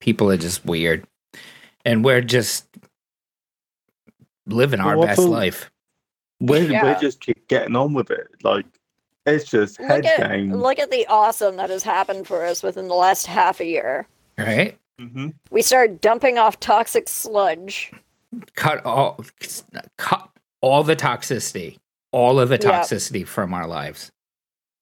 people 0.00 0.30
are 0.30 0.36
just 0.36 0.64
weird 0.64 1.04
and 1.84 2.04
we're 2.04 2.20
just 2.20 2.66
living 4.46 4.80
our 4.80 4.96
Well, 4.96 5.06
best 5.06 5.20
life 5.20 5.70
We're, 6.40 6.70
Yeah. 6.70 6.82
we're 6.84 7.00
just 7.00 7.24
getting 7.48 7.74
on 7.76 7.94
with 7.94 8.10
it. 8.10 8.26
Like, 8.42 8.66
it's 9.26 9.44
just 9.50 9.80
Look 9.80 10.04
at, 10.04 10.20
down. 10.20 10.52
look 10.52 10.78
at 10.78 10.90
the 10.90 11.06
awesome 11.06 11.56
that 11.56 11.70
has 11.70 11.82
happened 11.82 12.26
for 12.26 12.44
us 12.44 12.62
within 12.62 12.88
the 12.88 12.94
last 12.94 13.26
half 13.26 13.60
a 13.60 13.64
year. 13.64 14.06
right 14.38 14.78
hmm 14.98 15.28
We 15.50 15.62
started 15.62 16.00
dumping 16.00 16.38
off 16.38 16.60
toxic 16.60 17.08
sludge. 17.08 17.92
cut 18.54 18.84
all 18.84 19.18
cut 19.96 20.28
all 20.60 20.82
the 20.84 20.96
toxicity 20.96 21.78
all 22.12 22.38
of 22.38 22.50
the 22.50 22.58
Yeah. 22.62 22.80
toxicity 22.82 23.26
from 23.26 23.54
our 23.54 23.66
lives 23.66 24.12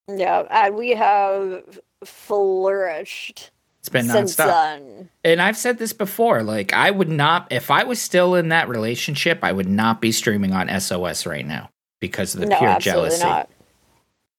Yeah, 0.09 0.43
and 0.51 0.75
we 0.75 0.91
have 0.91 1.79
flourished 2.05 3.52
it's 3.83 3.89
been 3.89 4.07
since 4.07 4.37
nonstop 4.37 4.47
then. 4.47 5.09
and 5.25 5.43
i've 5.43 5.57
said 5.57 5.77
this 5.79 5.93
before 5.93 6.43
like 6.45 6.73
i 6.73 6.91
would 6.91 7.09
not 7.09 7.47
if 7.51 7.71
i 7.71 7.83
was 7.83 8.01
still 8.01 8.35
in 8.37 8.49
that 8.49 8.69
relationship 8.69 9.41
i 9.43 9.51
would 9.53 9.69
not 9.69 10.01
be 10.01 10.13
streaming 10.13 10.53
on 10.53 10.69
sos 10.81 11.27
right 11.27 11.45
now 11.47 11.69
because 12.01 12.35
of 12.35 12.41
the 12.41 12.47
no, 12.47 12.59
pure 12.59 12.71
absolutely 12.71 13.11
jealousy 13.11 13.25
not. 13.25 13.51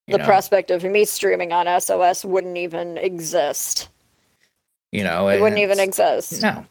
The 0.06 0.18
know? 0.18 0.24
prospect 0.24 0.70
of 0.70 0.84
me 0.84 1.06
streaming 1.06 1.52
on 1.52 1.80
SOS 1.80 2.26
wouldn't 2.26 2.58
even 2.58 2.98
exist. 2.98 3.88
you 4.92 5.02
know 5.02 5.28
It 5.28 5.40
wouldn't 5.40 5.60
even 5.60 5.78
exist. 5.80 6.42
no 6.42 6.66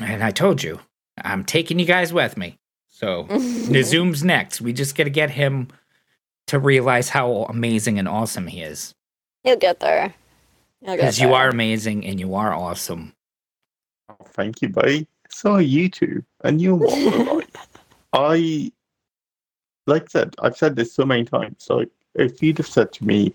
and 0.00 0.22
i 0.22 0.30
told 0.30 0.62
you 0.62 0.80
i'm 1.22 1.44
taking 1.44 1.78
you 1.78 1.86
guys 1.86 2.12
with 2.12 2.36
me 2.36 2.58
so 2.88 3.24
Nazoom's 3.24 4.22
next. 4.34 4.60
We 4.60 4.72
just 4.72 4.96
got 4.96 5.04
to 5.04 5.10
get 5.10 5.30
him 5.30 5.66
to 6.46 6.60
realize 6.60 7.08
how 7.08 7.44
amazing 7.48 7.98
and 7.98 8.06
awesome 8.06 8.46
he 8.46 8.62
is. 8.62 8.94
He'll 9.42 9.56
get 9.56 9.80
there. 9.80 10.14
He'll 10.84 10.96
get 10.96 11.02
Because 11.02 11.18
you 11.18 11.32
are 11.32 11.48
amazing 11.48 12.04
and 12.04 12.20
you 12.20 12.34
are 12.34 12.52
awesome. 12.52 13.14
Oh, 14.10 14.16
thank 14.28 14.60
you, 14.60 14.68
buddy. 14.68 15.08
So 15.30 15.52
are 15.52 15.62
you 15.62 15.88
two. 15.88 16.22
And 16.42 16.60
you 16.60 16.70
know 16.70 16.76
what? 16.76 17.36
like, 17.36 17.48
I, 18.12 18.72
like 19.86 20.02
I 20.02 20.06
said, 20.08 20.36
I've 20.40 20.56
said 20.56 20.76
this 20.76 20.92
so 20.92 21.06
many 21.06 21.24
times. 21.24 21.66
Like, 21.70 21.88
if 22.14 22.42
you'd 22.42 22.58
have 22.58 22.66
said 22.66 22.92
to 22.92 23.04
me 23.04 23.34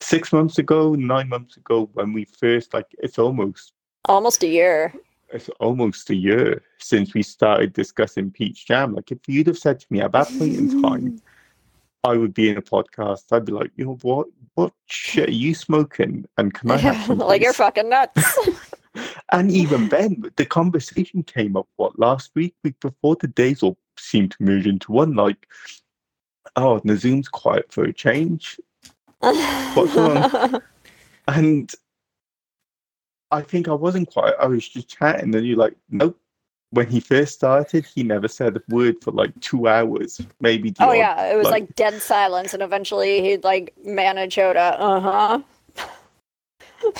six 0.00 0.32
months 0.32 0.58
ago, 0.58 0.94
nine 0.94 1.30
months 1.30 1.56
ago, 1.56 1.88
when 1.94 2.12
we 2.12 2.26
first, 2.26 2.74
like, 2.74 2.86
it's 2.98 3.18
almost 3.18 3.72
almost 4.04 4.42
a 4.42 4.46
year. 4.46 4.92
it's 5.30 5.48
almost 5.58 6.10
a 6.10 6.14
year 6.14 6.62
since 6.78 7.14
we 7.14 7.22
started 7.22 7.72
discussing 7.72 8.30
peach 8.30 8.66
jam. 8.66 8.94
Like, 8.94 9.10
if 9.10 9.18
you'd 9.26 9.46
have 9.46 9.58
said 9.58 9.80
to 9.80 9.86
me 9.90 10.00
at 10.00 10.12
that 10.12 10.28
point 10.38 10.56
in 10.56 10.82
time, 10.82 11.20
I 12.06 12.16
would 12.16 12.34
be 12.34 12.48
in 12.48 12.56
a 12.56 12.62
podcast. 12.62 13.32
I'd 13.32 13.44
be 13.44 13.52
like, 13.52 13.72
you 13.76 13.84
know 13.84 13.98
what? 14.02 14.28
What 14.54 14.72
shit 14.86 15.28
are 15.28 15.32
you 15.32 15.54
smoking? 15.54 16.24
And 16.38 16.54
can 16.54 16.70
I 16.70 16.76
have 16.78 16.96
some? 17.06 17.18
like 17.18 17.42
you're 17.42 17.52
fucking 17.52 17.88
nuts. 17.88 18.38
And 19.32 19.50
even 19.50 19.88
then, 19.88 20.22
the 20.36 20.46
conversation 20.46 21.22
came 21.22 21.54
up. 21.56 21.66
What 21.76 21.98
last 21.98 22.30
week, 22.34 22.54
week 22.64 22.80
before, 22.80 23.16
the 23.16 23.26
days 23.26 23.62
all 23.62 23.76
seemed 23.98 24.30
to 24.30 24.36
merge 24.40 24.66
into 24.66 24.90
one. 24.90 25.14
Like, 25.14 25.48
oh, 26.54 26.80
Nazoom's 26.82 27.28
quiet 27.28 27.70
for 27.70 27.84
a 27.84 27.92
change, 27.92 28.58
What's 29.20 29.96
on? 29.96 30.62
and 31.28 31.72
I 33.30 33.42
think 33.42 33.68
I 33.68 33.74
wasn't 33.74 34.10
quiet. 34.10 34.36
I 34.40 34.46
was 34.46 34.68
just 34.68 34.88
chatting, 34.88 35.34
and 35.34 35.46
you're 35.46 35.56
like, 35.56 35.74
nope. 35.90 36.18
When 36.70 36.88
he 36.88 37.00
first 37.00 37.34
started, 37.34 37.86
he 37.86 38.02
never 38.02 38.28
said 38.28 38.56
a 38.56 38.62
word 38.68 38.96
for 39.02 39.12
like 39.12 39.38
two 39.40 39.68
hours, 39.68 40.20
maybe. 40.40 40.74
oh 40.80 40.90
odd 40.90 40.96
yeah, 40.96 41.32
it 41.32 41.36
was 41.36 41.44
like- 41.44 41.62
like 41.62 41.74
dead 41.76 42.02
silence, 42.02 42.54
and 42.54 42.62
eventually 42.62 43.22
he'd 43.22 43.44
like 43.44 43.72
manage 43.84 44.34
to, 44.34 44.44
uh 44.44 45.00
huh. 45.00 45.40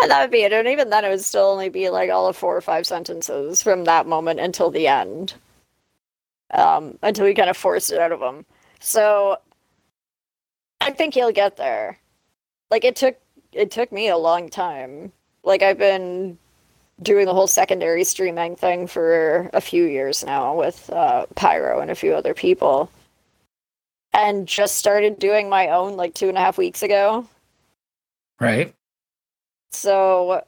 and 0.00 0.10
that 0.10 0.22
would 0.22 0.30
be 0.30 0.42
it. 0.42 0.52
And 0.52 0.68
even 0.68 0.90
then, 0.90 1.04
it 1.04 1.08
would 1.10 1.24
still 1.24 1.46
only 1.46 1.68
be 1.68 1.90
like 1.90 2.10
all 2.10 2.26
of 2.26 2.36
four 2.36 2.56
or 2.56 2.60
five 2.60 2.86
sentences 2.86 3.62
from 3.62 3.84
that 3.84 4.06
moment 4.06 4.40
until 4.40 4.70
the 4.70 4.86
end. 4.86 5.34
Um, 6.52 6.98
until 7.02 7.24
we 7.24 7.34
kind 7.34 7.48
of 7.48 7.56
forced 7.56 7.90
it 7.92 7.98
out 7.98 8.12
of 8.12 8.20
him. 8.20 8.44
So 8.78 9.38
I 10.82 10.90
think 10.90 11.14
he'll 11.14 11.32
get 11.32 11.56
there. 11.56 11.98
Like 12.70 12.84
it 12.84 12.96
took 12.96 13.16
it 13.52 13.70
took 13.70 13.90
me 13.92 14.08
a 14.08 14.18
long 14.18 14.48
time. 14.50 15.12
Like 15.44 15.62
I've 15.62 15.78
been 15.78 16.38
doing 17.02 17.26
the 17.26 17.34
whole 17.34 17.46
secondary 17.46 18.04
streaming 18.04 18.56
thing 18.56 18.86
for 18.86 19.50
a 19.52 19.60
few 19.60 19.84
years 19.84 20.24
now 20.24 20.56
with 20.56 20.90
uh, 20.90 21.26
Pyro 21.34 21.80
and 21.80 21.90
a 21.90 21.94
few 21.94 22.14
other 22.14 22.34
people. 22.34 22.90
And 24.14 24.46
just 24.46 24.76
started 24.76 25.18
doing 25.18 25.48
my 25.48 25.68
own 25.68 25.96
like 25.96 26.14
two 26.14 26.28
and 26.28 26.36
a 26.36 26.40
half 26.40 26.58
weeks 26.58 26.82
ago. 26.82 27.26
Right? 28.38 28.74
So, 29.70 30.44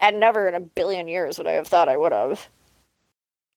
and 0.00 0.18
never 0.18 0.48
in 0.48 0.54
a 0.54 0.60
billion 0.60 1.06
years 1.06 1.38
would 1.38 1.46
I 1.46 1.52
have 1.52 1.68
thought 1.68 1.88
I 1.88 1.96
would 1.96 2.12
have. 2.12 2.48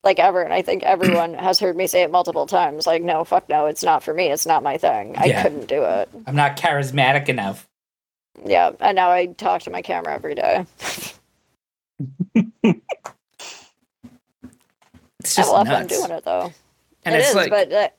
Like 0.04 0.20
ever. 0.20 0.44
And 0.44 0.54
I 0.54 0.62
think 0.62 0.84
everyone 0.84 1.34
has 1.36 1.60
heard 1.60 1.76
me 1.76 1.88
say 1.88 2.04
it 2.04 2.12
multiple 2.12 2.46
times 2.46 2.86
like, 2.86 3.02
no, 3.02 3.24
fuck 3.24 3.50
no, 3.50 3.66
it's 3.66 3.84
not 3.84 4.04
for 4.04 4.14
me. 4.14 4.28
It's 4.28 4.46
not 4.46 4.62
my 4.62 4.78
thing. 4.78 5.18
I 5.18 5.42
couldn't 5.42 5.68
do 5.68 5.84
it. 5.84 6.10
I'm 6.28 6.36
not 6.36 6.56
charismatic 6.56 7.30
enough. 7.30 7.68
Yeah. 8.46 8.72
And 8.80 8.96
now 8.96 9.10
I 9.10 9.26
talk 9.26 9.64
to 9.64 9.72
my 9.72 9.82
camera 9.82 10.14
every 10.14 10.36
day. 10.36 10.66
It's 15.20 15.38
I 15.38 15.42
just 15.42 15.52
love 15.52 15.68
nuts. 15.68 15.98
doing 15.98 16.12
it 16.12 16.24
though. 16.24 16.54
And 17.06 17.16
It 17.16 17.20
it's 17.20 17.30
is, 17.30 17.36
like, 17.36 17.50
but 17.50 17.72
uh, 17.72 17.90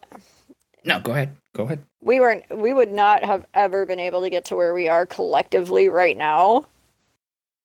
no, 0.84 1.00
go 1.00 1.12
ahead. 1.12 1.36
Go 1.54 1.64
ahead. 1.64 1.82
we 2.00 2.20
weren't 2.20 2.44
we 2.56 2.72
would 2.72 2.92
not 2.92 3.24
have 3.24 3.44
ever 3.54 3.84
been 3.86 3.98
able 4.00 4.20
to 4.22 4.30
get 4.30 4.44
to 4.46 4.56
where 4.56 4.72
we 4.74 4.88
are 4.88 5.04
collectively 5.06 5.88
right 5.88 6.16
now 6.16 6.66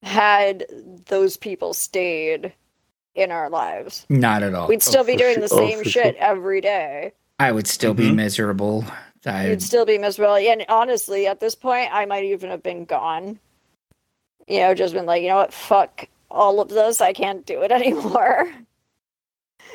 had 0.02 0.66
those 1.08 1.38
people 1.38 1.74
stayed 1.74 2.54
in 3.16 3.32
our 3.32 3.50
lives. 3.50 4.06
Not 4.10 4.42
at 4.44 4.54
all. 4.56 4.68
We'd 4.68 4.82
still 4.82 5.04
be 5.04 5.16
doing 5.16 5.36
sure. 5.36 5.48
the 5.48 5.54
Oh, 5.54 5.58
same 5.58 5.78
for 5.84 5.86
shit 5.90 6.16
sure. 6.16 6.24
every 6.24 6.60
day. 6.62 7.14
I 7.40 7.52
would 7.52 7.68
still 7.68 7.94
be 7.94 8.10
Mhm. 8.10 8.16
miserable. 8.16 8.84
I, 9.26 9.48
You'd 9.50 9.62
still 9.62 9.86
be 9.86 9.98
miserable. 9.98 10.36
And 10.36 10.66
honestly, 10.68 11.28
at 11.28 11.40
this 11.40 11.56
point, 11.56 11.90
I 11.94 12.06
might 12.06 12.26
even 12.26 12.50
have 12.50 12.64
been 12.64 12.84
gone. 12.86 13.40
you 14.48 14.60
know, 14.60 14.74
just 14.74 14.94
been 14.94 15.06
like, 15.06 15.22
you 15.22 15.30
know 15.30 15.38
what, 15.38 15.54
fuck 15.54 16.06
all 16.34 16.60
of 16.60 16.70
this. 16.70 17.00
I 17.02 17.14
can't 17.14 17.46
do 17.46 17.62
it 17.62 17.72
anymore. 17.80 18.52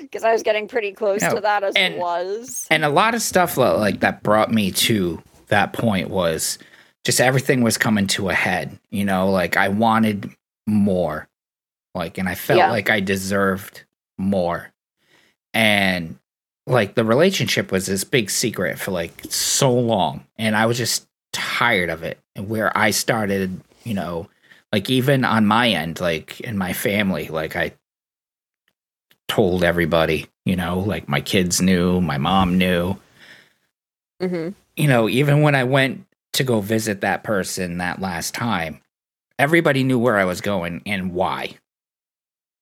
Because 0.00 0.22
I 0.24 0.32
was 0.32 0.42
getting 0.42 0.68
pretty 0.68 0.92
close 0.92 1.22
No, 1.22 1.36
to 1.36 1.40
that 1.40 1.64
as 1.64 1.74
and- 1.74 1.94
it 1.94 2.00
was. 2.00 2.66
and 2.70 2.84
a 2.84 2.88
lot 2.88 3.14
of 3.14 3.22
stuff 3.22 3.56
li- 3.56 3.64
like 3.70 4.00
that 4.00 4.22
brought 4.22 4.50
me 4.52 4.70
to 4.72 5.22
that 5.48 5.72
point 5.72 6.11
was 6.11 6.59
just 7.04 7.20
everything 7.20 7.62
was 7.62 7.78
coming 7.78 8.06
to 8.09 8.28
a 8.28 8.34
head 8.34 8.78
you 8.90 9.02
know 9.02 9.30
like 9.30 9.56
i 9.56 9.66
wanted 9.68 10.30
more 10.66 11.26
like 11.94 12.18
and 12.18 12.28
i 12.28 12.34
felt 12.34 12.59
Yeah. 12.59 12.70
like 12.70 12.90
i 12.90 13.00
deserved 13.00 13.84
more 14.18 14.70
and 15.54 16.18
like 16.66 16.94
the 16.96 17.04
relationship 17.04 17.72
was 17.72 17.86
this 17.86 18.04
big 18.04 18.28
secret 18.28 18.78
for 18.78 18.90
like 18.90 19.12
so 19.30 19.72
long 19.72 20.26
and 20.36 20.54
i 20.54 20.66
was 20.66 20.76
just 20.76 21.06
tired 21.32 21.88
of 21.88 22.02
it 22.02 22.18
and 22.36 22.50
where 22.50 22.76
i 22.76 22.90
started 22.90 23.59
you 23.84 23.94
know 23.94 24.28
like 24.73 24.91
even 24.91 25.25
on 25.25 25.47
my 25.47 25.69
end 25.69 26.01
like 26.01 26.41
in 26.41 26.57
my 26.57 26.73
family 26.73 27.29
like 27.29 27.57
i 27.57 27.73
told 29.27 29.62
everybody 29.62 30.27
you 30.45 30.57
know 30.57 30.79
like 30.79 31.09
my 31.09 31.21
kids 31.21 31.61
knew 31.61 32.01
my 32.01 32.19
mom 32.19 32.57
knew 32.57 32.97
hmm 34.21 34.51
you 34.79 34.87
know, 34.87 35.09
even 35.09 35.43
when 35.43 35.57
I 35.57 35.64
went 35.64 36.07
to 36.35 36.45
go 36.45 36.61
visit 36.61 37.01
that 37.01 37.25
person 37.25 37.79
that 37.79 38.01
last 38.01 38.33
time, 38.33 38.81
everybody 39.39 39.83
knew 39.83 39.99
where 39.99 40.16
I 40.16 40.25
was 40.25 40.41
going 40.41 40.83
and 40.87 41.12
why. 41.12 41.57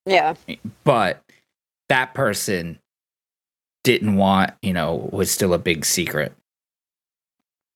Yeah. 0.07 0.35
But 0.83 1.23
that 1.91 2.15
person 2.15 2.79
didn't 3.85 4.17
want, 4.17 4.53
you 4.63 4.73
know, 4.73 5.11
was 5.13 5.31
still 5.31 5.53
a 5.53 5.59
big 5.59 5.85
secret. 5.85 6.33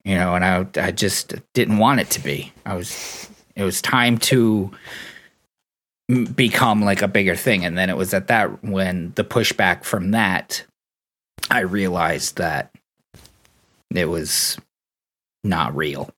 You 0.04 0.14
know, 0.14 0.34
and 0.34 0.44
I 0.44 0.66
I 0.82 0.90
just 0.90 1.34
didn't 1.52 1.76
want 1.76 2.00
it 2.00 2.08
to 2.10 2.20
be. 2.20 2.54
I 2.64 2.74
was 2.74 3.29
it 3.60 3.64
was 3.64 3.82
time 3.82 4.18
to 4.18 4.70
become 6.34 6.82
like 6.82 7.02
a 7.02 7.08
bigger 7.08 7.36
thing 7.36 7.64
and 7.64 7.78
then 7.78 7.88
it 7.88 7.96
was 7.96 8.12
at 8.12 8.26
that 8.26 8.64
when 8.64 9.12
the 9.14 9.22
pushback 9.22 9.84
from 9.84 10.10
that 10.10 10.64
I 11.50 11.60
realized 11.60 12.36
that 12.36 12.74
it 13.94 14.08
was 14.08 14.58
not 15.44 15.74
real. 15.74 16.10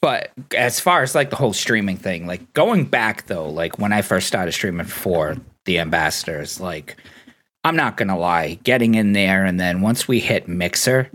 But 0.00 0.30
as 0.56 0.78
far 0.80 1.02
as 1.02 1.14
like 1.14 1.30
the 1.30 1.36
whole 1.36 1.52
streaming 1.52 1.96
thing, 1.96 2.26
like 2.26 2.52
going 2.52 2.84
back 2.84 3.26
though, 3.26 3.48
like 3.48 3.78
when 3.78 3.92
I 3.92 4.02
first 4.02 4.28
started 4.28 4.52
streaming 4.52 4.86
for 4.86 5.36
the 5.64 5.80
ambassadors, 5.80 6.60
like 6.60 6.96
I'm 7.64 7.76
not 7.76 7.96
gonna 7.96 8.18
lie, 8.18 8.58
getting 8.62 8.94
in 8.94 9.12
there 9.12 9.44
and 9.44 9.58
then 9.58 9.80
once 9.80 10.06
we 10.06 10.20
hit 10.20 10.48
Mixer 10.48 11.10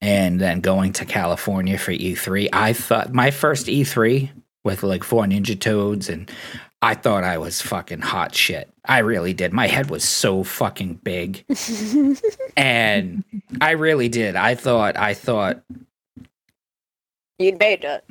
and 0.00 0.40
then 0.40 0.60
going 0.60 0.92
to 0.94 1.04
California 1.04 1.78
for 1.78 1.92
E3, 1.92 2.50
I 2.52 2.72
thought 2.72 3.14
my 3.14 3.30
first 3.30 3.66
E3 3.66 4.30
with 4.68 4.82
like 4.84 5.02
four 5.02 5.24
Ninja 5.24 5.58
Toads 5.58 6.10
and 6.10 6.30
I 6.82 6.94
thought 6.94 7.24
I 7.24 7.38
was 7.38 7.62
fucking 7.62 8.02
hot 8.02 8.34
shit. 8.34 8.70
I 8.84 8.98
really 8.98 9.32
did. 9.32 9.52
My 9.52 9.66
head 9.66 9.90
was 9.90 10.04
so 10.04 10.44
fucking 10.44 10.96
big 11.02 11.44
and 12.56 13.24
I 13.60 13.72
really 13.72 14.08
did. 14.10 14.36
I 14.36 14.54
thought 14.54 14.96
I 14.98 15.14
thought 15.14 15.62
You'd 17.38 17.58
made 17.58 17.84
it. 17.84 18.04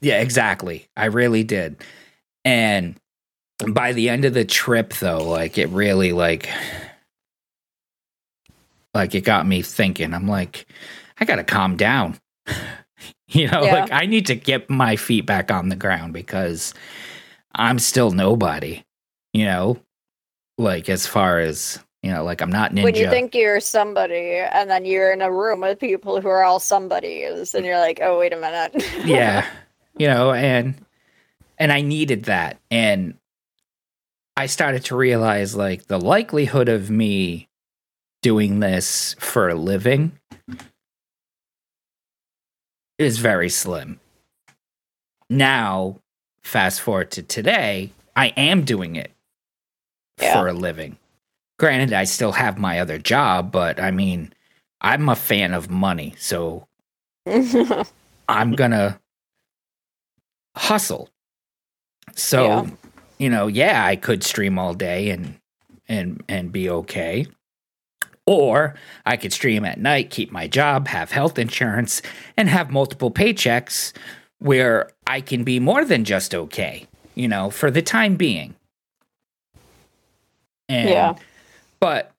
yeah, 0.00 0.20
exactly. 0.20 0.88
I 0.96 1.06
really 1.06 1.42
did. 1.44 1.76
And 2.44 2.96
by 3.68 3.92
the 3.92 4.08
end 4.08 4.24
of 4.24 4.34
the 4.34 4.44
trip 4.44 4.94
though, 4.94 5.28
like 5.28 5.58
it 5.58 5.68
really 5.70 6.12
like 6.12 6.48
like 8.94 9.14
it 9.16 9.22
got 9.22 9.46
me 9.46 9.62
thinking. 9.62 10.14
I'm 10.14 10.28
like 10.28 10.66
I 11.20 11.24
got 11.24 11.36
to 11.36 11.44
calm 11.44 11.76
down. 11.76 12.18
you 13.28 13.48
know, 13.48 13.62
Yeah. 13.64 13.80
like 13.82 13.92
I 13.92 14.06
need 14.06 14.26
to 14.26 14.34
get 14.34 14.68
my 14.70 14.96
feet 14.96 15.26
back 15.26 15.50
on 15.50 15.68
the 15.68 15.76
ground 15.76 16.12
because 16.12 16.74
I'm 17.54 17.78
still 17.78 18.10
nobody, 18.10 18.82
you 19.32 19.44
know? 19.44 19.78
Like 20.58 20.88
as 20.88 21.06
far 21.06 21.40
as, 21.40 21.78
you 22.02 22.12
know, 22.12 22.22
like 22.24 22.40
I'm 22.40 22.50
not 22.50 22.72
ninja. 22.72 22.84
When 22.84 22.94
you 22.94 23.08
think 23.10 23.34
you're 23.34 23.60
somebody 23.60 24.36
and 24.36 24.70
then 24.70 24.84
you're 24.84 25.12
in 25.12 25.22
a 25.22 25.32
room 25.32 25.60
with 25.60 25.80
people 25.80 26.20
who 26.20 26.28
are 26.28 26.44
all 26.44 26.60
somebodies 26.60 27.54
and 27.54 27.64
you're 27.66 27.78
like, 27.80 27.98
oh, 28.02 28.18
wait 28.18 28.32
a 28.32 28.36
minute. 28.36 28.74
yeah 29.04 29.46
you 29.98 30.08
know 30.08 30.32
and 30.32 30.74
and 31.56 31.72
i 31.72 31.80
needed 31.80 32.24
that 32.24 32.58
and 32.68 33.14
i 34.36 34.46
started 34.46 34.84
to 34.84 34.96
realize 34.96 35.54
like 35.54 35.86
the 35.86 36.00
likelihood 36.00 36.68
of 36.68 36.90
me 36.90 37.48
doing 38.20 38.58
this 38.58 39.14
for 39.20 39.48
a 39.48 39.54
living 39.54 40.18
is 42.98 43.18
very 43.18 43.48
slim 43.48 43.98
now 45.30 45.98
fast 46.42 46.80
forward 46.80 47.10
to 47.10 47.22
today 47.22 47.92
i 48.16 48.28
am 48.36 48.64
doing 48.64 48.96
it 48.96 49.10
Yeah. 50.20 50.34
for 50.34 50.48
a 50.48 50.52
living 50.52 50.98
granted 51.58 51.92
i 51.92 52.04
still 52.04 52.32
have 52.32 52.58
my 52.58 52.78
other 52.80 52.98
job 52.98 53.50
but 53.50 53.80
i 53.80 53.90
mean 53.90 54.32
i'm 54.80 55.08
a 55.08 55.16
fan 55.16 55.54
of 55.54 55.70
money 55.70 56.14
so 56.18 56.66
I'm 58.28 58.52
gonna 58.52 59.00
hustle. 60.56 61.08
So, 62.14 62.44
Yeah. 62.44 62.66
you 63.18 63.30
know, 63.30 63.46
yeah, 63.46 63.84
I 63.84 63.96
could 63.96 64.22
stream 64.22 64.58
all 64.58 64.74
day 64.74 65.10
and 65.10 65.38
and 65.88 66.22
and 66.28 66.52
be 66.52 66.68
okay. 66.70 67.26
Or 68.26 68.74
I 69.04 69.16
could 69.16 69.32
stream 69.32 69.64
at 69.64 69.78
night, 69.78 70.10
keep 70.10 70.32
my 70.32 70.48
job, 70.48 70.88
have 70.88 71.10
health 71.10 71.38
insurance, 71.38 72.00
and 72.36 72.48
have 72.48 72.70
multiple 72.70 73.10
paychecks 73.10 73.92
where 74.38 74.90
I 75.06 75.20
can 75.20 75.44
be 75.44 75.60
more 75.60 75.84
than 75.84 76.04
just 76.04 76.34
okay, 76.34 76.86
you 77.14 77.28
know, 77.28 77.50
for 77.50 77.70
the 77.70 77.82
time 77.82 78.16
being. 78.16 78.54
And 80.68 80.88
Yeah. 80.88 81.14
but 81.80 82.12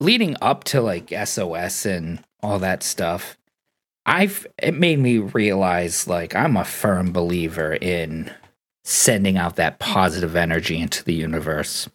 leading 0.00 0.36
up 0.40 0.64
to 0.64 0.80
like 0.80 1.12
SOS 1.12 1.86
and 1.86 2.22
all 2.42 2.58
that 2.58 2.82
stuff, 2.82 3.36
I've 4.06 4.46
it 4.62 4.74
made 4.74 4.98
me 4.98 5.18
realize 5.18 6.06
like 6.06 6.34
I'm 6.34 6.56
a 6.56 6.64
firm 6.64 7.12
believer 7.12 7.74
in 7.74 8.30
sending 8.84 9.36
out 9.36 9.56
that 9.56 9.78
positive 9.78 10.36
energy 10.36 10.78
into 10.78 11.02
the 11.04 11.14
universe. 11.14 11.88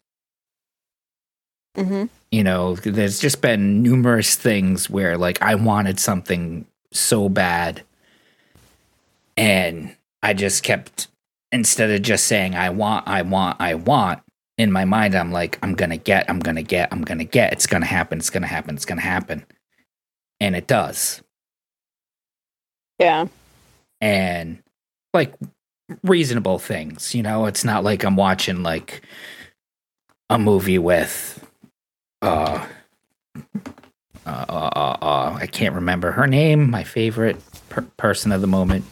Hmm 1.76 2.06
You 2.32 2.44
know, 2.44 2.76
there's 2.76 3.20
just 3.20 3.42
been 3.42 3.84
numerous 3.84 4.36
things 4.36 4.90
where 4.90 5.18
like 5.18 5.42
I 5.42 5.56
wanted 5.56 6.00
something 6.00 6.66
so 6.94 7.30
bad 7.30 7.84
and 9.38 9.96
I 10.24 10.34
just 10.34 10.64
kept 10.64 11.08
instead 11.52 11.92
of 11.92 12.02
just 12.02 12.26
saying 12.26 12.56
I 12.56 12.70
want, 12.70 13.08
I 13.08 13.22
want, 13.24 13.58
I 13.62 13.76
want, 13.76 14.22
in 14.58 14.72
my 14.72 14.86
mind 14.86 15.16
I'm 15.16 15.32
like 15.32 15.60
I'm 15.64 15.76
going 15.76 15.92
to 15.92 15.98
get, 15.98 16.30
I'm 16.30 16.40
going 16.40 16.58
to 16.58 16.64
get, 16.64 16.90
I'm 16.92 17.04
going 17.04 17.20
to 17.20 17.26
get, 17.26 17.54
it's 17.54 17.68
going 17.68 17.82
to 17.82 17.88
happen, 17.88 18.20
it's 18.20 18.30
going 18.30 18.44
to 18.44 18.48
happen, 18.50 18.76
it's 18.76 18.86
going 18.86 19.00
to 19.00 19.06
happen. 19.06 19.46
And 20.40 20.56
it 20.56 20.68
does. 20.68 21.22
Yeah. 23.00 23.28
and 24.00 24.62
like 25.14 25.34
reasonable 26.04 26.60
things 26.60 27.14
you 27.16 27.24
know 27.24 27.46
it's 27.46 27.64
not 27.66 27.84
like 27.84 28.04
i'm 28.04 28.16
watching 28.16 28.64
like 28.64 29.02
a 30.30 30.40
movie 30.40 30.80
with 30.80 31.46
uh 32.22 32.66
uh, 34.26 34.30
uh, 34.50 34.70
uh, 34.76 34.98
uh 35.02 35.38
i 35.40 35.48
can't 35.48 35.74
remember 35.76 36.12
her 36.12 36.28
name 36.28 36.70
my 36.70 36.84
favorite 36.84 37.38
per- 37.70 37.82
person 37.98 38.32
of 38.32 38.42
the 38.42 38.48
moment. 38.48 38.86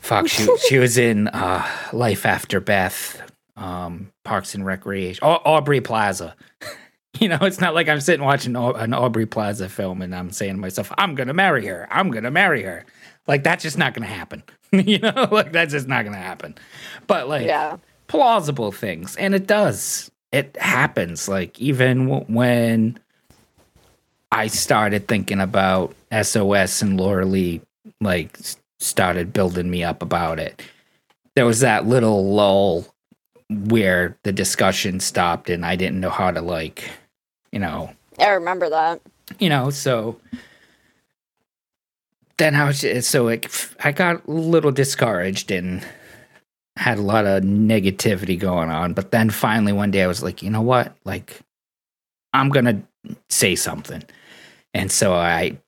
Fuck 0.00 0.28
she, 0.28 0.46
she 0.68 0.78
was 0.78 0.98
in 0.98 1.28
uh 1.28 1.66
life 1.92 2.26
after 2.26 2.60
beth 2.60 3.22
um 3.56 4.10
parks 4.24 4.54
and 4.54 4.64
recreation 4.66 5.22
Au- 5.24 5.40
aubrey 5.44 5.80
plaza. 5.80 6.34
You 7.20 7.28
know 7.28 7.38
it's 7.42 7.60
not 7.60 7.74
like 7.74 7.90
i'm 7.90 8.00
sitting 8.00 8.24
watching 8.24 8.56
an 8.56 8.94
aubrey 8.94 9.26
plaza 9.26 9.68
film 9.68 10.00
and 10.00 10.14
i'm 10.14 10.30
saying 10.30 10.54
to 10.54 10.58
myself 10.60 10.90
i'm 10.96 11.14
gonna 11.14 11.34
marry 11.34 11.66
her 11.66 11.86
i'm 11.90 12.10
gonna 12.10 12.30
marry 12.30 12.62
her. 12.62 12.86
Like 13.28 13.44
that's 13.44 13.62
just 13.62 13.76
not 13.78 13.92
gonna 13.94 14.06
happen. 14.06 14.42
You 14.72 14.98
know 14.98 15.28
like 15.30 15.52
that's 15.52 15.72
just 15.72 15.86
not 15.86 16.04
gonna 16.06 16.16
happen. 16.16 16.54
But 17.06 17.28
like 17.28 17.46
Yeah. 17.46 17.76
plausible 18.08 18.72
things 18.72 19.14
and 19.16 19.34
it 19.34 19.46
does 19.46 20.10
it 20.32 20.56
happens 20.56 21.28
like 21.28 21.60
even 21.60 22.08
w- 22.08 22.24
when 22.28 22.98
i 24.32 24.46
started 24.46 25.06
thinking 25.06 25.40
about 25.40 25.94
sos 26.22 26.82
and 26.82 26.98
laura 26.98 27.24
lee 27.24 27.60
like 28.00 28.38
started 28.78 29.32
building 29.32 29.70
me 29.70 29.84
up 29.84 30.02
about 30.02 30.38
it 30.40 30.62
there 31.36 31.46
was 31.46 31.60
that 31.60 31.86
little 31.86 32.32
lull 32.32 32.86
where 33.48 34.16
the 34.24 34.32
discussion 34.32 34.98
stopped 35.00 35.48
and 35.50 35.64
i 35.64 35.76
didn't 35.76 36.00
know 36.00 36.10
how 36.10 36.30
to 36.30 36.40
like 36.40 36.90
you 37.52 37.58
know 37.58 37.90
I 38.18 38.30
remember 38.30 38.68
that. 38.70 39.00
you 39.38 39.48
know, 39.48 39.70
so 39.70 40.20
then 42.36 42.54
I 42.54 42.64
was 42.64 43.06
so 43.06 43.28
it, 43.28 43.46
I 43.82 43.92
got 43.92 44.26
a 44.26 44.30
little 44.30 44.70
discouraged 44.70 45.50
and 45.50 45.84
had 46.76 46.98
a 46.98 47.02
lot 47.02 47.26
of 47.26 47.42
negativity 47.42 48.38
going 48.38 48.70
on. 48.70 48.92
But 48.94 49.10
then 49.10 49.30
finally 49.30 49.72
one 49.72 49.90
day 49.90 50.02
I 50.02 50.06
was 50.06 50.22
like, 50.22 50.42
you 50.42 50.50
know 50.50 50.62
what? 50.62 50.96
Like, 51.04 51.40
I'm 52.32 52.48
gonna 52.48 52.82
say 53.28 53.54
something, 53.56 54.02
and 54.72 54.90
so 54.90 55.12
I 55.12 55.58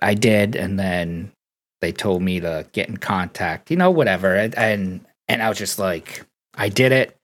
I 0.00 0.14
did, 0.14 0.54
and 0.54 0.78
then 0.78 1.32
they 1.80 1.92
told 1.92 2.22
me 2.22 2.40
to 2.40 2.66
get 2.72 2.88
in 2.88 2.96
contact, 2.96 3.70
you 3.70 3.76
know, 3.76 3.90
whatever. 3.90 4.34
And 4.36 4.54
and, 4.56 5.00
and 5.26 5.42
I 5.42 5.48
was 5.48 5.58
just 5.58 5.78
like, 5.78 6.24
I 6.54 6.68
did 6.68 6.92
it, 6.92 7.16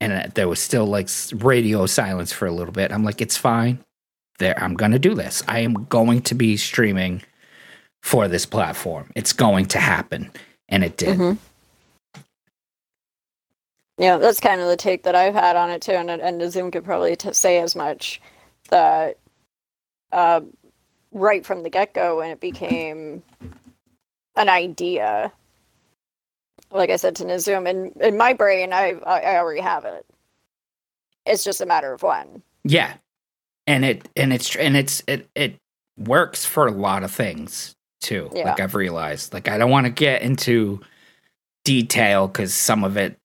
and 0.00 0.30
there 0.34 0.48
was 0.48 0.60
still 0.60 0.84
like 0.86 1.08
radio 1.34 1.86
silence 1.86 2.32
for 2.32 2.46
a 2.46 2.52
little 2.52 2.72
bit. 2.72 2.92
I'm 2.92 3.04
like, 3.04 3.20
it's 3.22 3.36
fine. 3.36 3.78
There, 4.38 4.62
I'm 4.62 4.74
gonna 4.74 4.98
do 4.98 5.14
this. 5.14 5.42
I 5.48 5.60
am 5.60 5.84
going 5.84 6.20
to 6.22 6.34
be 6.34 6.56
streaming 6.58 7.22
for 8.02 8.28
this 8.28 8.44
platform. 8.44 9.10
It's 9.14 9.32
going 9.32 9.66
to 9.66 9.78
happen, 9.78 10.30
and 10.68 10.84
it 10.84 10.98
did. 10.98 11.18
Mhm. 11.18 11.38
Yeah, 13.98 14.18
that's 14.18 14.40
kind 14.40 14.60
of 14.60 14.68
the 14.68 14.76
take 14.76 15.04
that 15.04 15.14
I've 15.14 15.34
had 15.34 15.56
on 15.56 15.70
it 15.70 15.82
too, 15.82 15.92
and 15.92 16.10
and 16.10 16.52
Zoom 16.52 16.70
could 16.70 16.84
probably 16.84 17.16
t- 17.16 17.32
say 17.32 17.60
as 17.60 17.76
much. 17.76 18.20
That 18.70 19.18
uh, 20.12 20.42
right 21.12 21.44
from 21.46 21.62
the 21.62 21.70
get 21.70 21.94
go, 21.94 22.18
when 22.18 22.30
it 22.30 22.40
became 22.40 23.22
an 24.36 24.48
idea, 24.48 25.32
like 26.70 26.90
I 26.90 26.96
said 26.96 27.16
to 27.16 27.24
Nizum, 27.24 27.68
in 27.68 27.92
in 28.00 28.16
my 28.16 28.34
brain, 28.34 28.72
I 28.72 28.94
I 29.06 29.36
already 29.38 29.62
have 29.62 29.84
it. 29.84 30.06
It's 31.26 31.44
just 31.44 31.60
a 31.60 31.66
matter 31.66 31.92
of 31.92 32.02
when. 32.02 32.42
Yeah. 32.64 32.94
And 33.66 33.84
it 33.84 34.08
and 34.16 34.32
it's 34.32 34.56
and 34.56 34.76
it's 34.76 35.02
it 35.08 35.28
it 35.34 35.56
works 35.98 36.44
for 36.46 36.66
a 36.66 36.72
lot 36.72 37.04
of 37.04 37.12
things 37.12 37.74
too. 38.00 38.30
Yeah. 38.34 38.50
Like 38.50 38.60
I've 38.60 38.74
realized. 38.74 39.32
Like 39.34 39.48
I 39.48 39.58
don't 39.58 39.70
want 39.70 39.86
to 39.86 39.92
get 39.92 40.22
into 40.22 40.80
detail 41.64 42.28
cuz 42.28 42.54
some 42.54 42.84
of 42.84 42.96
it 42.96 43.16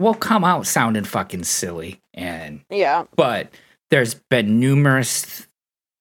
will 0.00 0.14
come 0.14 0.44
out 0.44 0.66
sounding 0.66 1.04
fucking 1.04 1.44
silly 1.44 2.00
and 2.12 2.60
Yeah, 2.70 3.04
but 3.16 3.52
there's 3.90 4.14
been 4.14 4.60
numerous 4.60 5.46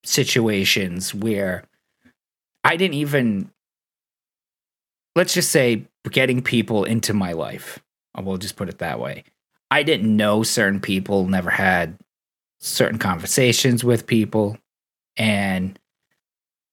situations 0.03 1.13
where 1.13 1.63
I 2.63 2.75
didn't 2.75 2.95
even 2.95 3.49
let's 5.15 5.33
just 5.33 5.51
say 5.51 5.85
getting 6.09 6.41
people 6.41 6.83
into 6.83 7.13
my 7.13 7.33
life. 7.33 7.79
Uh, 8.17 8.21
we'll 8.23 8.37
just 8.37 8.55
put 8.55 8.69
it 8.69 8.79
that 8.79 8.99
way. 8.99 9.23
I 9.71 9.83
didn't 9.83 10.15
know 10.15 10.43
certain 10.43 10.79
people, 10.79 11.27
never 11.27 11.49
had 11.49 11.97
certain 12.59 12.99
conversations 12.99 13.83
with 13.83 14.07
people, 14.07 14.57
and 15.17 15.79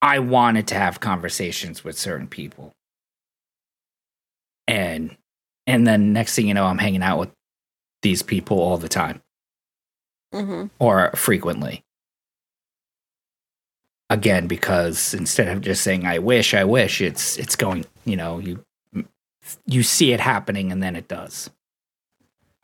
I 0.02 0.18
wanted 0.18 0.66
to 0.68 0.74
have 0.74 1.00
conversations 1.00 1.84
with 1.84 1.98
certain 1.98 2.28
people. 2.28 2.74
And 4.66 5.16
and 5.70 5.86
then 5.86 6.12
next 6.12 6.34
thing 6.36 6.48
you 6.48 6.54
know, 6.54 6.66
I'm 6.66 6.78
hanging 6.78 7.02
out 7.02 7.18
with 7.18 7.30
these 8.02 8.22
people 8.22 8.60
all 8.60 8.78
the 8.78 8.88
time 8.88 9.22
hmm 10.32 10.66
or 10.78 11.10
frequently. 11.16 11.84
Again, 14.10 14.48
because 14.48 15.14
instead 15.14 15.48
of 15.48 15.60
just 15.62 15.82
saying 15.84 16.04
"I 16.06 16.18
wish," 16.18 16.52
I 16.54 16.64
wish, 16.64 17.00
it's 17.00 17.38
it's 17.38 17.56
going. 17.56 17.84
You 18.04 18.16
know, 18.16 18.38
you 18.40 18.64
you 19.66 19.82
see 19.84 20.12
it 20.12 20.20
happening, 20.20 20.72
and 20.72 20.82
then 20.82 20.96
it 20.96 21.08
does. 21.08 21.50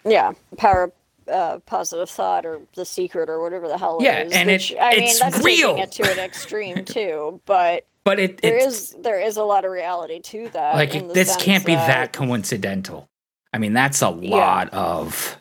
yeah. 0.05 0.33
Power, 0.59 0.93
uh, 1.33 1.61
positive 1.67 2.11
thought, 2.11 2.47
or 2.47 2.61
the 2.75 2.85
secret, 2.85 3.29
or 3.31 3.41
whatever 3.43 3.69
the 3.69 3.79
hell 3.79 4.01
it 4.01 4.05
Yeah, 4.05 4.23
is. 4.25 4.33
and 4.33 4.51
it- 4.51 4.55
which, 4.55 4.75
I 4.81 4.97
mean, 4.97 5.03
it's 5.05 5.19
that's 5.21 5.39
real. 5.45 5.77
taking 5.77 5.83
it 5.85 5.93
to 5.93 6.11
an 6.11 6.19
extreme 6.19 6.85
too. 6.85 7.41
But 7.47 7.87
But 8.07 8.21
it 8.21 8.41
there 8.41 8.57
it's 8.57 8.67
is 8.67 8.97
there 9.01 9.21
is 9.21 9.37
a 9.37 9.43
lot 9.43 9.65
of 9.65 9.73
reality 9.73 10.21
to 10.21 10.49
that. 10.51 10.77
like 10.77 10.95
in 10.95 11.09
this 11.09 11.35
can't 11.35 11.67
be 11.67 11.75
that 11.75 12.13
coincidental. 12.13 13.09
I 13.53 13.59
mean, 13.59 13.73
that's 13.73 14.01
a 14.01 14.11
lot 14.11 14.73
of 14.73 15.37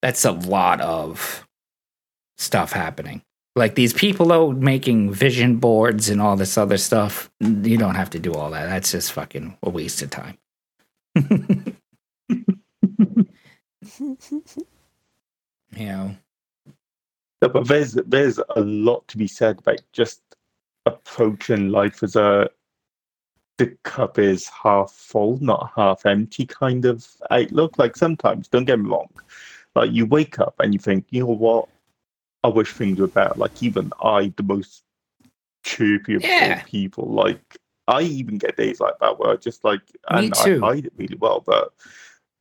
that's 0.00 0.24
a 0.24 0.30
lot 0.30 0.80
of 0.80 1.44
stuff 2.38 2.70
happening. 2.70 3.22
Like 3.56 3.74
these 3.74 3.92
people 3.92 4.26
though 4.26 4.52
making 4.52 5.12
vision 5.12 5.56
boards 5.56 6.08
and 6.08 6.22
all 6.22 6.36
this 6.36 6.56
other 6.56 6.76
stuff, 6.76 7.28
you 7.40 7.76
don't 7.76 7.96
have 7.96 8.10
to 8.10 8.20
do 8.20 8.32
all 8.34 8.52
that. 8.52 8.66
That's 8.66 8.92
just 8.92 9.10
fucking 9.10 9.58
a 9.64 9.68
waste 9.68 10.00
of 10.00 10.10
time. 10.10 10.38
you 11.16 11.76
know. 15.76 16.16
No, 17.42 17.48
but 17.48 17.66
there's 17.66 17.94
there's 17.94 18.38
a 18.38 18.60
lot 18.60 19.08
to 19.08 19.18
be 19.18 19.26
said 19.26 19.58
about 19.58 19.80
just 19.92 20.22
approaching 20.86 21.70
life 21.70 22.02
as 22.02 22.16
a 22.16 22.48
the 23.58 23.66
cup 23.84 24.18
is 24.18 24.48
half 24.48 24.90
full, 24.90 25.38
not 25.40 25.70
half 25.76 26.04
empty 26.06 26.44
kind 26.44 26.84
of 26.84 27.06
outlook. 27.30 27.78
Like 27.78 27.96
sometimes, 27.96 28.48
don't 28.48 28.64
get 28.64 28.80
me 28.80 28.90
wrong, 28.90 29.08
like 29.76 29.92
you 29.92 30.06
wake 30.06 30.38
up 30.40 30.54
and 30.58 30.72
you 30.74 30.80
think, 30.80 31.06
you 31.10 31.20
know 31.20 31.26
what, 31.32 31.68
I 32.42 32.48
wish 32.48 32.72
things 32.72 32.98
were 32.98 33.06
better. 33.06 33.34
Like 33.36 33.62
even 33.62 33.92
I, 34.02 34.32
the 34.36 34.42
most 34.42 34.82
chirpy 35.62 36.14
of 36.16 36.22
Yeah. 36.24 36.62
people, 36.66 37.06
like 37.06 37.56
I 37.86 38.02
even 38.02 38.38
get 38.38 38.56
days 38.56 38.80
like 38.80 38.98
that 39.00 39.18
where 39.18 39.30
I 39.30 39.36
just 39.36 39.62
like, 39.64 39.82
and. 40.08 40.34
I 40.34 40.58
hide 40.58 40.86
it 40.86 40.92
really 40.96 41.16
well, 41.16 41.40
but. 41.44 41.72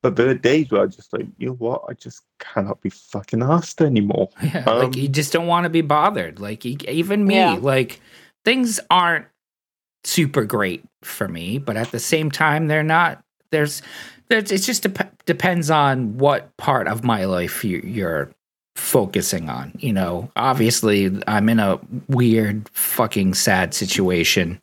But 0.01 0.17
there 0.17 0.27
are 0.27 0.33
days 0.33 0.69
where 0.69 0.81
I 0.81 0.87
just 0.87 1.13
like, 1.13 1.27
you 1.37 1.47
know 1.47 1.53
what? 1.53 1.83
I 1.87 1.93
just 1.93 2.23
cannot 2.37 2.81
be 2.81 2.89
fucking 2.89 3.41
asked 3.41 3.79
anymore. 3.81 4.31
Yeah, 4.43 4.65
Um, 4.67 4.79
like 4.79 4.97
you 4.97 5.07
just 5.07 5.31
don't 5.31 5.47
want 5.47 5.63
to 5.63 5.69
be 5.69 5.79
bothered. 5.79 6.41
Like 6.41 6.65
e- 6.65 6.77
even 6.89 7.25
me, 7.25 7.35
Yeah. 7.35 7.59
like 7.61 8.01
things 8.45 8.79
aren't 8.89 9.25
super 10.03 10.43
great 10.43 10.83
for 11.01 11.27
me, 11.27 11.57
but 11.57 11.77
at 11.77 11.91
the 11.91 11.99
same 11.99 12.31
time, 12.31 12.67
they're 12.67 12.83
not. 12.83 13.23
There's, 13.51 13.81
there's. 14.29 14.51
It 14.51 14.59
just 14.59 14.83
dep- 14.83 15.25
depends 15.25 15.69
on 15.69 16.17
what 16.17 16.55
part 16.57 16.87
of 16.87 17.03
my 17.03 17.25
life 17.25 17.63
you, 17.63 17.81
you're 17.85 18.31
focusing 18.75 19.49
on. 19.49 19.73
You 19.79 19.93
know, 19.93 20.31
obviously, 20.35 21.11
I'm 21.27 21.49
in 21.49 21.59
a 21.59 21.79
weird, 22.07 22.69
fucking 22.69 23.35
sad 23.35 23.73
situation. 23.73 24.59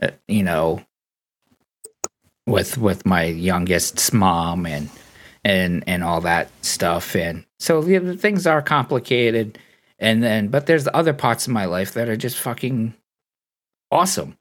Uh, 0.00 0.10
you 0.26 0.42
know, 0.42 0.82
with 2.48 2.78
with 2.78 3.04
my 3.04 3.24
youngest's 3.24 4.12
mom 4.12 4.66
and 4.66 4.88
and 5.44 5.84
and 5.86 6.02
all 6.02 6.20
that 6.22 6.50
stuff 6.62 7.14
and 7.14 7.44
so 7.58 7.84
yeah, 7.84 8.14
things 8.14 8.46
are 8.46 8.62
complicated 8.62 9.58
and 9.98 10.22
then 10.22 10.48
but 10.48 10.66
there's 10.66 10.88
other 10.92 11.12
parts 11.12 11.46
of 11.46 11.52
my 11.52 11.64
life 11.64 11.94
that 11.94 12.08
are 12.08 12.16
just 12.16 12.38
fucking 12.38 12.94
awesome. 13.90 14.36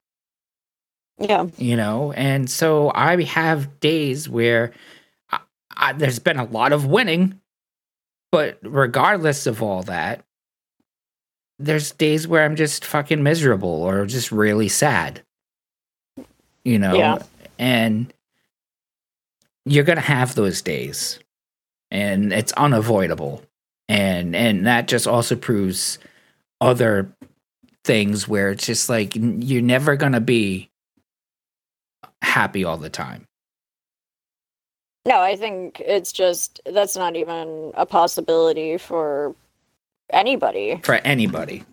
Yeah, 1.19 1.47
you 1.57 1.75
know? 1.75 2.13
And 2.13 2.49
so 2.49 2.91
i 2.93 3.21
have 3.23 3.79
days 3.79 4.29
where 4.29 4.71
I, 5.31 5.39
I, 5.75 5.93
there's 5.93 6.19
been 6.19 6.37
a 6.37 6.45
lot 6.45 6.73
of 6.73 6.85
winning 6.85 7.39
but 8.31 8.59
regardless 8.61 9.47
of 9.47 9.63
all 9.63 9.83
that 9.83 10.23
there's 11.59 11.91
days 11.91 12.27
where 12.27 12.43
i'm 12.43 12.55
just 12.55 12.85
fucking 12.85 13.23
miserable 13.23 13.69
or 13.69 14.05
just 14.05 14.31
really 14.31 14.69
sad. 14.69 15.23
You 16.63 16.77
know? 16.77 16.95
Yeah. 16.95 17.19
and 17.57 18.13
you're 19.65 19.85
gonna 19.85 20.01
have 20.01 20.35
those 20.35 20.61
days 20.61 21.19
and 21.89 22.31
it's 22.31 22.51
unavoidable 22.53 23.41
and 23.89 24.35
and 24.35 24.67
that 24.67 24.87
just 24.87 25.07
also 25.07 25.35
proves 25.35 25.99
other 26.61 27.11
things 27.85 28.27
where 28.27 28.51
it's 28.51 28.65
just 28.65 28.89
like 28.89 29.13
you're 29.15 29.61
never 29.61 29.95
gonna 29.95 30.21
be 30.21 30.69
happy 32.21 32.63
all 32.63 32.77
the 32.77 32.89
time 32.89 33.25
no, 35.07 35.21
I 35.21 35.37
think 35.37 35.79
it's 35.79 36.11
just 36.11 36.59
that's 36.65 36.97
not 36.97 37.15
even 37.15 37.71
a 37.75 37.85
possibility 37.85 38.77
for 38.77 39.35
anybody. 40.11 40.81
for 40.83 40.95
anybody 40.95 41.63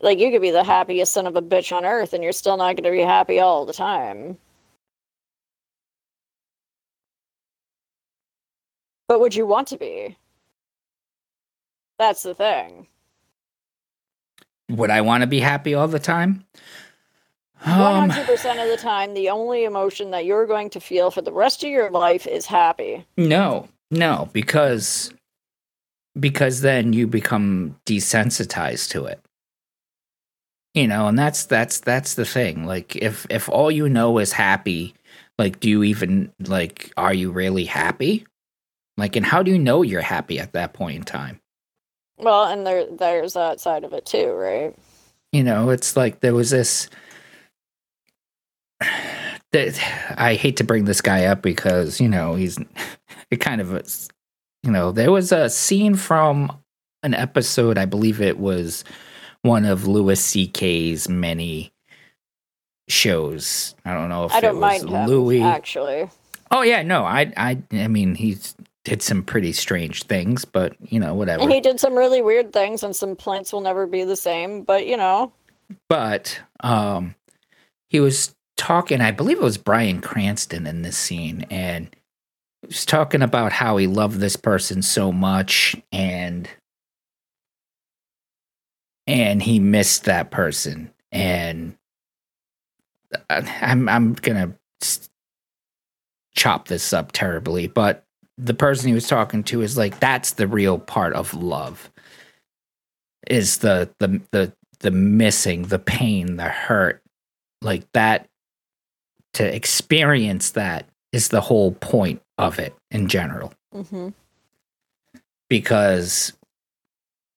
Like 0.00 0.20
you 0.20 0.30
could 0.30 0.42
be 0.42 0.52
the 0.52 0.64
happiest 0.64 1.12
son 1.12 1.26
of 1.26 1.36
a 1.36 1.42
bitch 1.42 1.76
on 1.76 1.84
earth, 1.84 2.12
and 2.12 2.22
you're 2.22 2.32
still 2.32 2.56
not 2.56 2.76
going 2.76 2.84
to 2.84 2.92
be 2.92 3.00
happy 3.00 3.40
all 3.40 3.66
the 3.66 3.72
time. 3.72 4.38
But 9.08 9.20
would 9.20 9.34
you 9.34 9.46
want 9.46 9.68
to 9.68 9.78
be? 9.78 10.16
That's 11.98 12.22
the 12.22 12.34
thing. 12.34 12.86
would 14.68 14.90
i 14.90 15.00
want 15.00 15.20
to 15.22 15.26
be 15.26 15.38
happy 15.40 15.74
all 15.74 15.86
the 15.88 15.98
time 15.98 16.44
um 17.64 18.10
hundred 18.10 18.26
percent 18.26 18.58
of 18.60 18.68
the 18.68 18.76
time, 18.76 19.14
the 19.14 19.30
only 19.30 19.64
emotion 19.64 20.10
that 20.10 20.24
you're 20.26 20.46
going 20.46 20.68
to 20.70 20.80
feel 20.80 21.10
for 21.10 21.22
the 21.22 21.32
rest 21.32 21.64
of 21.64 21.70
your 21.70 21.90
life 21.90 22.26
is 22.26 22.46
happy. 22.46 23.04
no 23.16 23.68
no 23.90 24.28
because 24.32 25.12
because 26.18 26.60
then 26.62 26.92
you 26.92 27.06
become 27.06 27.76
desensitized 27.86 28.90
to 28.90 29.04
it 29.06 29.20
you 30.74 30.86
know 30.86 31.06
and 31.08 31.18
that's 31.18 31.46
that's 31.46 31.80
that's 31.80 32.14
the 32.14 32.24
thing 32.24 32.66
like 32.66 32.96
if 32.96 33.26
if 33.30 33.48
all 33.48 33.70
you 33.70 33.88
know 33.88 34.18
is 34.18 34.32
happy 34.32 34.94
like 35.38 35.60
do 35.60 35.68
you 35.70 35.82
even 35.84 36.32
like 36.40 36.92
are 36.96 37.14
you 37.14 37.30
really 37.30 37.64
happy 37.64 38.26
like 38.96 39.16
and 39.16 39.24
how 39.26 39.42
do 39.42 39.50
you 39.50 39.58
know 39.58 39.82
you're 39.82 40.00
happy 40.02 40.38
at 40.38 40.52
that 40.52 40.72
point 40.74 40.96
in 40.96 41.02
time 41.04 41.40
Well, 42.18 42.44
and 42.44 42.66
there 42.66 42.86
there's 42.90 43.34
that 43.34 43.60
side 43.60 43.84
of 43.84 43.92
it 43.92 44.06
too, 44.06 44.32
right? 44.32 44.74
you 45.32 45.42
know 45.42 45.70
it's 45.70 45.96
like 45.96 46.20
there 46.20 46.32
was 46.34 46.50
this 46.50 46.88
that 49.52 50.14
i 50.16 50.34
hate 50.34 50.56
to 50.56 50.64
bring 50.64 50.84
this 50.84 51.00
guy 51.00 51.24
up 51.24 51.42
because 51.42 52.00
you 52.00 52.08
know 52.08 52.36
he's 52.36 52.58
it 53.30 53.36
kind 53.38 53.60
of 53.60 53.70
you 54.62 54.70
know 54.70 54.92
there 54.92 55.10
was 55.10 55.32
a 55.32 55.50
scene 55.50 55.94
from 55.96 56.50
an 57.02 57.12
episode 57.12 57.76
i 57.76 57.84
believe 57.84 58.20
it 58.20 58.38
was 58.38 58.84
one 59.42 59.64
of 59.64 59.86
louis 59.86 60.32
ck's 60.32 61.08
many 61.08 61.72
shows. 62.88 63.74
I 63.84 63.94
don't 63.94 64.08
know 64.08 64.24
if 64.24 64.32
I 64.32 64.40
don't 64.40 64.56
it 64.56 64.60
was 64.60 64.84
mind 64.84 64.90
him, 64.90 65.06
Louis. 65.08 65.42
actually. 65.42 66.08
Oh 66.50 66.62
yeah, 66.62 66.82
no, 66.82 67.04
I 67.04 67.32
I 67.36 67.62
I 67.72 67.88
mean 67.88 68.14
he's 68.14 68.54
did 68.86 69.02
some 69.02 69.24
pretty 69.24 69.52
strange 69.52 70.04
things, 70.04 70.44
but 70.44 70.76
you 70.80 71.00
know 71.00 71.12
whatever. 71.12 71.42
And 71.42 71.50
he 71.50 71.60
did 71.60 71.80
some 71.80 71.94
really 71.94 72.22
weird 72.22 72.52
things, 72.52 72.84
and 72.84 72.94
some 72.94 73.16
plants 73.16 73.52
will 73.52 73.60
never 73.60 73.84
be 73.84 74.04
the 74.04 74.14
same. 74.14 74.62
But 74.62 74.86
you 74.86 74.96
know, 74.96 75.32
but 75.88 76.40
um 76.60 77.16
he 77.90 77.98
was 77.98 78.34
talking 78.56 79.00
i 79.00 79.10
believe 79.10 79.38
it 79.38 79.42
was 79.42 79.58
Bryan 79.58 80.00
Cranston 80.00 80.66
in 80.66 80.82
this 80.82 80.96
scene 80.96 81.44
and 81.50 81.94
he 82.62 82.68
was 82.68 82.86
talking 82.86 83.20
about 83.20 83.52
how 83.52 83.76
he 83.76 83.86
loved 83.86 84.18
this 84.18 84.36
person 84.36 84.80
so 84.80 85.10
much 85.12 85.76
and 85.92 86.48
and 89.08 89.42
he 89.42 89.58
missed 89.58 90.04
that 90.04 90.30
person 90.30 90.92
and 91.12 91.76
I- 93.28 93.58
i'm 93.60 93.88
i'm 93.88 94.14
gonna 94.14 94.56
chop 96.34 96.68
this 96.68 96.92
up 96.92 97.10
terribly 97.12 97.66
but 97.66 98.05
the 98.38 98.54
person 98.54 98.88
he 98.88 98.94
was 98.94 99.08
talking 99.08 99.42
to 99.44 99.62
is 99.62 99.76
like 99.76 99.98
that's 100.00 100.32
the 100.32 100.46
real 100.46 100.78
part 100.78 101.14
of 101.14 101.34
love 101.34 101.90
is 103.28 103.58
the 103.58 103.90
the 103.98 104.20
the 104.30 104.52
the 104.80 104.90
missing 104.90 105.62
the 105.62 105.78
pain 105.78 106.36
the 106.36 106.44
hurt. 106.44 107.02
Like 107.62 107.90
that 107.92 108.28
to 109.34 109.54
experience 109.54 110.52
that 110.52 110.88
is 111.12 111.28
the 111.28 111.40
whole 111.40 111.72
point 111.72 112.20
of 112.38 112.58
it 112.58 112.74
in 112.90 113.08
general. 113.08 113.52
Hmm 113.72 114.10
because 115.48 116.32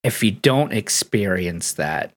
if 0.04 0.24
you 0.24 0.32
don't 0.32 0.74
experience 0.74 1.74
that 1.74 2.14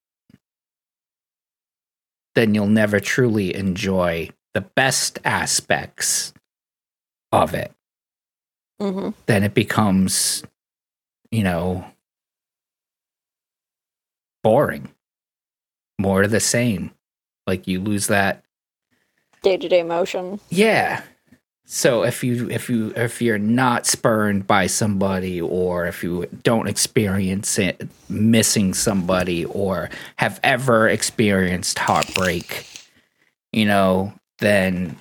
then 2.35 2.55
you'll 2.55 2.67
never 2.67 2.99
truly 2.99 3.55
enjoy 3.55 4.31
the 4.55 4.61
best 4.61 5.19
aspects 5.25 6.33
of 7.31 7.55
it 7.55 7.73
hmm 8.83 9.11
then 9.27 9.43
it 9.43 9.55
becomes 9.55 10.43
you 11.31 11.43
know 11.43 11.85
boring 14.43 14.89
more 15.99 16.23
of 16.25 16.31
the 16.31 16.41
same 16.41 16.91
like 17.47 17.67
you 17.67 17.81
lose 17.81 18.07
that 18.09 18.43
day 19.43 19.57
to 19.57 19.69
day 19.69 19.83
motion. 19.83 20.41
Yeah. 20.49 21.03
So 21.65 22.03
if 22.03 22.23
you 22.23 22.51
if 22.51 22.69
you 22.69 22.93
if 22.97 23.23
you're 23.23 23.39
not 23.39 23.87
spurned 23.87 24.47
by 24.47 24.67
somebody 24.67 25.41
or 25.41 25.87
if 25.87 26.03
you 26.03 26.27
don't 26.43 26.69
experience 26.69 27.59
it 27.59 27.89
missing 28.09 28.75
somebody 28.75 29.45
or 29.47 29.91
have 30.17 30.39
ever 30.43 30.89
experienced 30.89 31.79
heartbreak, 31.79 32.67
you 33.53 33.65
know, 33.65 34.13
then 34.39 34.97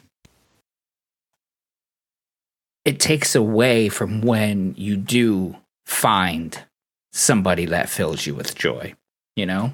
it 2.85 2.99
takes 2.99 3.35
away 3.35 3.89
from 3.89 4.21
when 4.21 4.73
you 4.77 4.97
do 4.97 5.55
find 5.85 6.63
somebody 7.13 7.65
that 7.65 7.89
fills 7.89 8.25
you 8.25 8.35
with 8.35 8.55
joy, 8.55 8.93
you 9.35 9.45
know? 9.45 9.71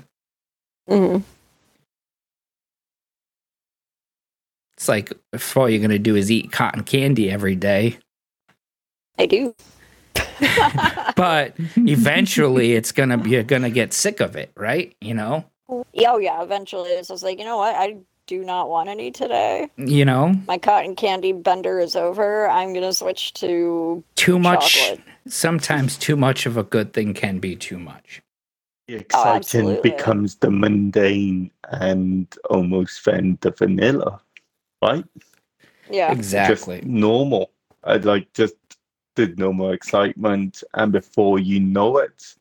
hmm 0.87 1.17
It's 4.75 4.87
like 4.87 5.11
if 5.33 5.57
all 5.57 5.67
you're 5.69 5.79
going 5.79 5.89
to 5.89 5.99
do 5.99 6.15
is 6.15 6.31
eat 6.31 6.51
cotton 6.51 6.83
candy 6.83 7.31
every 7.31 7.55
day, 7.55 7.97
I 9.17 9.25
do. 9.25 9.55
but 11.15 11.55
eventually 11.75 12.73
it's 12.73 12.91
gonna 12.91 13.17
be 13.17 13.31
you're 13.31 13.43
gonna 13.43 13.69
get 13.71 13.93
sick 13.93 14.19
of 14.19 14.35
it, 14.35 14.51
right? 14.55 14.95
You 15.01 15.15
know, 15.15 15.45
Yeah, 15.93 16.11
oh 16.13 16.17
yeah. 16.17 16.41
Eventually, 16.43 16.91
it's 16.91 17.07
just 17.07 17.23
like 17.23 17.39
you 17.39 17.45
know 17.45 17.57
what? 17.57 17.75
I 17.75 17.97
do 18.27 18.43
not 18.43 18.69
want 18.69 18.89
any 18.89 19.09
today. 19.11 19.69
you 19.77 20.05
know, 20.05 20.35
My 20.47 20.57
cotton 20.57 20.95
candy 20.95 21.31
bender 21.31 21.79
is 21.79 21.95
over. 21.95 22.47
I'm 22.49 22.73
gonna 22.73 22.93
switch 22.93 23.33
to 23.35 24.03
too 24.15 24.37
much. 24.37 24.75
chocolate. 24.75 25.01
Sometimes 25.27 25.97
too 25.97 26.15
much 26.15 26.45
of 26.45 26.57
a 26.57 26.63
good 26.63 26.93
thing 26.93 27.13
can 27.13 27.39
be 27.39 27.55
too 27.55 27.79
much. 27.79 28.21
The 28.87 28.95
oh, 28.95 28.99
exciting 28.99 29.35
absolutely. 29.37 29.89
becomes 29.91 30.35
the 30.35 30.49
mundane 30.51 31.51
and 31.71 32.27
almost 32.49 33.03
then 33.03 33.37
the 33.41 33.51
vanilla, 33.51 34.21
right? 34.81 35.03
Yeah. 35.89 36.11
Exactly. 36.11 36.77
Just 36.77 36.87
normal. 36.87 37.51
I'd 37.83 38.05
like 38.05 38.31
just 38.33 38.55
the 39.15 39.27
normal 39.37 39.71
excitement, 39.71 40.63
and 40.73 40.91
before 40.91 41.39
you 41.39 41.59
know 41.59 41.97
it, 41.97 42.35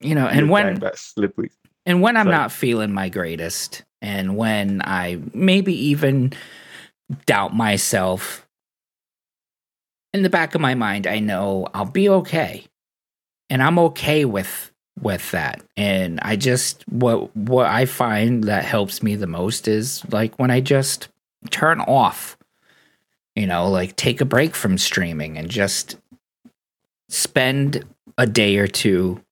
You 0.00 0.14
know, 0.14 0.26
and 0.26 0.48
when 0.48 0.78
that 0.80 0.98
slippery. 0.98 1.50
and 1.84 2.00
when 2.00 2.16
I'm 2.16 2.26
Sorry. 2.26 2.36
not 2.36 2.52
feeling 2.52 2.92
my 2.92 3.08
greatest, 3.08 3.82
and 4.02 4.36
when 4.36 4.82
I 4.82 5.18
maybe 5.34 5.74
even 5.88 6.32
doubt 7.26 7.54
myself, 7.54 8.46
in 10.12 10.22
the 10.22 10.30
back 10.30 10.54
of 10.54 10.60
my 10.60 10.74
mind, 10.74 11.06
I 11.06 11.18
know 11.18 11.68
I'll 11.74 11.84
be 11.84 12.08
okay, 12.08 12.64
and 13.48 13.62
I'm 13.62 13.78
okay 13.78 14.24
with 14.24 14.70
with 15.00 15.30
that. 15.30 15.62
And 15.76 16.20
I 16.22 16.36
just 16.36 16.86
what 16.88 17.34
what 17.36 17.66
I 17.66 17.86
find 17.86 18.44
that 18.44 18.64
helps 18.64 19.02
me 19.02 19.16
the 19.16 19.26
most 19.26 19.68
is 19.68 20.02
like 20.10 20.38
when 20.38 20.50
I 20.50 20.60
just 20.60 21.08
turn 21.50 21.80
off, 21.80 22.36
you 23.34 23.46
know, 23.46 23.68
like 23.68 23.96
take 23.96 24.20
a 24.20 24.26
break 24.26 24.54
from 24.54 24.78
streaming 24.78 25.38
and 25.38 25.48
just 25.50 25.96
spend 27.08 27.84
a 28.18 28.26
day 28.26 28.58
or 28.58 28.66
two 28.66 29.22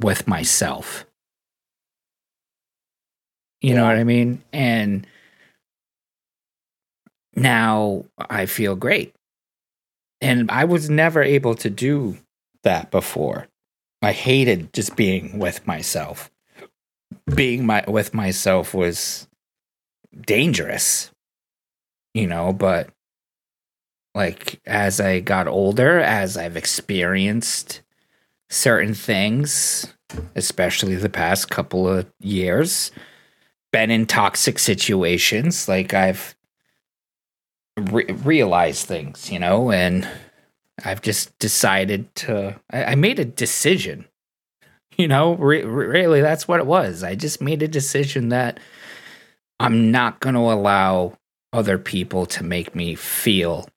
with 0.00 0.26
myself. 0.26 1.05
You 3.66 3.74
know 3.74 3.84
what 3.84 3.96
I 3.96 4.04
mean? 4.04 4.44
And 4.52 5.08
now 7.34 8.04
I 8.16 8.46
feel 8.46 8.76
great. 8.76 9.12
And 10.20 10.48
I 10.52 10.66
was 10.66 10.88
never 10.88 11.20
able 11.20 11.56
to 11.56 11.68
do 11.68 12.16
that 12.62 12.92
before. 12.92 13.48
I 14.02 14.12
hated 14.12 14.72
just 14.72 14.94
being 14.94 15.40
with 15.40 15.66
myself. 15.66 16.30
Being 17.34 17.66
my 17.66 17.82
with 17.88 18.14
myself 18.14 18.72
was 18.72 19.26
dangerous. 20.16 21.10
You 22.14 22.28
know, 22.28 22.52
but 22.52 22.90
like 24.14 24.60
as 24.64 25.00
I 25.00 25.18
got 25.18 25.48
older, 25.48 25.98
as 25.98 26.36
I've 26.36 26.56
experienced 26.56 27.82
certain 28.48 28.94
things, 28.94 29.92
especially 30.36 30.94
the 30.94 31.08
past 31.08 31.50
couple 31.50 31.88
of 31.88 32.06
years, 32.20 32.92
been 33.72 33.90
in 33.90 34.06
toxic 34.06 34.58
situations, 34.58 35.68
like 35.68 35.94
I've 35.94 36.36
re- 37.76 38.06
realized 38.06 38.86
things, 38.86 39.30
you 39.30 39.38
know, 39.38 39.70
and 39.70 40.08
I've 40.84 41.02
just 41.02 41.38
decided 41.38 42.14
to, 42.16 42.58
I, 42.70 42.84
I 42.84 42.94
made 42.94 43.18
a 43.18 43.24
decision, 43.24 44.06
you 44.96 45.08
know, 45.08 45.34
re- 45.34 45.64
re- 45.64 45.86
really, 45.86 46.20
that's 46.20 46.48
what 46.48 46.60
it 46.60 46.66
was. 46.66 47.02
I 47.02 47.14
just 47.14 47.40
made 47.40 47.62
a 47.62 47.68
decision 47.68 48.30
that 48.30 48.60
I'm 49.58 49.90
not 49.90 50.20
going 50.20 50.34
to 50.34 50.40
allow 50.40 51.16
other 51.52 51.78
people 51.78 52.26
to 52.26 52.44
make 52.44 52.74
me 52.74 52.94
feel 52.94 53.68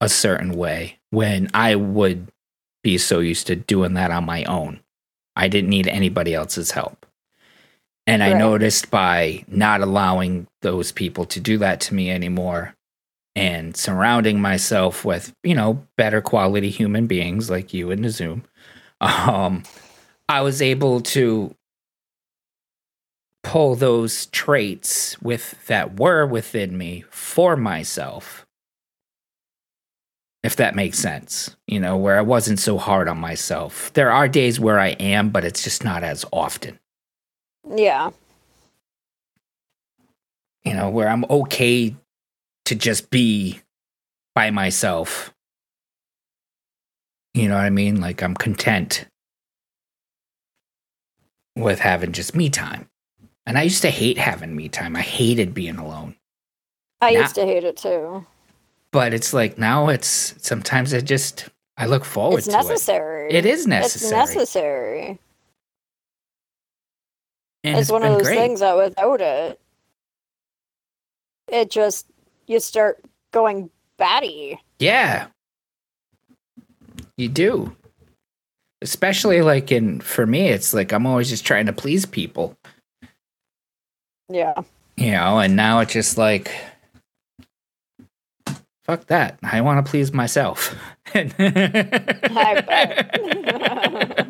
a 0.00 0.08
certain 0.08 0.52
way 0.52 0.98
when 1.10 1.48
I 1.54 1.74
would 1.76 2.28
be 2.82 2.98
so 2.98 3.20
used 3.20 3.46
to 3.48 3.56
doing 3.56 3.94
that 3.94 4.10
on 4.10 4.24
my 4.24 4.44
own. 4.44 4.80
I 5.36 5.48
didn't 5.48 5.70
need 5.70 5.86
anybody 5.86 6.34
else's 6.34 6.70
help. 6.70 7.06
And 8.10 8.24
I 8.24 8.32
Right. 8.32 8.38
noticed 8.38 8.90
by 8.90 9.44
not 9.48 9.80
allowing 9.82 10.48
those 10.62 10.92
people 10.92 11.24
to 11.26 11.40
do 11.40 11.58
that 11.58 11.80
to 11.82 11.94
me 11.94 12.10
anymore 12.10 12.74
and 13.36 13.76
surrounding 13.76 14.40
myself 14.40 15.04
with, 15.04 15.32
you 15.44 15.54
know, 15.54 15.86
better 15.96 16.20
quality 16.20 16.70
human 16.70 17.06
beings 17.06 17.48
like 17.50 17.72
you 17.72 17.92
and 17.92 18.10
Zoom, 18.10 18.42
um, 19.00 19.62
I 20.28 20.40
was 20.42 20.60
able 20.60 21.00
to 21.02 21.54
pull 23.44 23.76
those 23.76 24.26
traits 24.26 25.20
with 25.22 25.66
that 25.68 25.98
were 26.00 26.26
within 26.26 26.76
me 26.76 27.04
for 27.10 27.56
myself 27.56 28.44
if 30.42 30.56
that 30.56 30.74
makes 30.74 30.98
sense 30.98 31.56
you 31.68 31.80
know 31.80 31.96
where 31.96 32.18
i 32.18 32.22
wasn't 32.22 32.58
so 32.58 32.76
hard 32.76 33.08
on 33.08 33.18
myself 33.18 33.92
there 33.94 34.10
are 34.10 34.28
days 34.28 34.60
where 34.60 34.80
i 34.80 34.88
am 34.88 35.30
but 35.30 35.44
it's 35.44 35.64
just 35.64 35.84
not 35.84 36.02
as 36.02 36.24
often 36.34 36.79
Yeah. 37.68 38.10
you 40.64 40.74
know 40.74 40.88
where 40.90 41.08
i'm 41.08 41.24
okay 41.30 41.94
to 42.66 42.74
just 42.74 43.10
be 43.10 43.60
by 44.34 44.50
myself 44.50 45.32
you 47.34 47.48
know 47.48 47.54
what 47.56 47.64
i 47.64 47.70
mean 47.70 48.00
like 48.00 48.22
i'm 48.22 48.34
content 48.34 49.06
with 51.56 51.78
having 51.80 52.12
just 52.12 52.34
me 52.34 52.48
time 52.50 52.88
and 53.46 53.56
i 53.58 53.62
used 53.62 53.82
to 53.82 53.90
hate 53.90 54.18
having 54.18 54.54
me 54.56 54.68
time 54.68 54.96
i 54.96 55.00
hated 55.02 55.54
being 55.54 55.76
alone 55.76 56.14
I 57.02 57.12
Nah. 57.12 57.20
used 57.20 57.34
to 57.36 57.46
hate 57.46 57.64
it 57.64 57.78
too. 57.78 58.26
but 58.92 59.14
it's 59.14 59.32
like 59.32 59.56
now 59.58 59.88
it's 59.88 60.34
sometimes 60.46 60.92
i 60.92 61.00
just 61.00 61.48
i 61.78 61.86
look 61.86 62.04
forward 62.04 62.38
It's 62.38 62.46
to 62.48 62.52
necessary. 62.52 63.30
it 63.30 63.36
it 63.44 63.46
is 63.46 63.66
necessary. 63.66 64.20
It's 64.22 64.34
necessary. 64.34 65.18
And 67.62 67.78
it's, 67.78 67.90
one 67.90 68.02
of 68.02 68.12
those 68.12 68.22
great. 68.22 68.38
things 68.38 68.60
that 68.60 68.76
without 68.76 69.20
it, 69.20 69.60
it 71.48 71.70
just 71.70 72.06
you 72.46 72.58
start 72.60 73.04
going 73.32 73.70
batty. 73.98 74.58
Yeah. 74.78 75.26
You 77.16 77.28
do. 77.28 77.76
Especially 78.82 79.42
like 79.42 79.70
in 79.70 80.00
for 80.00 80.26
me, 80.26 80.48
it's 80.48 80.72
like 80.72 80.92
I'm 80.92 81.06
always 81.06 81.28
just 81.28 81.44
trying 81.44 81.66
to 81.66 81.72
please 81.72 82.06
people. 82.06 82.56
Yeah. 84.30 84.54
You 84.96 85.12
know, 85.12 85.38
and 85.38 85.54
now 85.54 85.80
it's 85.80 85.92
just 85.92 86.16
like 86.16 86.50
fuck 88.84 89.06
that. 89.06 89.38
I 89.42 89.60
want 89.60 89.84
to 89.84 89.90
please 89.90 90.12
myself. 90.12 90.74
I 91.14 91.24
bet. 92.66 94.26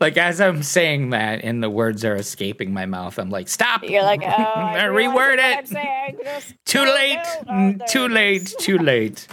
like 0.00 0.16
as 0.16 0.40
I'm 0.40 0.62
saying 0.62 1.10
that 1.10 1.42
and 1.44 1.62
the 1.62 1.70
words 1.70 2.04
are 2.04 2.16
escaping 2.16 2.72
my 2.72 2.86
mouth, 2.86 3.18
I'm 3.18 3.30
like, 3.30 3.48
stop. 3.48 3.82
You're 3.84 4.02
like, 4.02 4.22
oh, 4.24 4.28
I 4.28 4.84
reword 4.90 5.38
it. 5.38 6.54
Too 6.64 6.80
late. 6.84 7.22
Oh, 7.48 7.74
too 7.88 8.08
late 8.08 8.54
too 8.58 8.78
late 8.78 9.26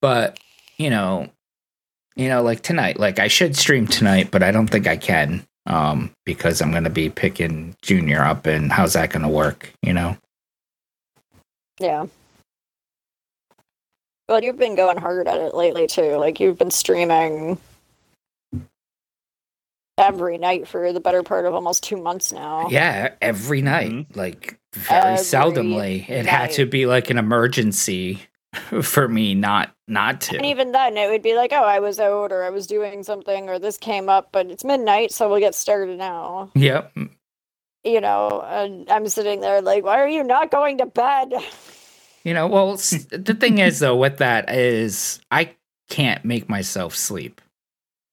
but 0.00 0.38
you 0.78 0.90
know 0.90 1.28
you 2.16 2.28
know 2.28 2.42
like 2.42 2.60
tonight 2.62 2.98
like 2.98 3.18
i 3.18 3.28
should 3.28 3.56
stream 3.56 3.86
tonight 3.86 4.30
but 4.30 4.42
i 4.42 4.50
don't 4.50 4.68
think 4.68 4.86
i 4.86 4.96
can 4.96 5.44
um 5.66 6.10
because 6.24 6.60
i'm 6.60 6.72
gonna 6.72 6.90
be 6.90 7.08
picking 7.08 7.74
junior 7.82 8.22
up 8.22 8.46
and 8.46 8.72
how's 8.72 8.92
that 8.94 9.10
gonna 9.10 9.28
work 9.28 9.72
you 9.82 9.92
know 9.92 10.16
Yeah. 11.80 12.06
Well, 14.28 14.42
you've 14.42 14.58
been 14.58 14.76
going 14.76 14.96
hard 14.98 15.28
at 15.28 15.40
it 15.40 15.54
lately 15.54 15.86
too. 15.86 16.16
Like 16.16 16.40
you've 16.40 16.56
been 16.58 16.70
streaming 16.70 17.58
every 20.02 20.38
night 20.38 20.68
for 20.68 20.92
the 20.92 21.00
better 21.00 21.22
part 21.22 21.46
of 21.46 21.54
almost 21.54 21.82
two 21.82 21.96
months 21.96 22.32
now. 22.32 22.68
yeah 22.70 23.14
every 23.20 23.62
night 23.62 23.90
Mhm. 23.92 24.16
like 24.16 24.58
very 24.74 25.14
Every 25.14 25.16
seldomly 25.18 26.08
it 26.08 26.26
had 26.26 26.52
to 26.52 26.66
be 26.66 26.86
like 26.86 27.10
an 27.10 27.18
emergency 27.18 28.20
for 28.82 29.08
me 29.08 29.34
not 29.34 29.74
not 29.88 30.20
to 30.22 30.36
And 30.36 30.46
even 30.46 30.72
then, 30.72 30.96
it 30.96 31.10
would 31.10 31.22
be 31.22 31.34
like, 31.34 31.52
oh, 31.52 31.62
I 31.64 31.78
was 31.80 31.98
out 32.00 32.32
or 32.32 32.42
I 32.44 32.50
was 32.50 32.66
doing 32.66 33.02
something 33.02 33.48
or 33.50 33.58
this 33.58 33.76
came 33.76 34.08
up, 34.08 34.28
but 34.32 34.46
it's 34.46 34.64
midnight, 34.64 35.12
so 35.12 35.28
we'll 35.28 35.40
get 35.40 35.54
started 35.54 35.98
now. 35.98 36.50
yep 36.54 36.92
You 37.84 38.00
know, 38.00 38.42
and 38.46 38.88
I'm 38.90 39.08
sitting 39.08 39.40
there 39.40 39.60
like, 39.60 39.84
why 39.84 40.00
are 40.00 40.08
you 40.08 40.22
not 40.24 40.50
going 40.50 40.78
to 40.78 40.86
bed? 40.86 41.32
You 42.24 42.34
know, 42.34 42.46
well, 42.46 42.76
the 42.76 43.36
thing 43.38 43.58
is 43.58 43.80
though, 43.80 43.96
with 43.96 44.18
that 44.18 44.48
is 44.48 45.18
I 45.32 45.56
can't 45.90 46.24
make 46.24 46.48
myself 46.48 46.94
sleep 46.94 47.40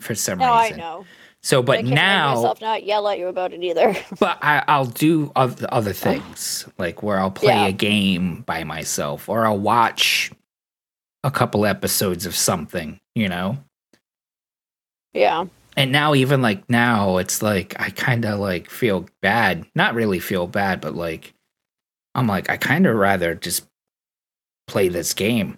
for 0.02 0.16
some 0.16 0.40
No, 0.40 0.52
I 0.52 0.64
reason. 0.64 0.78
know. 0.80 1.06
So, 1.42 1.60
I 1.60 1.66
but 1.66 1.76
can't 1.78 1.86
make 1.88 1.96
now, 1.96 2.36
myself 2.36 2.62
not 2.62 2.84
yell 2.84 3.08
at 3.08 3.18
you 3.18 3.28
about 3.28 3.54
it 3.54 3.64
either. 3.64 3.96
but 4.20 4.38
I, 4.42 4.64
I'll 4.68 4.86
do 4.86 5.32
oth- 5.36 5.64
other 5.66 5.94
things 5.94 6.68
like 6.78 7.02
where 7.02 7.18
I'll 7.20 7.32
play 7.32 7.54
Yeah. 7.54 7.68
a 7.68 7.72
game 7.72 8.42
by 8.42 8.64
myself, 8.66 9.30
or 9.30 9.46
I'll 9.46 9.58
watch 9.58 10.32
a 11.24 11.32
couple 11.32 11.66
episodes 11.66 12.26
of 12.26 12.36
something. 12.36 13.00
You 13.16 13.30
know, 13.30 13.58
yeah. 15.14 15.46
and 15.78 15.92
now 15.92 16.14
even 16.14 16.42
like 16.42 16.70
now, 16.70 17.18
it's 17.18 17.42
like 17.42 17.74
I 17.80 17.90
kind 17.90 18.26
of 18.26 18.40
like 18.40 18.70
feel 18.70 19.08
bad. 19.22 19.66
Not 19.76 19.94
really 19.96 20.20
feel 20.20 20.46
bad, 20.48 20.82
but 20.82 20.94
like 20.96 21.34
I'm 22.16 22.28
like 22.28 22.50
I 22.50 22.58
kind 22.58 22.86
of 22.86 22.96
rather 22.96 23.34
just 23.36 23.66
play 24.68 24.90
this 24.90 25.14
game. 25.14 25.58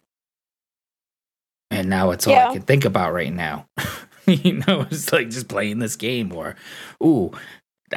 And 1.71 1.89
now 1.89 2.11
it's 2.11 2.27
all 2.27 2.34
Yeah. 2.34 2.49
I 2.49 2.53
can 2.53 2.61
think 2.63 2.86
about 2.86 3.13
right 3.13 3.34
now. 3.34 3.65
you 4.28 4.63
know, 4.67 4.88
it's 4.91 5.11
like 5.11 5.30
just 5.30 5.47
playing 5.47 5.80
this 5.80 5.95
game 5.95 6.34
or 6.34 6.55
ooh, 7.03 7.32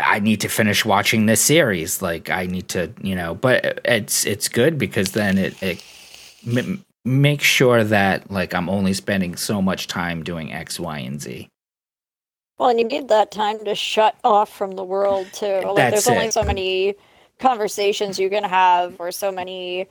I 0.01 0.21
need 0.21 0.41
to 0.43 0.49
finish 0.49 0.85
watching 0.85 1.27
this 1.27 1.41
series. 1.41 2.03
Like 2.03 2.31
I 2.31 2.47
need 2.47 2.69
to, 2.71 2.93
you 3.03 3.15
know, 3.15 3.35
but 3.35 3.81
it's 3.85 4.27
it's 4.27 4.49
good 4.49 4.79
because 4.79 5.13
then 5.13 5.39
it 5.39 5.63
it 5.63 5.83
m- 6.47 6.85
makes 7.05 7.45
sure 7.45 7.85
that 7.85 8.31
like 8.31 8.55
I'm 8.55 8.69
only 8.71 8.95
spending 8.95 9.37
so 9.37 9.63
much 9.63 9.89
time 9.89 10.23
doing 10.25 10.53
X, 10.53 10.81
Y, 10.81 10.99
and 10.99 11.21
Z. 11.21 11.49
Well, 12.59 12.71
and 12.71 12.79
you 12.79 12.87
need 12.87 13.09
that 13.09 13.31
time 13.33 13.65
to 13.65 13.75
shut 13.75 14.17
off 14.25 14.51
from 14.51 14.73
the 14.73 14.85
world 14.85 15.33
too. 15.33 15.63
Like, 15.75 15.91
That's 15.91 15.91
there's 15.91 16.09
only 16.09 16.29
it. 16.29 16.33
so 16.33 16.45
many 16.45 16.95
conversations 17.41 18.19
you 18.19 18.31
can 18.31 18.45
have, 18.45 18.97
or 19.01 19.11
so 19.13 19.33
many 19.33 19.89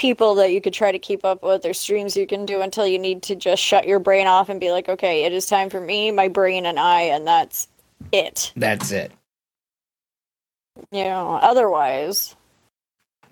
people 0.00 0.34
that 0.36 0.50
you 0.50 0.62
could 0.62 0.72
try 0.72 0.90
to 0.90 0.98
keep 0.98 1.26
up 1.26 1.42
with, 1.42 1.66
or 1.66 1.74
streams 1.74 2.16
you 2.16 2.26
can 2.26 2.46
do 2.46 2.62
until 2.62 2.86
you 2.86 2.98
need 2.98 3.22
to 3.22 3.36
just 3.36 3.62
shut 3.62 3.86
your 3.86 3.98
brain 3.98 4.26
off 4.26 4.48
and 4.48 4.58
be 4.58 4.72
like, 4.72 4.88
okay, 4.88 5.24
it 5.24 5.32
is 5.34 5.44
time 5.44 5.68
for 5.68 5.78
me, 5.78 6.10
my 6.10 6.26
brain, 6.26 6.64
and 6.64 6.80
I, 6.80 7.02
and 7.02 7.26
that's 7.26 7.68
it. 8.10 8.50
That's 8.56 8.92
it. 8.92 9.12
You 10.90 11.04
know, 11.04 11.34
otherwise, 11.34 12.34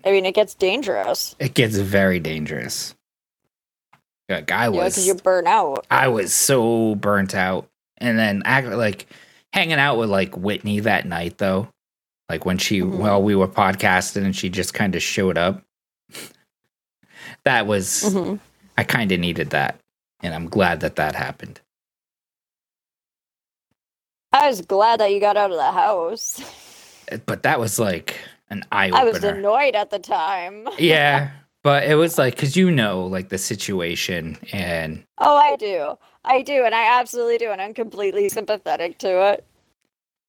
I 0.04 0.10
mean, 0.12 0.26
it 0.26 0.34
gets 0.34 0.54
dangerous. 0.54 1.34
It 1.38 1.54
gets 1.54 1.76
very 1.76 2.20
dangerous. 2.20 2.94
Like 4.28 4.52
I 4.52 4.68
was 4.68 4.94
because 4.94 5.06
you 5.06 5.14
burn 5.14 5.46
out. 5.46 5.86
I 5.90 6.08
was 6.08 6.34
so 6.34 6.94
burnt 6.96 7.34
out. 7.34 7.66
And 7.96 8.18
then 8.18 8.42
act 8.44 8.68
like 8.68 9.06
hanging 9.54 9.78
out 9.78 9.96
with 9.96 10.10
like 10.10 10.36
Whitney 10.36 10.80
that 10.80 11.06
night 11.06 11.38
though. 11.38 11.68
Like 12.28 12.44
when 12.44 12.58
she 12.58 12.82
Mhm. 12.82 12.98
well 12.98 13.22
we 13.22 13.34
were 13.34 13.48
podcasting 13.48 14.24
and 14.24 14.36
she 14.36 14.50
just 14.50 14.74
kind 14.74 14.94
of 14.94 15.02
showed 15.02 15.38
up. 15.38 15.62
That 17.48 17.66
was 17.66 18.12
hmm 18.12 18.34
I 18.76 18.84
kind 18.84 19.10
of 19.10 19.18
needed 19.18 19.50
that. 19.50 19.80
And 20.22 20.34
I'm 20.34 20.48
glad 20.48 20.80
that 20.80 20.96
that 20.96 21.14
happened. 21.16 21.60
I 24.32 24.48
was 24.48 24.60
glad 24.60 25.00
that 25.00 25.12
you 25.12 25.18
got 25.18 25.36
out 25.36 25.50
of 25.50 25.56
the 25.56 25.72
house. 25.72 26.40
But 27.26 27.42
that 27.42 27.58
was 27.58 27.78
like 27.78 28.16
an 28.50 28.64
eye 28.70 28.90
I 28.92 29.04
was 29.04 29.24
annoyed 29.24 29.74
at 29.74 29.90
the 29.90 29.98
time. 29.98 30.68
yeah, 30.78 31.30
but 31.64 31.84
it 31.84 31.94
was 31.94 32.18
like 32.18 32.36
cuz 32.36 32.54
you 32.56 32.70
know 32.70 33.06
like 33.06 33.30
the 33.30 33.38
situation 33.38 34.36
and 34.52 35.02
Oh, 35.18 35.36
I 35.36 35.56
do. 35.56 35.96
I 36.24 36.42
do, 36.42 36.64
and 36.64 36.74
I 36.74 37.00
absolutely 37.00 37.38
do, 37.38 37.50
and 37.50 37.60
I'm 37.62 37.72
completely 37.74 38.28
sympathetic 38.28 38.98
to 38.98 39.32
it. 39.32 39.46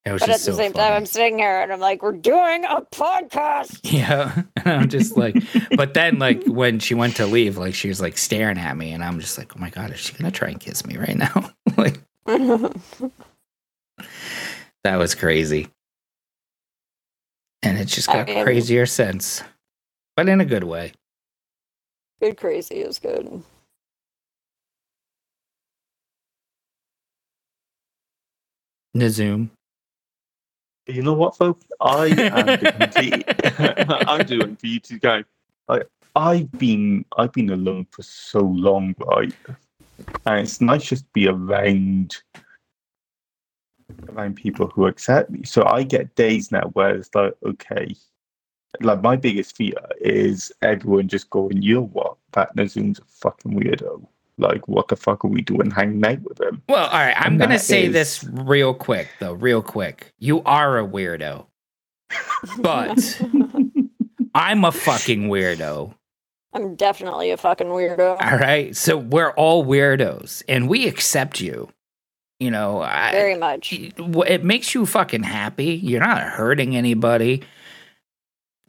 But 0.06 0.22
at 0.24 0.28
the 0.28 0.34
so 0.40 0.54
same 0.54 0.74
funny. 0.74 0.86
time, 0.88 0.94
I'm 0.94 1.06
sitting 1.06 1.38
here 1.38 1.62
and 1.62 1.72
I'm 1.72 1.80
like, 1.80 2.02
we're 2.02 2.14
doing 2.14 2.66
a 2.66 2.82
podcast. 2.82 3.80
Yeah. 3.84 4.44
And 4.56 4.68
I'm 4.68 4.90
just 4.90 5.16
like, 5.18 5.36
but 5.76 5.94
then 5.94 6.18
like 6.20 6.44
when 6.46 6.80
she 6.80 6.96
went 6.96 7.16
to 7.18 7.26
leave, 7.28 7.58
like 7.58 7.76
she 7.76 7.90
was 7.90 8.02
like 8.02 8.18
staring 8.18 8.58
at 8.58 8.76
me, 8.78 8.92
and 8.92 9.04
I'm 9.04 9.20
just 9.20 9.38
like, 9.38 9.56
oh 9.56 9.60
my 9.60 9.70
god, 9.70 9.92
is 9.92 10.00
she 10.00 10.14
gonna 10.14 10.32
try 10.32 10.50
and 10.50 10.60
kiss 10.60 10.86
me 10.86 10.98
right 10.98 11.18
now? 11.18 11.52
like 11.78 12.00
that 12.26 12.74
was 14.98 15.16
crazy, 15.16 15.68
and 17.62 17.78
it 17.78 17.86
just 17.86 18.10
I 18.10 18.14
got 18.14 18.28
mean- 18.28 18.44
crazier 18.44 18.86
since, 18.86 19.44
but 20.16 20.30
in 20.30 20.42
a 20.42 20.46
good 20.46 20.64
way. 20.64 20.94
good 22.22 22.38
crazy 22.38 22.76
is 22.82 23.00
good. 23.00 23.44
Nazoom. 28.96 29.50
You 30.90 31.04
know 31.04 31.14
what, 31.14 31.38
folks? 31.38 31.66
I 31.80 32.08
am 32.08 32.58
complete. 32.80 33.24
I'm 34.08 34.26
doing 34.26 34.56
for 34.56 34.66
you 34.66 34.80
two 34.80 34.98
guys. 34.98 35.24
Like 35.68 35.88
I've 36.16 36.52
been, 36.54 37.06
I've 37.18 37.32
been 37.32 37.52
alone 37.52 37.86
for 37.92 38.02
so 38.02 38.40
long, 38.40 38.96
right? 39.00 39.34
And 40.26 40.40
it's 40.40 40.62
nice 40.62 40.86
just 40.86 41.04
to 41.04 41.10
be 41.14 41.28
around, 41.28 42.18
around 44.10 44.36
people 44.36 44.68
who 44.68 44.88
accept 44.88 45.30
me. 45.30 45.44
So 45.44 45.64
I 45.66 45.84
get 45.84 46.16
days 46.16 46.52
now 46.52 46.70
where 46.74 46.96
it's 46.96 47.14
like, 47.14 47.36
okay, 47.46 47.96
like 48.82 49.02
my 49.02 49.16
biggest 49.16 49.56
fear 49.56 49.78
is 50.02 50.52
everyone 50.64 51.08
just 51.08 51.30
going, 51.30 51.62
you 51.62 51.76
know 51.76 51.86
what? 51.86 52.18
That 52.32 52.56
Nazoom's 52.56 53.00
a 53.00 53.04
fucking 53.06 53.60
weirdo. 53.60 54.08
Like, 54.40 54.68
what 54.68 54.88
the 54.88 54.96
fuck 54.96 55.24
are 55.26 55.28
we 55.28 55.42
doing 55.42 55.70
hanging 55.72 56.04
out 56.06 56.22
with 56.24 56.40
him? 56.42 56.62
Well, 56.70 56.86
all 56.88 56.98
right, 57.00 57.16
I'm 57.18 57.34
And 57.34 57.40
gonna 57.42 57.60
say 57.60 57.86
is- 57.86 57.94
this 57.94 58.24
real 58.24 58.74
quick 58.74 59.10
though, 59.20 59.34
real 59.34 59.62
quick. 59.62 60.14
You 60.20 60.42
are 60.44 60.80
a 60.80 60.88
weirdo, 60.88 61.46
but 62.60 63.22
I'm 64.36 64.64
a 64.66 64.72
fucking 64.72 65.28
weirdo. 65.30 65.94
I'm 66.54 66.76
definitely 66.76 67.30
a 67.32 67.38
fucking 67.38 67.68
weirdo. 67.68 68.18
All 68.22 68.38
right. 68.40 68.76
So 68.76 68.98
we're 68.98 69.32
all 69.32 69.64
weirdos 69.66 70.42
and 70.48 70.68
we 70.68 70.88
accept 70.88 71.40
you. 71.42 71.70
You 72.40 72.50
know, 72.52 72.82
I, 72.82 73.12
Very 73.12 73.38
much. 73.38 73.74
it 73.74 74.44
makes 74.44 74.74
you 74.74 74.86
fucking 74.86 75.24
happy. 75.24 75.74
You're 75.76 76.00
not 76.00 76.22
hurting 76.24 76.76
anybody. 76.76 77.44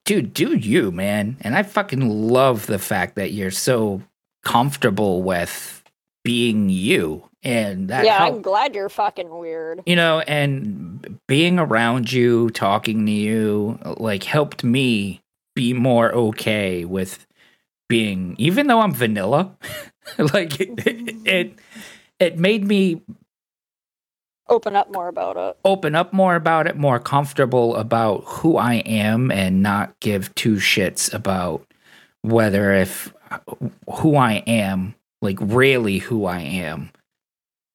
Dude, 0.04 0.34
do 0.34 0.56
you, 0.56 0.90
man. 0.90 1.36
And 1.42 1.54
I 1.56 1.62
fucking 1.62 2.06
love 2.28 2.66
the 2.66 2.78
fact 2.80 3.14
that 3.14 3.32
you're 3.32 3.50
so 3.52 4.02
comfortable 4.42 5.22
with 5.22 5.82
being 6.24 6.68
you. 6.68 7.28
And 7.42 7.88
that 7.88 8.04
yeah, 8.04 8.18
help- 8.18 8.34
I'm 8.34 8.42
glad 8.42 8.74
you're 8.74 8.90
fucking 8.90 9.30
weird. 9.30 9.82
you 9.86 9.96
know, 9.96 10.20
and 10.20 11.18
being 11.26 11.58
around 11.58 12.12
you, 12.12 12.50
talking 12.50 13.06
to 13.06 13.12
you, 13.12 13.78
like 13.96 14.24
helped 14.24 14.62
me 14.62 15.22
be 15.56 15.72
more 15.72 16.12
okay 16.12 16.84
with 16.84 17.26
being, 17.88 18.34
even 18.38 18.66
though 18.66 18.80
I'm 18.80 18.92
vanilla, 18.92 19.56
like 20.18 20.60
it, 20.60 20.76
mm-hmm. 20.76 21.26
it, 21.26 21.58
it 22.18 22.38
made 22.38 22.66
me 22.66 23.00
open 24.50 24.76
up 24.76 24.92
more 24.92 25.08
about 25.08 25.36
it. 25.36 25.56
open 25.64 25.94
up 25.94 26.12
more 26.12 26.34
about 26.34 26.66
it, 26.66 26.76
more 26.76 26.98
comfortable 26.98 27.76
about 27.76 28.24
who 28.26 28.56
I 28.58 28.74
am, 28.74 29.30
and 29.30 29.62
not 29.62 29.98
give 30.00 30.34
two 30.34 30.56
shits 30.56 31.12
about 31.14 31.66
whether 32.22 32.72
if 32.74 33.14
who 33.98 34.16
I 34.16 34.42
am, 34.46 34.94
like 35.22 35.38
really 35.40 35.98
who 35.98 36.24
I 36.26 36.40
am, 36.40 36.90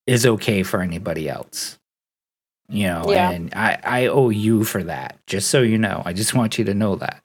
is 0.08 0.26
okay 0.26 0.64
for 0.64 0.82
anybody 0.82 1.30
else. 1.30 1.78
You 2.68 2.88
know, 2.88 3.12
Yeah. 3.12 3.30
and 3.32 3.54
I, 3.54 3.80
I 3.84 4.08
owe 4.08 4.30
you 4.30 4.64
for 4.64 4.84
that, 4.84 5.20
just 5.28 5.50
so 5.50 5.62
you 5.62 5.78
know. 5.78 6.02
I 6.06 6.14
just 6.14 6.34
want 6.34 6.58
you 6.58 6.66
to 6.66 6.74
know 6.74 6.96
that. 6.96 7.22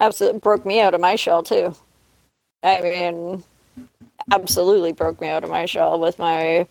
Absolutely 0.00 0.40
broke 0.40 0.64
me 0.66 0.80
out 0.80 0.94
of 0.94 1.00
my 1.00 1.16
shell 1.16 1.42
too. 1.42 1.74
I 2.62 2.80
mean, 2.80 3.44
absolutely 4.32 4.92
broke 4.92 5.20
me 5.20 5.28
out 5.28 5.44
of 5.44 5.50
my 5.50 5.66
shell 5.66 6.00
with 6.00 6.18
my 6.18 6.66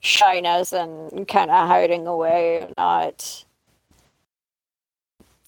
shyness 0.00 0.72
and 0.72 1.26
kind 1.28 1.50
of 1.50 1.68
hiding 1.68 2.06
away, 2.06 2.66
not 2.78 3.44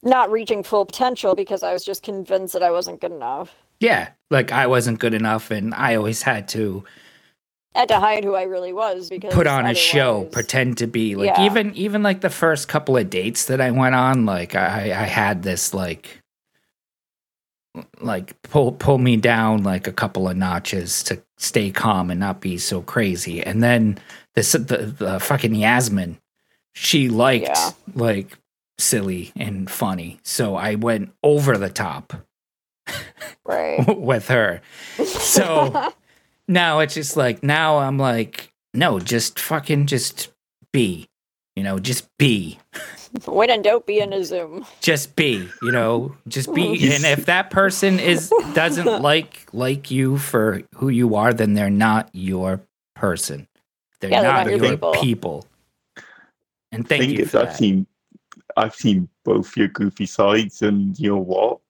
not 0.03 0.31
reaching 0.31 0.63
full 0.63 0.85
potential 0.85 1.35
because 1.35 1.63
I 1.63 1.73
was 1.73 1.85
just 1.85 2.03
convinced 2.03 2.53
that 2.53 2.63
I 2.63 2.71
wasn't 2.71 3.01
good 3.01 3.13
enough. 3.13 3.55
Yeah, 3.85 4.09
like 4.31 4.51
I 4.51 4.67
wasn't 4.67 4.99
good 4.99 5.15
enough, 5.15 5.51
and 5.51 5.75
I 5.75 5.95
always 5.97 6.23
had 6.23 6.49
to 6.49 6.85
I 7.75 7.81
had 7.81 7.89
to 7.89 8.01
hide 8.01 8.25
who 8.25 8.35
I 8.35 8.45
really 8.45 8.73
was 8.73 9.11
because 9.11 9.35
put 9.35 9.47
on 9.47 9.67
a 9.67 9.75
show, 9.75 10.25
pretend 10.25 10.79
to 10.79 10.87
be 10.87 11.17
like 11.17 11.27
Yeah. 11.27 11.45
even 11.45 11.75
even 11.75 12.03
like 12.03 12.21
the 12.23 12.31
first 12.31 12.67
couple 12.69 12.97
of 12.97 13.11
dates 13.11 13.45
that 13.47 13.61
I 13.61 13.71
went 13.73 13.95
on, 13.95 14.25
like 14.27 14.55
I 14.55 14.85
I 14.93 15.05
had 15.05 15.43
this 15.43 15.75
like 15.75 16.21
like 18.01 18.41
pull 18.43 18.73
pull 18.73 18.99
me 18.99 19.17
down 19.17 19.65
like 19.65 19.87
a 19.87 19.93
couple 19.93 20.29
of 20.29 20.37
notches 20.37 21.03
to 21.05 21.21
stay 21.39 21.71
calm 21.71 22.11
and 22.11 22.21
not 22.21 22.41
be 22.41 22.57
so 22.59 22.81
crazy. 22.81 23.43
And 23.43 23.63
then 23.63 23.99
this 24.35 24.53
the 24.53 24.95
the 24.99 25.21
fucking 25.21 25.55
Yasmin, 25.55 26.19
she 26.73 27.09
liked 27.09 27.49
Yeah. 27.49 27.71
like 27.95 28.39
silly 28.79 29.33
and 29.37 29.71
funny, 29.71 30.21
so 30.23 30.57
I 30.57 30.77
went 30.77 31.13
over 31.23 31.59
the 31.59 31.71
top 31.71 32.13
right. 33.45 33.85
with 33.99 34.29
her. 34.29 34.61
So 35.05 35.93
now 36.49 36.81
it's 36.81 36.95
just 36.95 37.17
like 37.17 37.43
now 37.43 37.79
I'm 37.79 37.99
like, 37.99 38.53
no, 38.73 39.01
just 39.01 39.39
fucking 39.39 39.87
just 39.87 40.31
be. 40.73 41.09
You 41.57 41.63
know, 41.63 41.79
just 41.79 42.09
be. 42.19 42.59
when 43.27 43.63
don't 43.63 43.87
be 43.87 44.01
in 44.01 44.13
a 44.13 44.25
Zoom. 44.25 44.67
Just 44.81 45.15
be, 45.15 45.49
you 45.63 45.71
know, 45.71 46.17
just 46.27 46.53
be. 46.53 46.93
And 46.93 47.05
if 47.05 47.27
that 47.27 47.51
person 47.51 48.01
is 48.01 48.33
doesn't 48.55 49.03
like 49.03 49.47
like 49.53 49.91
you 49.91 50.19
for 50.19 50.63
who 50.75 50.89
you 50.89 51.15
are, 51.15 51.33
then 51.33 51.55
they're 51.55 51.71
not 51.71 52.11
your 52.13 52.61
person. 52.97 53.47
They're 54.01 54.11
Yeah, 54.11 54.23
they're 54.23 54.33
not, 54.33 54.47
not 54.47 54.51
your 54.51 54.65
your 54.65 54.73
people. 54.73 54.93
people. 54.95 55.47
And 56.73 56.89
thank 56.89 57.03
thing 57.03 57.11
you 57.11 57.23
is, 57.23 57.31
for 57.31 57.39
I've 57.39 57.47
that. 57.47 57.57
seen, 57.57 57.87
I've 58.57 58.75
seen 58.75 59.09
both 59.25 59.57
your 59.57 59.69
goofy 59.69 60.07
sides, 60.07 60.61
and 60.63 60.99
you 60.99 61.11
know 61.11 61.19
what? 61.19 61.61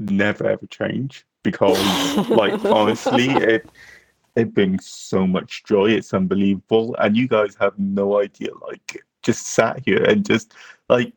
Never 0.00 0.48
ever 0.48 0.66
change 0.66 1.26
because, 1.42 1.78
like, 2.28 2.64
honestly, 2.64 3.28
it 3.28 3.68
it 4.34 4.54
brings 4.54 4.86
so 4.86 5.26
much 5.26 5.64
joy. 5.64 5.90
It's 5.90 6.14
unbelievable, 6.14 6.96
and 6.98 7.16
you 7.16 7.28
guys 7.28 7.54
have 7.60 7.78
no 7.78 8.18
idea. 8.18 8.50
Like, 8.66 9.04
just 9.22 9.48
sat 9.48 9.82
here 9.84 10.02
and 10.02 10.24
just 10.24 10.54
like, 10.88 11.12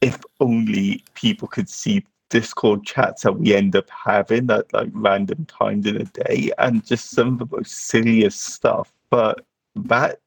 if 0.00 0.20
only 0.40 1.04
people 1.14 1.48
could 1.48 1.68
see 1.68 2.04
Discord 2.30 2.84
chats 2.84 3.22
that 3.22 3.38
we 3.38 3.54
end 3.54 3.74
up 3.74 3.88
having 3.90 4.50
at 4.50 4.72
like 4.72 4.90
random 4.92 5.46
times 5.46 5.86
in 5.86 5.96
a 5.96 6.04
day, 6.04 6.52
and 6.58 6.86
just 6.86 7.10
some 7.10 7.34
of 7.34 7.38
the 7.38 7.56
most 7.56 7.72
silliest 7.72 8.40
stuff. 8.40 8.92
But 9.10 9.44
that 9.74 10.20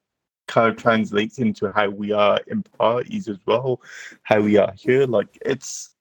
kind 0.47 0.69
of 0.69 0.77
translates 0.77 1.39
into 1.39 1.71
how 1.71 1.89
we 1.89 2.11
are 2.11 2.39
in 2.47 2.63
parties 2.63 3.27
as 3.27 3.37
well, 3.45 3.81
how 4.23 4.41
we 4.41 4.57
are 4.57 4.73
here. 4.75 5.05
Like 5.05 5.37
it's 5.45 5.95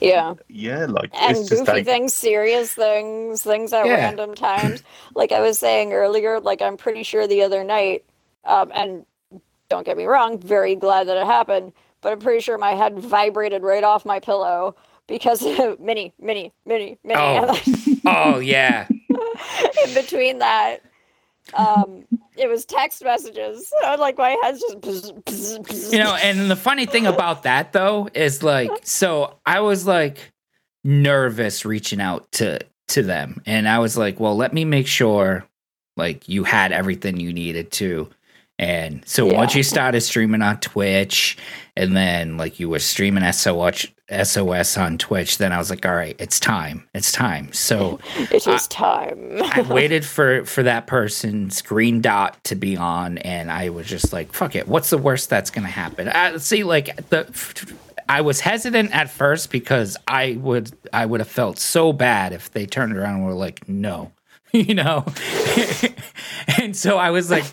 yeah. 0.00 0.34
yeah, 0.48 0.86
like 0.86 1.10
and 1.14 1.36
it's 1.36 1.48
just 1.48 1.60
goofy 1.66 1.72
like 1.72 1.84
things, 1.84 2.14
serious 2.14 2.72
things, 2.72 3.42
things 3.42 3.72
at 3.72 3.86
Yeah. 3.86 3.94
random 3.94 4.34
times. 4.34 4.82
like 5.14 5.32
I 5.32 5.40
was 5.40 5.58
saying 5.58 5.92
earlier, 5.92 6.40
like 6.40 6.62
I'm 6.62 6.76
pretty 6.76 7.02
sure 7.02 7.26
the 7.26 7.42
other 7.42 7.64
night, 7.64 8.04
um, 8.44 8.70
and 8.74 9.06
don't 9.68 9.84
get 9.86 9.96
me 9.96 10.04
wrong, 10.04 10.38
very 10.38 10.74
glad 10.74 11.08
that 11.08 11.16
it 11.16 11.26
happened, 11.26 11.72
but 12.00 12.12
I'm 12.12 12.20
pretty 12.20 12.40
sure 12.40 12.58
my 12.58 12.72
head 12.72 12.98
vibrated 12.98 13.62
right 13.62 13.84
off 13.84 14.04
my 14.04 14.20
pillow 14.20 14.76
because 15.06 15.42
of 15.58 15.80
mini, 15.80 16.12
mini, 16.20 16.52
mini, 16.66 16.98
mini. 17.04 17.20
Oh. 17.20 17.60
oh 18.06 18.38
yeah. 18.38 18.86
in 19.86 19.94
between 19.94 20.38
that, 20.38 20.80
um, 21.52 22.04
it 22.36 22.48
was 22.48 22.64
text 22.64 23.04
messages. 23.04 23.70
So 23.82 23.94
like 23.96 24.16
my 24.16 24.36
head's 24.42 24.62
just 24.82 25.92
you 25.92 25.98
know 25.98 26.14
and 26.14 26.50
the 26.50 26.56
funny 26.56 26.86
thing 26.86 27.06
about 27.06 27.42
that 27.42 27.72
though 27.72 28.08
is 28.14 28.42
like 28.42 28.70
so 28.82 29.36
i 29.44 29.60
was 29.60 29.86
like 29.86 30.32
nervous 30.84 31.64
reaching 31.64 32.00
out 32.00 32.30
to 32.32 32.58
to 32.88 33.02
them 33.02 33.40
and 33.46 33.68
i 33.68 33.78
was 33.78 33.96
like 33.96 34.18
well 34.20 34.36
let 34.36 34.52
me 34.52 34.64
make 34.64 34.86
sure 34.86 35.44
like 35.96 36.28
you 36.28 36.44
had 36.44 36.72
everything 36.72 37.18
you 37.18 37.32
needed 37.32 37.70
to 37.72 38.08
and 38.58 39.06
so 39.06 39.26
Yeah. 39.30 39.38
once 39.38 39.54
you 39.54 39.62
started 39.62 40.00
streaming 40.02 40.42
on 40.42 40.58
twitch 40.60 41.36
and 41.76 41.96
then 41.96 42.36
like 42.36 42.58
you 42.60 42.68
were 42.68 42.78
streaming 42.78 43.30
sos 43.32 43.86
sos 44.24 44.76
on 44.76 44.98
twitch 44.98 45.38
then 45.38 45.50
i 45.52 45.56
was 45.58 45.70
like 45.70 45.86
all 45.86 45.94
right 45.94 46.16
it's 46.18 46.38
time 46.38 46.86
it's 46.94 47.10
time 47.10 47.50
so 47.52 47.98
it 48.16 48.46
is 48.46 48.68
time. 48.68 49.40
I 49.42 49.62
waited 49.62 50.04
for 50.04 50.44
for 50.44 50.62
that 50.64 50.86
person's 50.86 51.62
green 51.62 52.00
dot 52.02 52.42
to 52.44 52.54
be 52.54 52.76
on, 52.76 53.18
and 53.18 53.50
I 53.50 53.70
was 53.70 53.86
just 53.86 54.12
like, 54.12 54.32
"Fuck 54.32 54.54
it! 54.56 54.68
What's 54.68 54.90
the 54.90 54.98
worst 54.98 55.30
that's 55.30 55.50
gonna 55.50 55.68
happen?" 55.68 56.08
I, 56.08 56.36
see, 56.36 56.64
like 56.64 57.08
the, 57.08 57.26
I 58.08 58.20
was 58.20 58.40
hesitant 58.40 58.94
at 58.94 59.10
first 59.10 59.50
because 59.50 59.96
I 60.06 60.36
would 60.40 60.70
I 60.92 61.06
would 61.06 61.20
have 61.20 61.28
felt 61.28 61.58
so 61.58 61.92
bad 61.92 62.32
if 62.32 62.50
they 62.52 62.66
turned 62.66 62.96
around 62.96 63.16
and 63.16 63.24
were 63.26 63.32
like, 63.32 63.68
"No," 63.68 64.12
you 64.52 64.74
know, 64.74 65.04
and 66.58 66.76
so 66.76 66.98
I 66.98 67.10
was 67.10 67.30
like, 67.30 67.44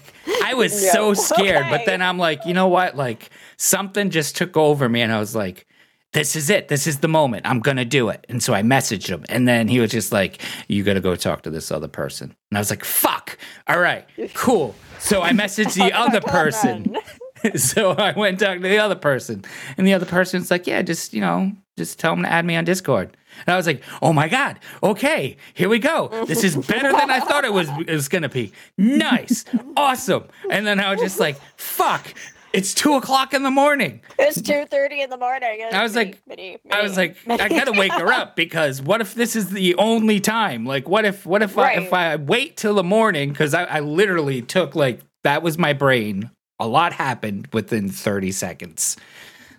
I 0.44 0.54
was 0.54 0.92
so 0.92 1.10
No. 1.10 1.14
scared, 1.14 1.68
but 1.70 1.86
then 1.86 2.02
I'm 2.02 2.18
like, 2.18 2.46
you 2.46 2.54
know 2.54 2.68
what? 2.68 2.96
Like 2.98 3.30
something 3.58 4.10
just 4.10 4.36
took 4.36 4.58
over 4.58 4.88
me, 4.90 5.02
and 5.02 5.12
I 5.12 5.20
was 5.20 5.36
like 5.36 5.66
this 6.14 6.36
is 6.36 6.50
it. 6.50 6.68
This 6.68 6.88
is 6.88 7.00
the 7.00 7.08
moment. 7.08 7.46
I'm 7.46 7.60
gonna 7.60 7.86
do 7.86 8.10
it. 8.10 8.26
And 8.28 8.44
so 8.44 8.54
I 8.54 8.62
messaged 8.64 9.08
him, 9.08 9.24
and 9.30 9.48
then 9.48 9.68
he 9.68 9.80
was 9.80 9.92
just 9.92 10.12
like, 10.12 10.42
"You 10.68 10.84
gotta 10.84 11.00
go 11.00 11.16
talk 11.16 11.44
to 11.44 11.50
this 11.50 11.72
other 11.72 11.88
person." 11.88 12.36
And 12.50 12.58
I 12.58 12.62
was 12.62 12.70
like, 12.70 12.84
"Fuck! 12.84 13.38
All 13.68 13.80
right, 13.80 14.06
cool." 14.34 14.76
So 15.00 15.22
I 15.22 15.32
messaged 15.32 15.76
the 15.76 15.94
other 15.98 16.22
person. 16.22 16.96
so 17.56 17.92
I 17.92 18.12
went 18.12 18.34
and 18.34 18.40
talked 18.40 18.62
to 18.62 18.68
the 18.68 18.78
other 18.78 18.96
person, 18.96 19.44
and 19.78 19.88
the 19.88 19.94
other 19.94 20.06
person's 20.06 20.52
like, 20.52 20.68
"Yeah, 20.68 20.82
just 20.82 21.14
you 21.14 21.22
know, 21.22 21.54
just 21.78 21.98
tell 21.98 22.14
him 22.14 22.24
to 22.24 22.32
add 22.32 22.46
me 22.46 22.56
on 22.56 22.66
Discord." 22.66 23.16
And 23.46 23.54
I 23.54 23.56
was 23.56 23.66
like, 23.66 23.82
"Oh 24.02 24.12
my 24.12 24.28
god! 24.28 24.60
Okay, 24.84 25.38
here 25.54 25.70
we 25.70 25.80
go. 25.80 26.26
This 26.28 26.44
is 26.44 26.58
better 26.58 26.92
than 26.92 27.10
I 27.10 27.22
thought 27.22 27.46
it 27.46 27.54
was. 27.54 27.70
It 27.88 27.94
was 27.94 28.10
gonna 28.10 28.30
be. 28.30 28.52
Nice, 28.78 29.46
awesome." 29.78 30.26
And 30.50 30.68
then 30.68 30.82
I 30.82 30.92
was 30.92 31.00
just 31.00 31.20
like, 31.22 31.40
"Fuck!" 31.56 32.14
It's 32.54 32.74
two 32.74 32.96
o'clock 32.96 33.34
in 33.34 33.44
the 33.44 33.52
morning. 33.52 34.02
It's 34.20 34.42
two 34.42 34.66
thirty 34.66 35.02
in 35.02 35.10
the 35.10 35.18
morning. 35.18 35.62
I 35.72 35.84
was 35.84 35.96
like- 35.96 36.22
mini, 36.28 36.58
I 36.70 36.82
was 36.82 36.98
mini, 36.98 37.16
like, 37.26 37.42
I 37.42 37.48
gotta 37.50 37.72
wake 37.72 37.94
her 37.94 38.12
up 38.12 38.36
because 38.36 38.82
what 38.82 39.00
if 39.02 39.16
this 39.16 39.36
is 39.36 39.50
the 39.50 39.76
only 39.76 40.20
time? 40.20 40.66
Like, 40.66 40.88
what 40.90 41.06
if, 41.06 41.26
what 41.26 41.42
if 41.42 41.58
I, 41.58 41.74
if 41.74 41.94
I 41.94 42.16
wait 42.18 42.58
till 42.58 42.74
the 42.76 42.84
morning? 42.84 43.30
Because 43.30 43.54
I, 43.54 43.64
I 43.64 43.80
literally 43.80 44.42
took 44.42 44.76
like 44.76 45.00
that 45.24 45.44
was 45.44 45.58
my 45.58 45.74
brain. 45.74 46.30
A 46.60 46.68
lot 46.68 46.94
happened 46.94 47.48
within 47.54 47.90
thirty 47.90 48.32
seconds. 48.32 48.98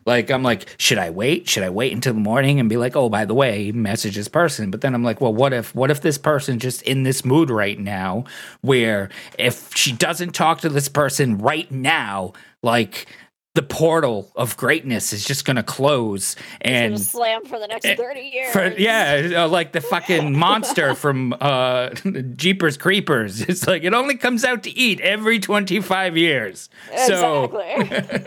Like 0.06 0.30
I'm 0.30 0.42
like, 0.42 0.66
should 0.78 0.98
I 0.98 1.10
wait? 1.10 1.48
Should 1.48 1.62
I 1.62 1.70
wait 1.70 1.92
until 1.92 2.14
the 2.14 2.20
morning 2.20 2.58
and 2.60 2.68
be 2.68 2.76
like, 2.76 2.96
oh, 2.96 3.08
by 3.08 3.24
the 3.24 3.34
way, 3.34 3.70
message 3.72 4.16
this 4.16 4.28
person? 4.28 4.70
But 4.70 4.80
then 4.80 4.94
I'm 4.94 5.04
like, 5.04 5.20
well, 5.20 5.32
what 5.34 5.52
if, 5.52 5.74
what 5.74 5.90
if 5.90 6.00
this 6.00 6.18
person 6.18 6.58
just 6.58 6.82
in 6.82 7.02
this 7.04 7.24
mood 7.24 7.50
right 7.50 7.78
now, 7.78 8.24
where 8.62 9.10
if 9.38 9.74
she 9.76 9.92
doesn't 9.92 10.32
talk 10.34 10.60
to 10.62 10.68
this 10.68 10.88
person 10.88 11.38
right 11.38 11.70
now, 11.70 12.32
like 12.62 13.06
the 13.54 13.62
portal 13.62 14.32
of 14.34 14.56
greatness 14.56 15.12
is 15.12 15.26
just 15.26 15.44
gonna 15.44 15.62
close 15.62 16.36
and 16.62 16.98
slam 16.98 17.44
for 17.44 17.58
the 17.58 17.66
next 17.66 17.84
Eh, 17.84 17.96
thirty 17.96 18.22
years. 18.32 18.50
for 18.50 18.68
yeah, 18.78 19.42
uh, 19.44 19.46
like 19.48 19.72
the 19.72 19.80
fucking 19.82 20.34
monster 20.38 20.94
from 20.94 21.34
uh 21.38 21.90
Jeepers 22.36 22.78
Creepers. 22.78 23.42
It's 23.42 23.66
like 23.66 23.84
it 23.84 23.92
only 23.92 24.14
comes 24.16 24.42
out 24.42 24.62
to 24.62 24.70
eat 24.70 25.00
every 25.02 25.38
25 25.38 26.16
years. 26.16 26.70
Exactly. 26.90 27.08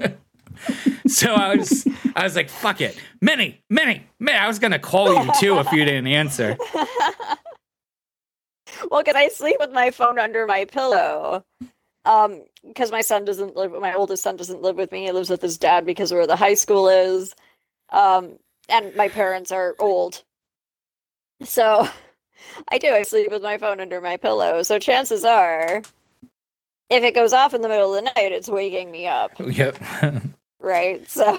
so 0.03 0.13
I 1.27 1.55
was 1.55 1.87
I 2.15 2.23
was 2.23 2.35
like, 2.35 2.49
fuck 2.49 2.81
it. 2.81 2.99
Minnie, 3.21 3.61
Minnie, 3.69 4.07
Minnie. 4.19 4.37
I 4.37 4.47
was 4.47 4.59
gonna 4.59 4.79
call 4.79 5.13
you 5.13 5.31
too 5.39 5.57
if 5.59 5.71
you 5.71 5.85
didn't 5.85 6.07
answer. 6.07 6.57
well, 8.91 9.03
can 9.03 9.15
I 9.15 9.29
sleep 9.29 9.57
with 9.59 9.71
my 9.71 9.91
phone 9.91 10.19
under 10.19 10.45
my 10.45 10.65
pillow. 10.65 11.43
Um, 12.05 12.43
because 12.67 12.91
my 12.91 13.01
son 13.01 13.25
doesn't 13.25 13.55
live. 13.55 13.71
My 13.71 13.93
oldest 13.93 14.23
son 14.23 14.35
doesn't 14.35 14.61
live 14.61 14.75
with 14.75 14.91
me. 14.91 15.05
He 15.05 15.11
lives 15.11 15.29
with 15.29 15.41
his 15.41 15.57
dad 15.57 15.85
because 15.85 16.11
of 16.11 16.17
where 16.17 16.27
the 16.27 16.35
high 16.35 16.53
school 16.53 16.87
is. 16.87 17.33
Um, 17.91 18.37
and 18.69 18.95
my 18.95 19.09
parents 19.09 19.51
are 19.51 19.75
old, 19.79 20.23
so 21.43 21.87
I 22.71 22.77
do. 22.77 22.89
I 22.89 23.03
sleep 23.03 23.31
with 23.31 23.43
my 23.43 23.57
phone 23.57 23.79
under 23.79 24.01
my 24.01 24.17
pillow. 24.17 24.63
So 24.63 24.79
chances 24.79 25.23
are, 25.23 25.81
if 26.89 27.03
it 27.03 27.15
goes 27.15 27.33
off 27.33 27.53
in 27.53 27.61
the 27.61 27.69
middle 27.69 27.93
of 27.93 28.03
the 28.03 28.11
night, 28.15 28.31
it's 28.31 28.49
waking 28.49 28.91
me 28.91 29.07
up, 29.07 29.31
Yep. 29.39 29.77
Right? 30.65 31.07
So 31.09 31.37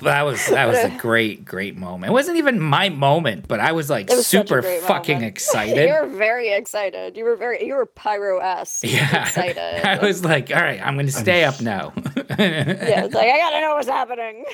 that 0.00 0.22
was 0.22 0.44
that 0.48 0.66
was 0.66 0.78
a 0.78 0.90
great 0.98 1.44
great 1.44 1.76
moment. 1.76 2.10
It 2.10 2.12
wasn't 2.12 2.38
even 2.38 2.60
my 2.60 2.88
moment, 2.88 3.46
but 3.48 3.60
I 3.60 3.72
was 3.72 3.88
like 3.88 4.10
was 4.10 4.26
super 4.26 4.62
fucking 4.62 5.16
moment. 5.16 5.30
excited. 5.32 5.88
you 5.88 5.94
were 5.94 6.08
very 6.08 6.48
excited. 6.52 7.16
You 7.16 7.24
were 7.24 7.36
very 7.36 7.64
you 7.64 7.74
were 7.74 7.86
pyro 7.86 8.38
esque 8.38 8.84
yeah. 8.84 9.22
excited. 9.22 9.86
I 9.86 10.04
was 10.04 10.24
like, 10.24 10.50
all 10.50 10.60
right, 10.60 10.84
I'm 10.84 10.96
gonna 10.96 11.10
stay 11.10 11.44
up 11.44 11.60
now. 11.60 11.92
yeah, 12.16 13.04
it's 13.04 13.14
like 13.14 13.28
I 13.28 13.38
gotta 13.38 13.60
know 13.60 13.74
what's 13.76 13.88
happening. 13.88 14.44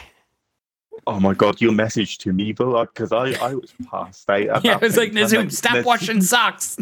Oh 1.06 1.20
my 1.20 1.32
god, 1.32 1.60
your 1.60 1.72
message 1.72 2.18
to 2.18 2.32
me, 2.32 2.52
though, 2.52 2.84
because 2.84 3.12
I, 3.12 3.32
I 3.40 3.54
was 3.54 3.72
past 3.88 4.28
out. 4.28 4.40
at 4.40 4.64
Yeah, 4.64 4.74
that 4.74 4.82
it 4.82 4.86
was 4.86 4.96
like 4.96 5.12
point. 5.14 5.32
I'm 5.32 5.50
stop 5.50 5.74
Naz- 5.76 5.84
washing 5.84 6.20
socks. 6.20 6.76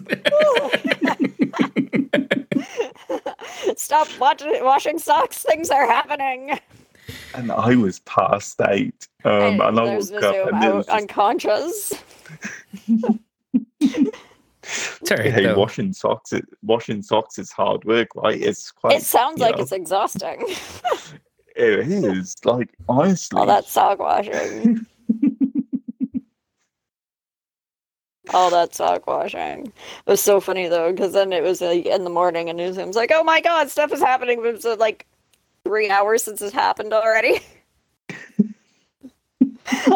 Stop 3.77 4.09
watching 4.19 4.65
washing 4.65 4.99
socks. 4.99 5.43
Things 5.43 5.71
are 5.71 5.87
happening. 5.87 6.59
And 7.35 7.53
I 7.53 7.77
was 7.77 8.01
past 8.01 8.61
eight. 8.69 9.09
Um, 9.25 9.61
and 9.61 9.79
I 9.81 9.87
there's 9.87 10.11
woke 10.11 10.23
up 10.23 10.35
and 10.35 10.65
it 10.65 10.67
out 10.67 10.75
was 10.77 10.87
just, 10.87 11.03
unconscious. 11.03 11.93
It's 14.69 15.13
all 15.13 15.19
right, 15.19 15.33
hey, 15.33 15.45
though. 15.45 15.59
washing 15.59 15.93
socks. 15.93 16.33
It, 16.33 16.45
washing 16.63 17.03
socks 17.03 17.39
is 17.39 17.53
hard 17.53 17.85
work, 17.85 18.09
right? 18.17 18.41
It's 18.41 18.73
quite. 18.73 18.97
It 18.97 19.03
sounds 19.03 19.41
like 19.41 19.57
know, 19.57 19.63
it's 19.63 19.73
exhausting. 19.73 20.45
It 21.57 21.89
is 21.89 22.37
like 22.45 22.69
honestly. 22.87 23.41
All 23.41 23.47
that 23.47 23.65
sock 23.65 23.99
washing. 23.99 24.85
All 28.35 28.51
that 28.51 28.75
sock 28.75 29.07
washing. 29.07 29.67
It 29.67 29.73
was 30.07 30.21
so 30.21 30.39
funny 30.41 30.69
though, 30.69 30.91
because 30.91 31.15
then 31.15 31.33
it 31.33 31.43
was 31.43 31.63
like 31.63 31.87
in 31.87 32.05
the 32.05 32.11
morning 32.11 32.51
and 32.51 32.59
Nazoom's 32.59 32.95
like, 32.97 33.11
"Oh 33.15 33.25
my 33.25 33.41
god, 33.41 33.71
stuff 33.71 33.91
is 33.91 34.01
happening!" 34.01 34.41
But 34.41 34.49
it 34.49 34.55
was 34.57 34.67
uh, 34.67 34.77
like 34.79 35.07
three 35.67 35.91
hours 35.91 36.23
since 36.23 36.41
it 36.43 36.53
happened 36.53 36.93
already. 36.93 37.41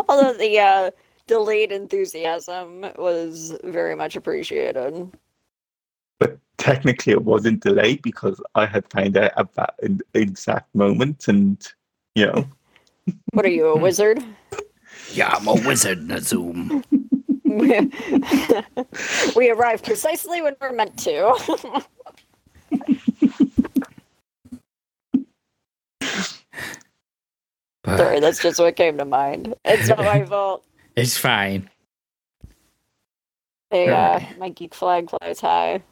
Although 0.09 0.33
the 0.33 0.59
uh, 0.59 0.91
delayed 1.29 1.71
enthusiasm 1.71 2.87
was 2.97 3.57
very 3.63 3.95
much 3.95 4.17
appreciated. 4.17 5.09
but 6.19 6.39
technically, 6.59 7.13
it 7.13 7.23
wasn't 7.23 7.63
delayed 7.63 8.03
because 8.03 8.41
I 8.57 8.67
had 8.67 8.85
found 8.91 9.17
out 9.17 9.31
at 9.37 9.55
that 9.55 9.75
exact 10.15 10.75
moment, 10.75 11.29
and 11.29 11.57
you 12.17 12.27
know, 12.27 12.49
What 13.33 13.45
are 13.47 13.51
you, 13.51 13.69
a 13.69 13.77
wizard? 13.77 14.23
Yeah, 15.13 15.29
I'm 15.29 15.47
a 15.47 15.55
wizard, 15.55 16.01
Nazoom. 16.01 16.85
we 19.37 19.51
arrived 19.51 19.85
precisely 19.85 20.43
when 20.43 20.57
we're 20.61 20.73
meant 20.73 20.99
to. 21.01 21.85
Sorry, 27.99 28.21
that's 28.21 28.43
just 28.43 28.59
what 28.59 28.77
came 28.77 28.99
to 28.99 29.05
mind. 29.05 29.55
It's 29.65 29.89
not 29.89 29.99
my 29.99 30.25
fault. 30.25 30.65
it's 30.97 31.17
fine. 31.17 31.69
Hey, 33.71 33.89
uh, 33.89 33.95
Alright. 33.95 34.39
my 34.39 34.49
geek 34.49 34.75
flag 34.75 35.11
flies 35.11 35.41
high. 35.41 35.83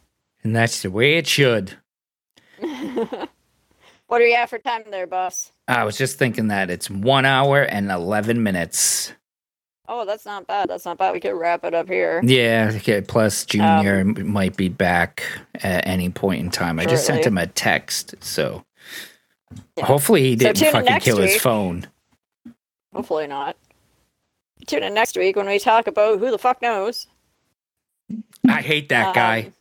And 0.42 0.54
that's 0.54 0.82
the 0.82 0.90
way 0.90 1.16
it 1.16 1.26
should. 1.26 1.74
what 2.60 4.20
are 4.20 4.26
you 4.26 4.34
at 4.34 4.50
for 4.50 4.58
time 4.58 4.82
there, 4.90 5.06
boss? 5.06 5.52
I 5.68 5.84
was 5.84 5.96
just 5.96 6.18
thinking 6.18 6.48
that 6.48 6.70
it's 6.70 6.90
one 6.90 7.24
hour 7.24 7.62
and 7.62 7.90
11 7.90 8.42
minutes. 8.42 9.12
Oh, 9.88 10.04
that's 10.04 10.26
not 10.26 10.46
bad. 10.46 10.68
That's 10.68 10.84
not 10.84 10.98
bad. 10.98 11.12
We 11.14 11.20
could 11.20 11.32
wrap 11.32 11.64
it 11.64 11.72
up 11.74 11.88
here. 11.88 12.20
Yeah, 12.22 12.72
okay, 12.76 13.00
plus 13.00 13.46
Junior 13.46 14.00
Um, 14.00 14.30
might 14.30 14.56
be 14.56 14.68
back 14.68 15.22
at 15.62 15.86
any 15.86 16.10
point 16.10 16.40
in 16.40 16.50
time. 16.50 16.78
I 16.78 16.84
just 16.84 17.06
sent 17.06 17.24
him 17.24 17.38
a 17.38 17.46
text, 17.46 18.14
so 18.20 18.64
Yeah. 19.76 19.86
hopefully 19.86 20.22
he 20.22 20.36
didn't 20.36 20.62
in 20.62 20.72
fucking 20.72 21.00
kill 21.00 21.18
his 21.18 21.40
phone. 21.40 21.86
Hopefully 22.92 23.26
not. 23.26 23.56
Tune 24.66 24.82
in 24.82 24.94
next 24.94 25.16
week 25.16 25.36
when 25.36 25.46
we 25.46 25.58
talk 25.58 25.86
about 25.86 26.18
who 26.18 26.30
the 26.30 26.38
fuck 26.38 26.60
knows. 26.60 27.06
I 28.48 28.60
hate 28.60 28.88
that 28.88 29.14
guy. 29.14 29.40
Um, 29.44 29.52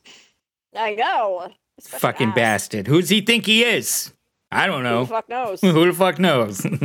I 0.76 0.96
know. 0.96 1.50
Fucking 1.82 2.30
ass. 2.30 2.36
bastard. 2.36 2.88
Who's 2.88 3.10
he 3.10 3.22
think 3.22 3.46
he 3.46 3.64
is? 3.64 4.14
I 4.52 4.66
don't 4.66 4.84
know. 4.84 5.00
Who 5.06 5.06
the 5.06 5.10
fuck 5.10 5.30
knows? 5.30 5.62
Who 5.62 5.86
the 5.86 5.94
fuck 5.94 6.20
knows? 6.20 6.62
Who 6.64 6.80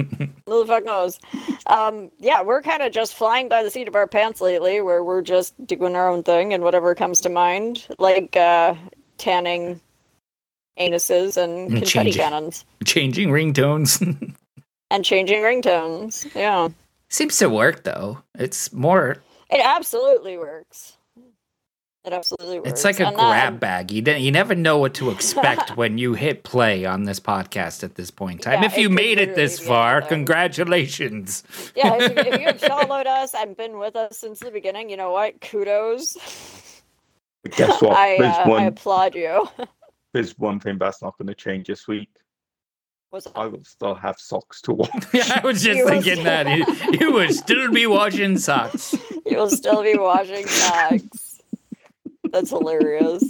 the 0.47 0.66
fuck 0.66 0.85
knows? 0.85 1.20
Um, 1.66 2.11
yeah, 2.19 2.43
we're 2.43 2.62
kind 2.62 2.83
of 2.83 2.93
just 2.93 3.15
flying 3.15 3.49
by 3.49 3.62
the 3.62 3.70
seat 3.70 3.89
of 3.89 3.95
our 3.95 4.07
pants 4.07 4.41
lately, 4.41 4.81
where 4.81 5.05
we're 5.05 5.23
just 5.23 5.55
doing 5.66 5.95
our 5.95 6.09
own 6.09 6.23
thing 6.23 6.53
and 6.53 6.65
whatever 6.65 6.95
comes 6.95 7.20
to 7.23 7.29
mind, 7.29 7.87
like 7.99 8.37
uh, 8.37 8.74
tanning 9.16 9.81
anuses 10.78 11.36
and 11.36 11.53
And 11.53 11.69
confetti 11.78 11.86
changing. 12.11 12.12
cannons 12.23 12.65
Changing 12.85 13.28
ringtones. 13.31 14.35
and 14.90 15.05
changing 15.05 15.40
ringtones. 15.43 16.32
Yeah, 16.35 16.69
Seems 17.09 17.36
to 17.39 17.49
work 17.51 17.85
though. 17.85 18.23
It's 18.39 18.73
more 18.73 19.19
it 19.51 19.61
absolutely 19.62 20.39
works. 20.39 20.97
It 22.05 22.12
absolutely 22.12 22.59
works. 22.59 22.70
it's 22.70 22.85
like 22.85 22.99
a 22.99 23.07
And 23.07 23.16
that- 23.16 23.31
grab 23.31 23.61
bag. 23.61 23.93
You 23.93 24.03
didn't, 24.03 24.23
you 24.23 24.32
never 24.32 24.55
know 24.57 24.78
what 24.78 24.94
to 24.94 25.11
expect 25.11 25.77
when 25.77 25.99
you 25.99 26.15
hit 26.15 26.43
play 26.43 26.85
on 26.85 27.05
this 27.05 27.20
podcast 27.20 27.85
at 27.85 27.94
this 27.94 28.11
point 28.11 28.40
in 28.40 28.51
time. 28.53 28.62
Yeah, 28.62 28.66
if 28.66 28.77
you 28.77 28.89
could 28.89 28.97
made 28.97 29.19
it 29.19 29.36
this 29.36 29.61
far, 29.61 29.99
anything. 29.99 30.09
congratulations. 30.27 31.44
Yeah, 31.77 31.94
if 32.01 32.11
you, 32.16 32.32
if 32.32 32.40
you 32.40 32.47
have 32.47 32.61
followed 32.89 33.07
us 33.07 33.35
and 33.36 33.57
been 33.57 33.78
with 33.78 33.94
us 33.94 34.19
since 34.19 34.40
the 34.40 34.51
beginning, 34.51 34.90
you 34.90 34.97
know 34.97 35.12
what? 35.12 35.40
Kudos. 35.43 36.16
guess 37.57 37.81
what? 37.81 37.97
I, 37.97 38.16
there's 38.19 38.36
uh, 38.36 38.51
I 38.53 38.65
applaud 38.65 39.15
you. 39.15 39.49
There's 40.12 40.39
one 40.39 40.60
thing 40.60 40.78
that's 40.78 41.02
not 41.02 41.16
going 41.18 41.28
to 41.28 41.34
change 41.34 41.66
this 41.66 41.89
week. 41.89 42.10
Was 43.10 43.26
I 43.34 43.47
will 43.47 43.64
still 43.64 43.94
have 43.94 44.18
socks 44.18 44.62
to 44.62 44.72
wash. 44.72 44.90
Yeah, 45.12 45.40
I 45.43 45.47
was 45.47 45.62
just 45.62 45.76
You 45.76 45.84
will 45.84 45.90
thinking 45.90 46.24
that. 46.24 46.56
You, 46.56 46.98
you 47.01 47.12
would 47.12 47.34
still 47.34 47.70
be 47.70 47.86
washing 47.86 48.39
socks. 48.39 48.94
you 49.26 49.36
will 49.36 49.51
still 49.51 49.82
be 49.82 49.97
washing 49.97 50.47
socks. 50.47 51.40
That's 52.30 52.48
hilarious. 52.48 53.22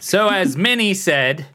so, 0.00 0.28
as 0.28 0.56
Minnie 0.56 0.92
said, 0.92 1.46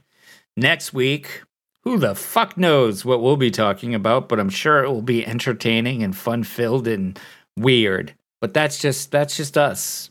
next 0.57 0.93
week, 0.93 1.43
who 1.81 1.99
the 1.99 2.15
fuck 2.15 2.57
knows 2.57 3.05
what 3.05 3.21
we'll 3.21 3.37
be 3.37 3.51
talking 3.51 3.93
about, 3.93 4.27
but 4.27 4.39
I'm 4.39 4.49
sure 4.49 4.83
it 4.83 4.89
will 4.89 5.01
be 5.03 5.25
entertaining 5.25 6.01
and 6.01 6.15
fun 6.15 6.43
filled 6.43 6.87
and 6.87 7.19
weird. 7.57 8.15
But 8.41 8.53
that's 8.55 8.79
just 8.79 9.11
that's 9.11 9.37
just 9.37 9.57
us. 9.57 10.09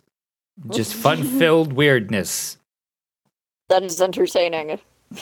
Just 0.70 0.95
fun 0.95 1.23
filled 1.23 1.73
weirdness. 1.74 2.59
That 3.69 3.83
is 3.83 4.01
entertaining. 4.01 4.79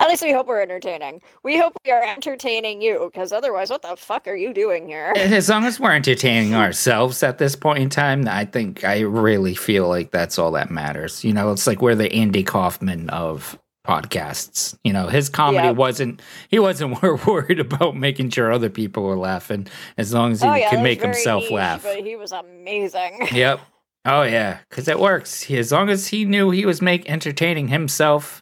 At 0.00 0.08
least 0.08 0.22
we 0.22 0.32
hope 0.32 0.46
we're 0.48 0.62
entertaining. 0.62 1.20
We 1.44 1.58
hope 1.58 1.74
we 1.84 1.92
are 1.92 2.02
entertaining 2.02 2.80
you, 2.80 3.10
because 3.12 3.30
otherwise, 3.30 3.70
what 3.70 3.82
the 3.82 3.94
fuck 3.96 4.26
are 4.26 4.34
you 4.34 4.52
doing 4.52 4.88
here? 4.88 5.12
And 5.16 5.32
As 5.34 5.48
long 5.48 5.64
as 5.64 5.78
we're 5.78 5.92
entertaining 5.92 6.54
ourselves 6.54 7.22
at 7.22 7.38
this 7.38 7.54
point 7.54 7.80
in 7.80 7.90
time, 7.90 8.26
I 8.26 8.46
think 8.46 8.84
I 8.84 9.00
really 9.00 9.54
feel 9.54 9.86
like 9.88 10.10
that's 10.10 10.38
all 10.38 10.50
that 10.52 10.70
matters. 10.70 11.22
You 11.24 11.34
know, 11.34 11.52
it's 11.52 11.66
like 11.66 11.82
we're 11.82 11.94
the 11.94 12.10
Andy 12.12 12.42
Kaufman 12.42 13.10
of 13.10 13.58
podcasts. 13.86 14.76
You 14.82 14.92
know, 14.94 15.06
his 15.08 15.28
comedy 15.28 15.66
Yeah. 15.68 15.70
wasn't 15.72 16.20
he 16.48 16.58
wasn't 16.58 17.00
worried 17.26 17.60
about 17.60 17.96
making 17.96 18.30
sure 18.30 18.50
other 18.50 18.70
people 18.70 19.04
were 19.04 19.16
laughing 19.16 19.68
as 19.98 20.12
long 20.12 20.32
as 20.32 20.42
oh, 20.42 20.46
he 20.46 20.52
oh 20.52 20.56
yeah, 20.56 20.70
can 20.70 20.82
make 20.82 21.02
himself 21.02 21.42
niche, 21.44 21.52
laugh. 21.52 21.82
But 21.84 21.98
he 22.04 22.16
was 22.16 22.32
amazing. 22.32 23.28
Yep. 23.32 23.60
Oh 24.06 24.22
yeah, 24.22 24.58
because 24.70 24.86
it 24.86 25.00
works. 25.00 25.42
He, 25.42 25.58
as 25.58 25.72
long 25.72 25.88
as 25.90 26.06
he 26.06 26.24
knew 26.24 26.50
he 26.50 26.64
was 26.64 26.80
make 26.80 27.10
entertaining 27.10 27.66
himself, 27.68 28.40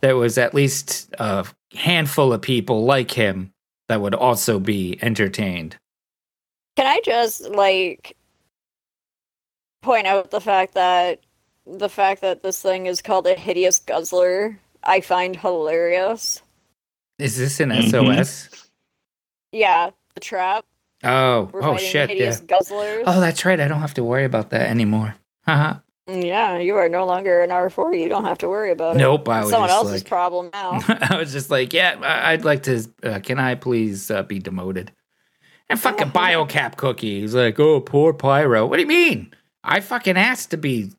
there 0.00 0.16
was 0.16 0.36
at 0.36 0.52
least 0.52 1.14
a 1.18 1.46
handful 1.72 2.32
of 2.32 2.42
people 2.42 2.84
like 2.84 3.12
him 3.12 3.52
that 3.88 4.00
would 4.00 4.14
also 4.16 4.58
be 4.58 4.98
entertained. 5.00 5.76
Can 6.76 6.86
I 6.86 7.00
just 7.04 7.42
like 7.50 8.16
point 9.82 10.08
out 10.08 10.32
the 10.32 10.40
fact 10.40 10.74
that 10.74 11.20
the 11.66 11.88
fact 11.88 12.20
that 12.22 12.42
this 12.42 12.60
thing 12.60 12.86
is 12.86 13.00
called 13.00 13.28
a 13.28 13.34
hideous 13.34 13.78
guzzler? 13.78 14.58
I 14.82 15.00
find 15.00 15.36
hilarious. 15.36 16.42
Is 17.18 17.36
this 17.38 17.60
an 17.60 17.70
Mhm. 17.70 17.90
SOS? 17.90 18.70
Yeah, 19.52 19.90
the 20.14 20.20
trap. 20.20 20.64
Oh, 21.04 21.50
We're 21.52 21.62
oh 21.62 21.76
shit! 21.76 22.16
Yeah. 22.16 22.30
guzzlers. 22.30 23.04
Oh, 23.06 23.20
that's 23.20 23.44
right. 23.44 23.60
I 23.60 23.68
don't 23.68 23.80
have 23.80 23.94
to 23.94 24.04
worry 24.04 24.24
about 24.24 24.50
that 24.50 24.68
anymore. 24.68 25.14
Haha. 25.44 25.80
Yeah, 26.08 26.58
you 26.58 26.76
are 26.76 26.88
no 26.88 27.04
longer 27.04 27.42
an 27.42 27.50
R4. 27.50 28.00
You 28.00 28.08
don't 28.08 28.24
have 28.24 28.38
to 28.38 28.48
worry 28.48 28.70
about 28.70 28.94
it. 28.94 29.00
Nope. 29.00 29.28
I 29.28 29.40
was 29.40 29.50
Someone 29.50 29.68
just 29.68 29.76
else's 29.76 30.02
like, 30.02 30.08
problem 30.08 30.50
now. 30.52 30.78
I 30.88 31.16
was 31.18 31.32
just 31.32 31.50
like, 31.50 31.72
yeah, 31.72 31.96
I'd 32.00 32.44
like 32.44 32.62
to. 32.64 32.88
Uh, 33.02 33.18
can 33.18 33.40
I 33.40 33.56
please 33.56 34.10
uh, 34.10 34.22
be 34.22 34.38
demoted? 34.38 34.92
And 35.68 35.80
fucking 35.80 36.10
biocap 36.12 36.76
cookie. 36.76 37.20
He's 37.20 37.34
like, 37.34 37.58
oh, 37.58 37.80
poor 37.80 38.12
pyro. 38.12 38.66
What 38.66 38.76
do 38.76 38.82
you 38.82 38.88
mean? 38.88 39.34
I 39.64 39.80
fucking 39.80 40.16
asked 40.16 40.52
to 40.52 40.56
be 40.56 40.92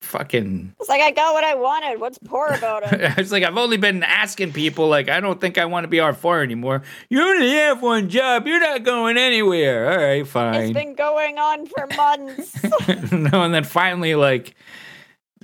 fucking. 0.00 0.74
It's 0.80 0.88
like 0.88 1.00
I 1.02 1.10
got 1.10 1.34
what 1.34 1.44
I 1.44 1.54
wanted. 1.54 2.00
What's 2.00 2.18
poor 2.18 2.46
about 2.56 2.92
it? 2.92 3.18
it's 3.18 3.30
like 3.32 3.42
I've 3.44 3.56
only 3.56 3.76
been 3.76 4.02
asking 4.02 4.52
people 4.52 4.88
like 4.88 5.08
I 5.08 5.20
don't 5.20 5.40
think 5.40 5.58
I 5.58 5.64
want 5.66 5.84
to 5.84 5.88
be 5.88 6.00
R 6.00 6.12
four 6.14 6.42
anymore. 6.42 6.82
You 7.08 7.22
only 7.22 7.50
have 7.52 7.82
one 7.82 8.08
job. 8.08 8.46
You're 8.46 8.60
not 8.60 8.82
going 8.84 9.16
anywhere. 9.16 9.90
All 9.90 9.96
right, 9.98 10.20
It's 10.22 10.30
fine. 10.30 10.72
been 10.72 10.94
going 10.94 11.38
on 11.38 11.66
for 11.66 11.86
months. 11.96 12.62
no, 13.12 13.42
and 13.42 13.54
then 13.54 13.64
finally, 13.64 14.14
like 14.14 14.54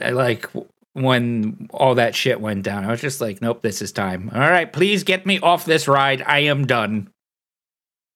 I, 0.00 0.10
like 0.10 0.46
when 0.94 1.68
all 1.72 1.96
that 1.96 2.14
shit 2.14 2.40
went 2.40 2.62
down. 2.62 2.84
I 2.84 2.90
was 2.90 3.00
just 3.02 3.20
like, 3.20 3.42
nope, 3.42 3.60
this 3.62 3.82
is 3.82 3.92
time. 3.92 4.30
All 4.34 4.40
right, 4.40 4.72
please 4.72 5.04
get 5.04 5.26
me 5.26 5.38
off 5.40 5.66
this 5.66 5.86
ride. 5.86 6.22
I 6.22 6.40
am 6.40 6.66
done. 6.66 7.10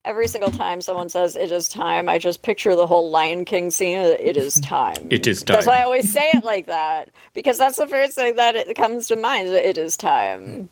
Every 0.04 0.28
single 0.28 0.50
time 0.50 0.80
someone 0.80 1.10
says 1.10 1.36
it 1.36 1.52
is 1.52 1.68
time, 1.68 2.08
I 2.08 2.18
just 2.18 2.42
picture 2.42 2.74
the 2.74 2.86
whole 2.86 3.10
Lion 3.10 3.44
King 3.44 3.70
scene. 3.70 3.98
It 3.98 4.36
is 4.36 4.58
time. 4.60 5.08
It 5.10 5.26
is 5.26 5.42
time. 5.42 5.56
That's 5.56 5.66
why 5.66 5.80
I 5.80 5.82
always 5.82 6.10
say 6.10 6.30
it 6.32 6.42
like 6.42 6.66
that 6.66 7.10
because 7.34 7.58
that's 7.58 7.76
the 7.76 7.86
first 7.86 8.14
thing 8.14 8.36
that 8.36 8.56
it 8.56 8.74
comes 8.76 9.08
to 9.08 9.16
mind. 9.16 9.48
It 9.48 9.76
is 9.76 9.98
time. 9.98 10.70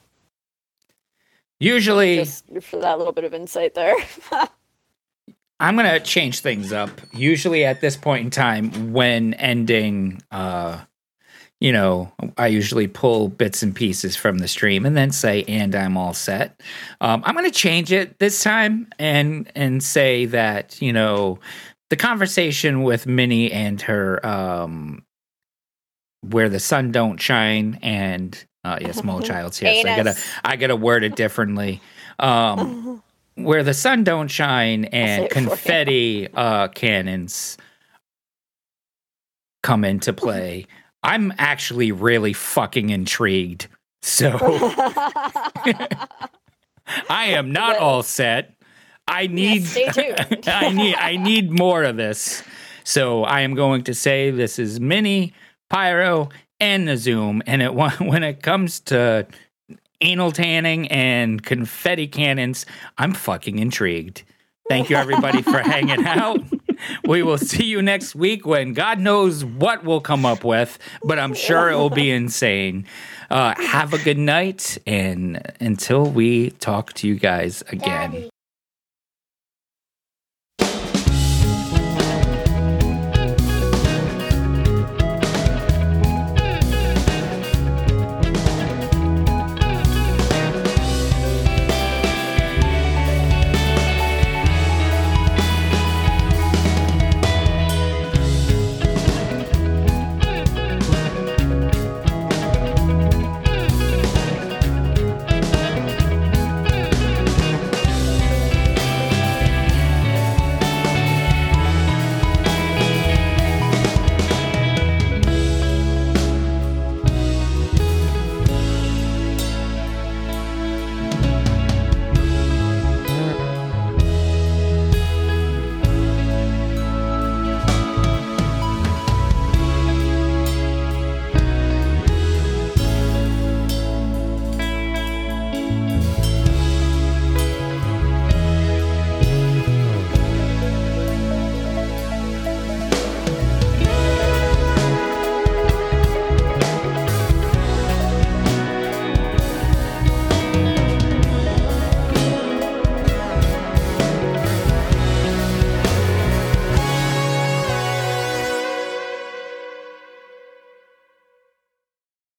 Usually, 1.61 2.17
Just 2.17 2.45
for 2.63 2.81
that 2.81 2.99
little 2.99 3.13
bit 3.13 3.25
of 3.25 3.35
insight 3.35 3.75
there. 3.75 3.95
I'm 5.61 5.77
gonna 5.77 6.01
change 6.01 6.41
things 6.41 6.73
up. 6.73 6.91
Usually 7.13 7.65
at 7.65 7.81
this 7.81 7.97
point 7.97 8.25
in 8.25 8.31
time, 8.31 8.93
when 8.93 9.35
ending, 9.35 10.23
uh, 10.31 10.81
you 11.61 11.73
know, 11.73 12.13
I 12.37 12.47
usually 12.47 12.87
pull 12.87 13.29
bits 13.29 13.63
and 13.63 13.75
pieces 13.75 14.15
from 14.15 14.39
the 14.39 14.49
stream 14.49 14.87
and 14.87 14.97
then 14.97 15.11
say, 15.11 15.45
"And 15.49 15.75
I'm 15.75 15.97
all 15.97 16.15
set." 16.15 16.61
Um, 17.01 17.23
I'm 17.25 17.35
gonna 17.35 17.51
change 17.51 17.93
it 17.93 18.19
this 18.19 18.43
time 18.43 18.89
and 18.99 19.51
and 19.55 19.83
say 19.83 20.27
that 20.27 20.81
you 20.81 20.93
know, 20.93 21.41
the 21.91 21.97
conversation 21.97 22.83
with 22.85 23.07
Minnie 23.07 23.51
and 23.51 23.81
her, 23.83 24.25
um, 24.25 25.05
where 26.21 26.49
the 26.49 26.61
sun 26.61 26.93
don't 26.93 27.21
shine, 27.21 27.79
and 27.83 28.45
uh, 28.65 28.79
yeah, 28.81 28.93
small 28.93 29.21
child's 29.21 29.61
yes, 29.61 29.85
I 29.85 29.97
gotta 29.97 30.17
I 30.45 30.57
gotta 30.57 30.77
word 30.77 31.03
it 31.03 31.17
differently. 31.17 31.81
Um, 32.21 33.03
where 33.35 33.63
the 33.63 33.75
sun 33.75 34.05
don't 34.05 34.29
shine 34.29 34.87
and 34.87 35.25
it 35.25 35.33
for 35.33 35.41
you. 35.41 35.47
confetti 35.47 36.29
uh, 36.35 36.69
cannons 36.69 37.57
come 39.63 39.85
into 39.85 40.13
play. 40.13 40.67
I'm 41.03 41.33
actually 41.39 41.93
really 41.93 42.33
fucking 42.33 42.91
intrigued. 42.91 43.69
So 44.03 44.31
I 47.09 47.27
am 47.27 47.53
not 47.53 47.75
But- 47.77 47.83
all 47.83 48.03
set. 48.03 48.55
I 49.11 49.27
need 49.27 49.65
stay 49.65 49.89
tuned. 49.93 50.47
I 50.49 50.71
need 50.71 50.95
I 50.97 51.17
need 51.17 51.51
more 51.51 51.83
of 51.83 51.97
this. 51.97 52.43
So 52.85 53.25
I 53.25 53.41
am 53.41 53.55
going 53.55 53.85
to 53.85 53.95
say 53.95 54.31
this 54.31 54.59
is 54.59 54.81
Mini, 54.81 55.33
Pyro, 55.71 56.29
and 56.61 56.87
the 56.87 56.97
Zoom. 56.99 57.43
And 57.47 57.63
it 57.63 57.75
when 58.01 58.23
it 58.23 58.43
comes 58.43 58.81
to 58.81 59.27
anal 60.03 60.31
tanning 60.31 60.89
and 60.89 61.43
confetti 61.43 62.07
cannons, 62.07 62.67
I'm 62.99 63.15
fucking 63.15 63.59
intrigued. 63.59 64.25
Thank 64.69 64.91
you 64.91 64.97
everybody 64.97 65.41
for 65.41 65.59
hanging 65.59 66.05
out. 66.07 66.41
We 67.07 67.23
will 67.23 67.39
see 67.39 67.65
you 67.65 67.83
next 67.83 68.15
week 68.15 68.47
when 68.47 68.73
God 68.73 68.99
knows 68.99 69.45
what 69.45 69.85
we'll 69.85 70.01
come 70.01 70.25
up 70.27 70.45
with, 70.45 70.79
but 71.03 71.19
I'm 71.19 71.35
sure 71.35 71.71
it 71.71 71.77
will 71.77 71.91
be 71.91 72.11
insane. 72.11 72.87
Uh, 73.31 73.55
have 73.57 73.93
a 73.93 73.99
good 73.99 74.19
night, 74.19 74.79
and 74.87 75.41
until 75.61 76.05
we 76.05 76.51
talk 76.51 76.93
to 76.95 77.09
you 77.09 77.17
guys 77.17 77.63
again. 77.69 78.31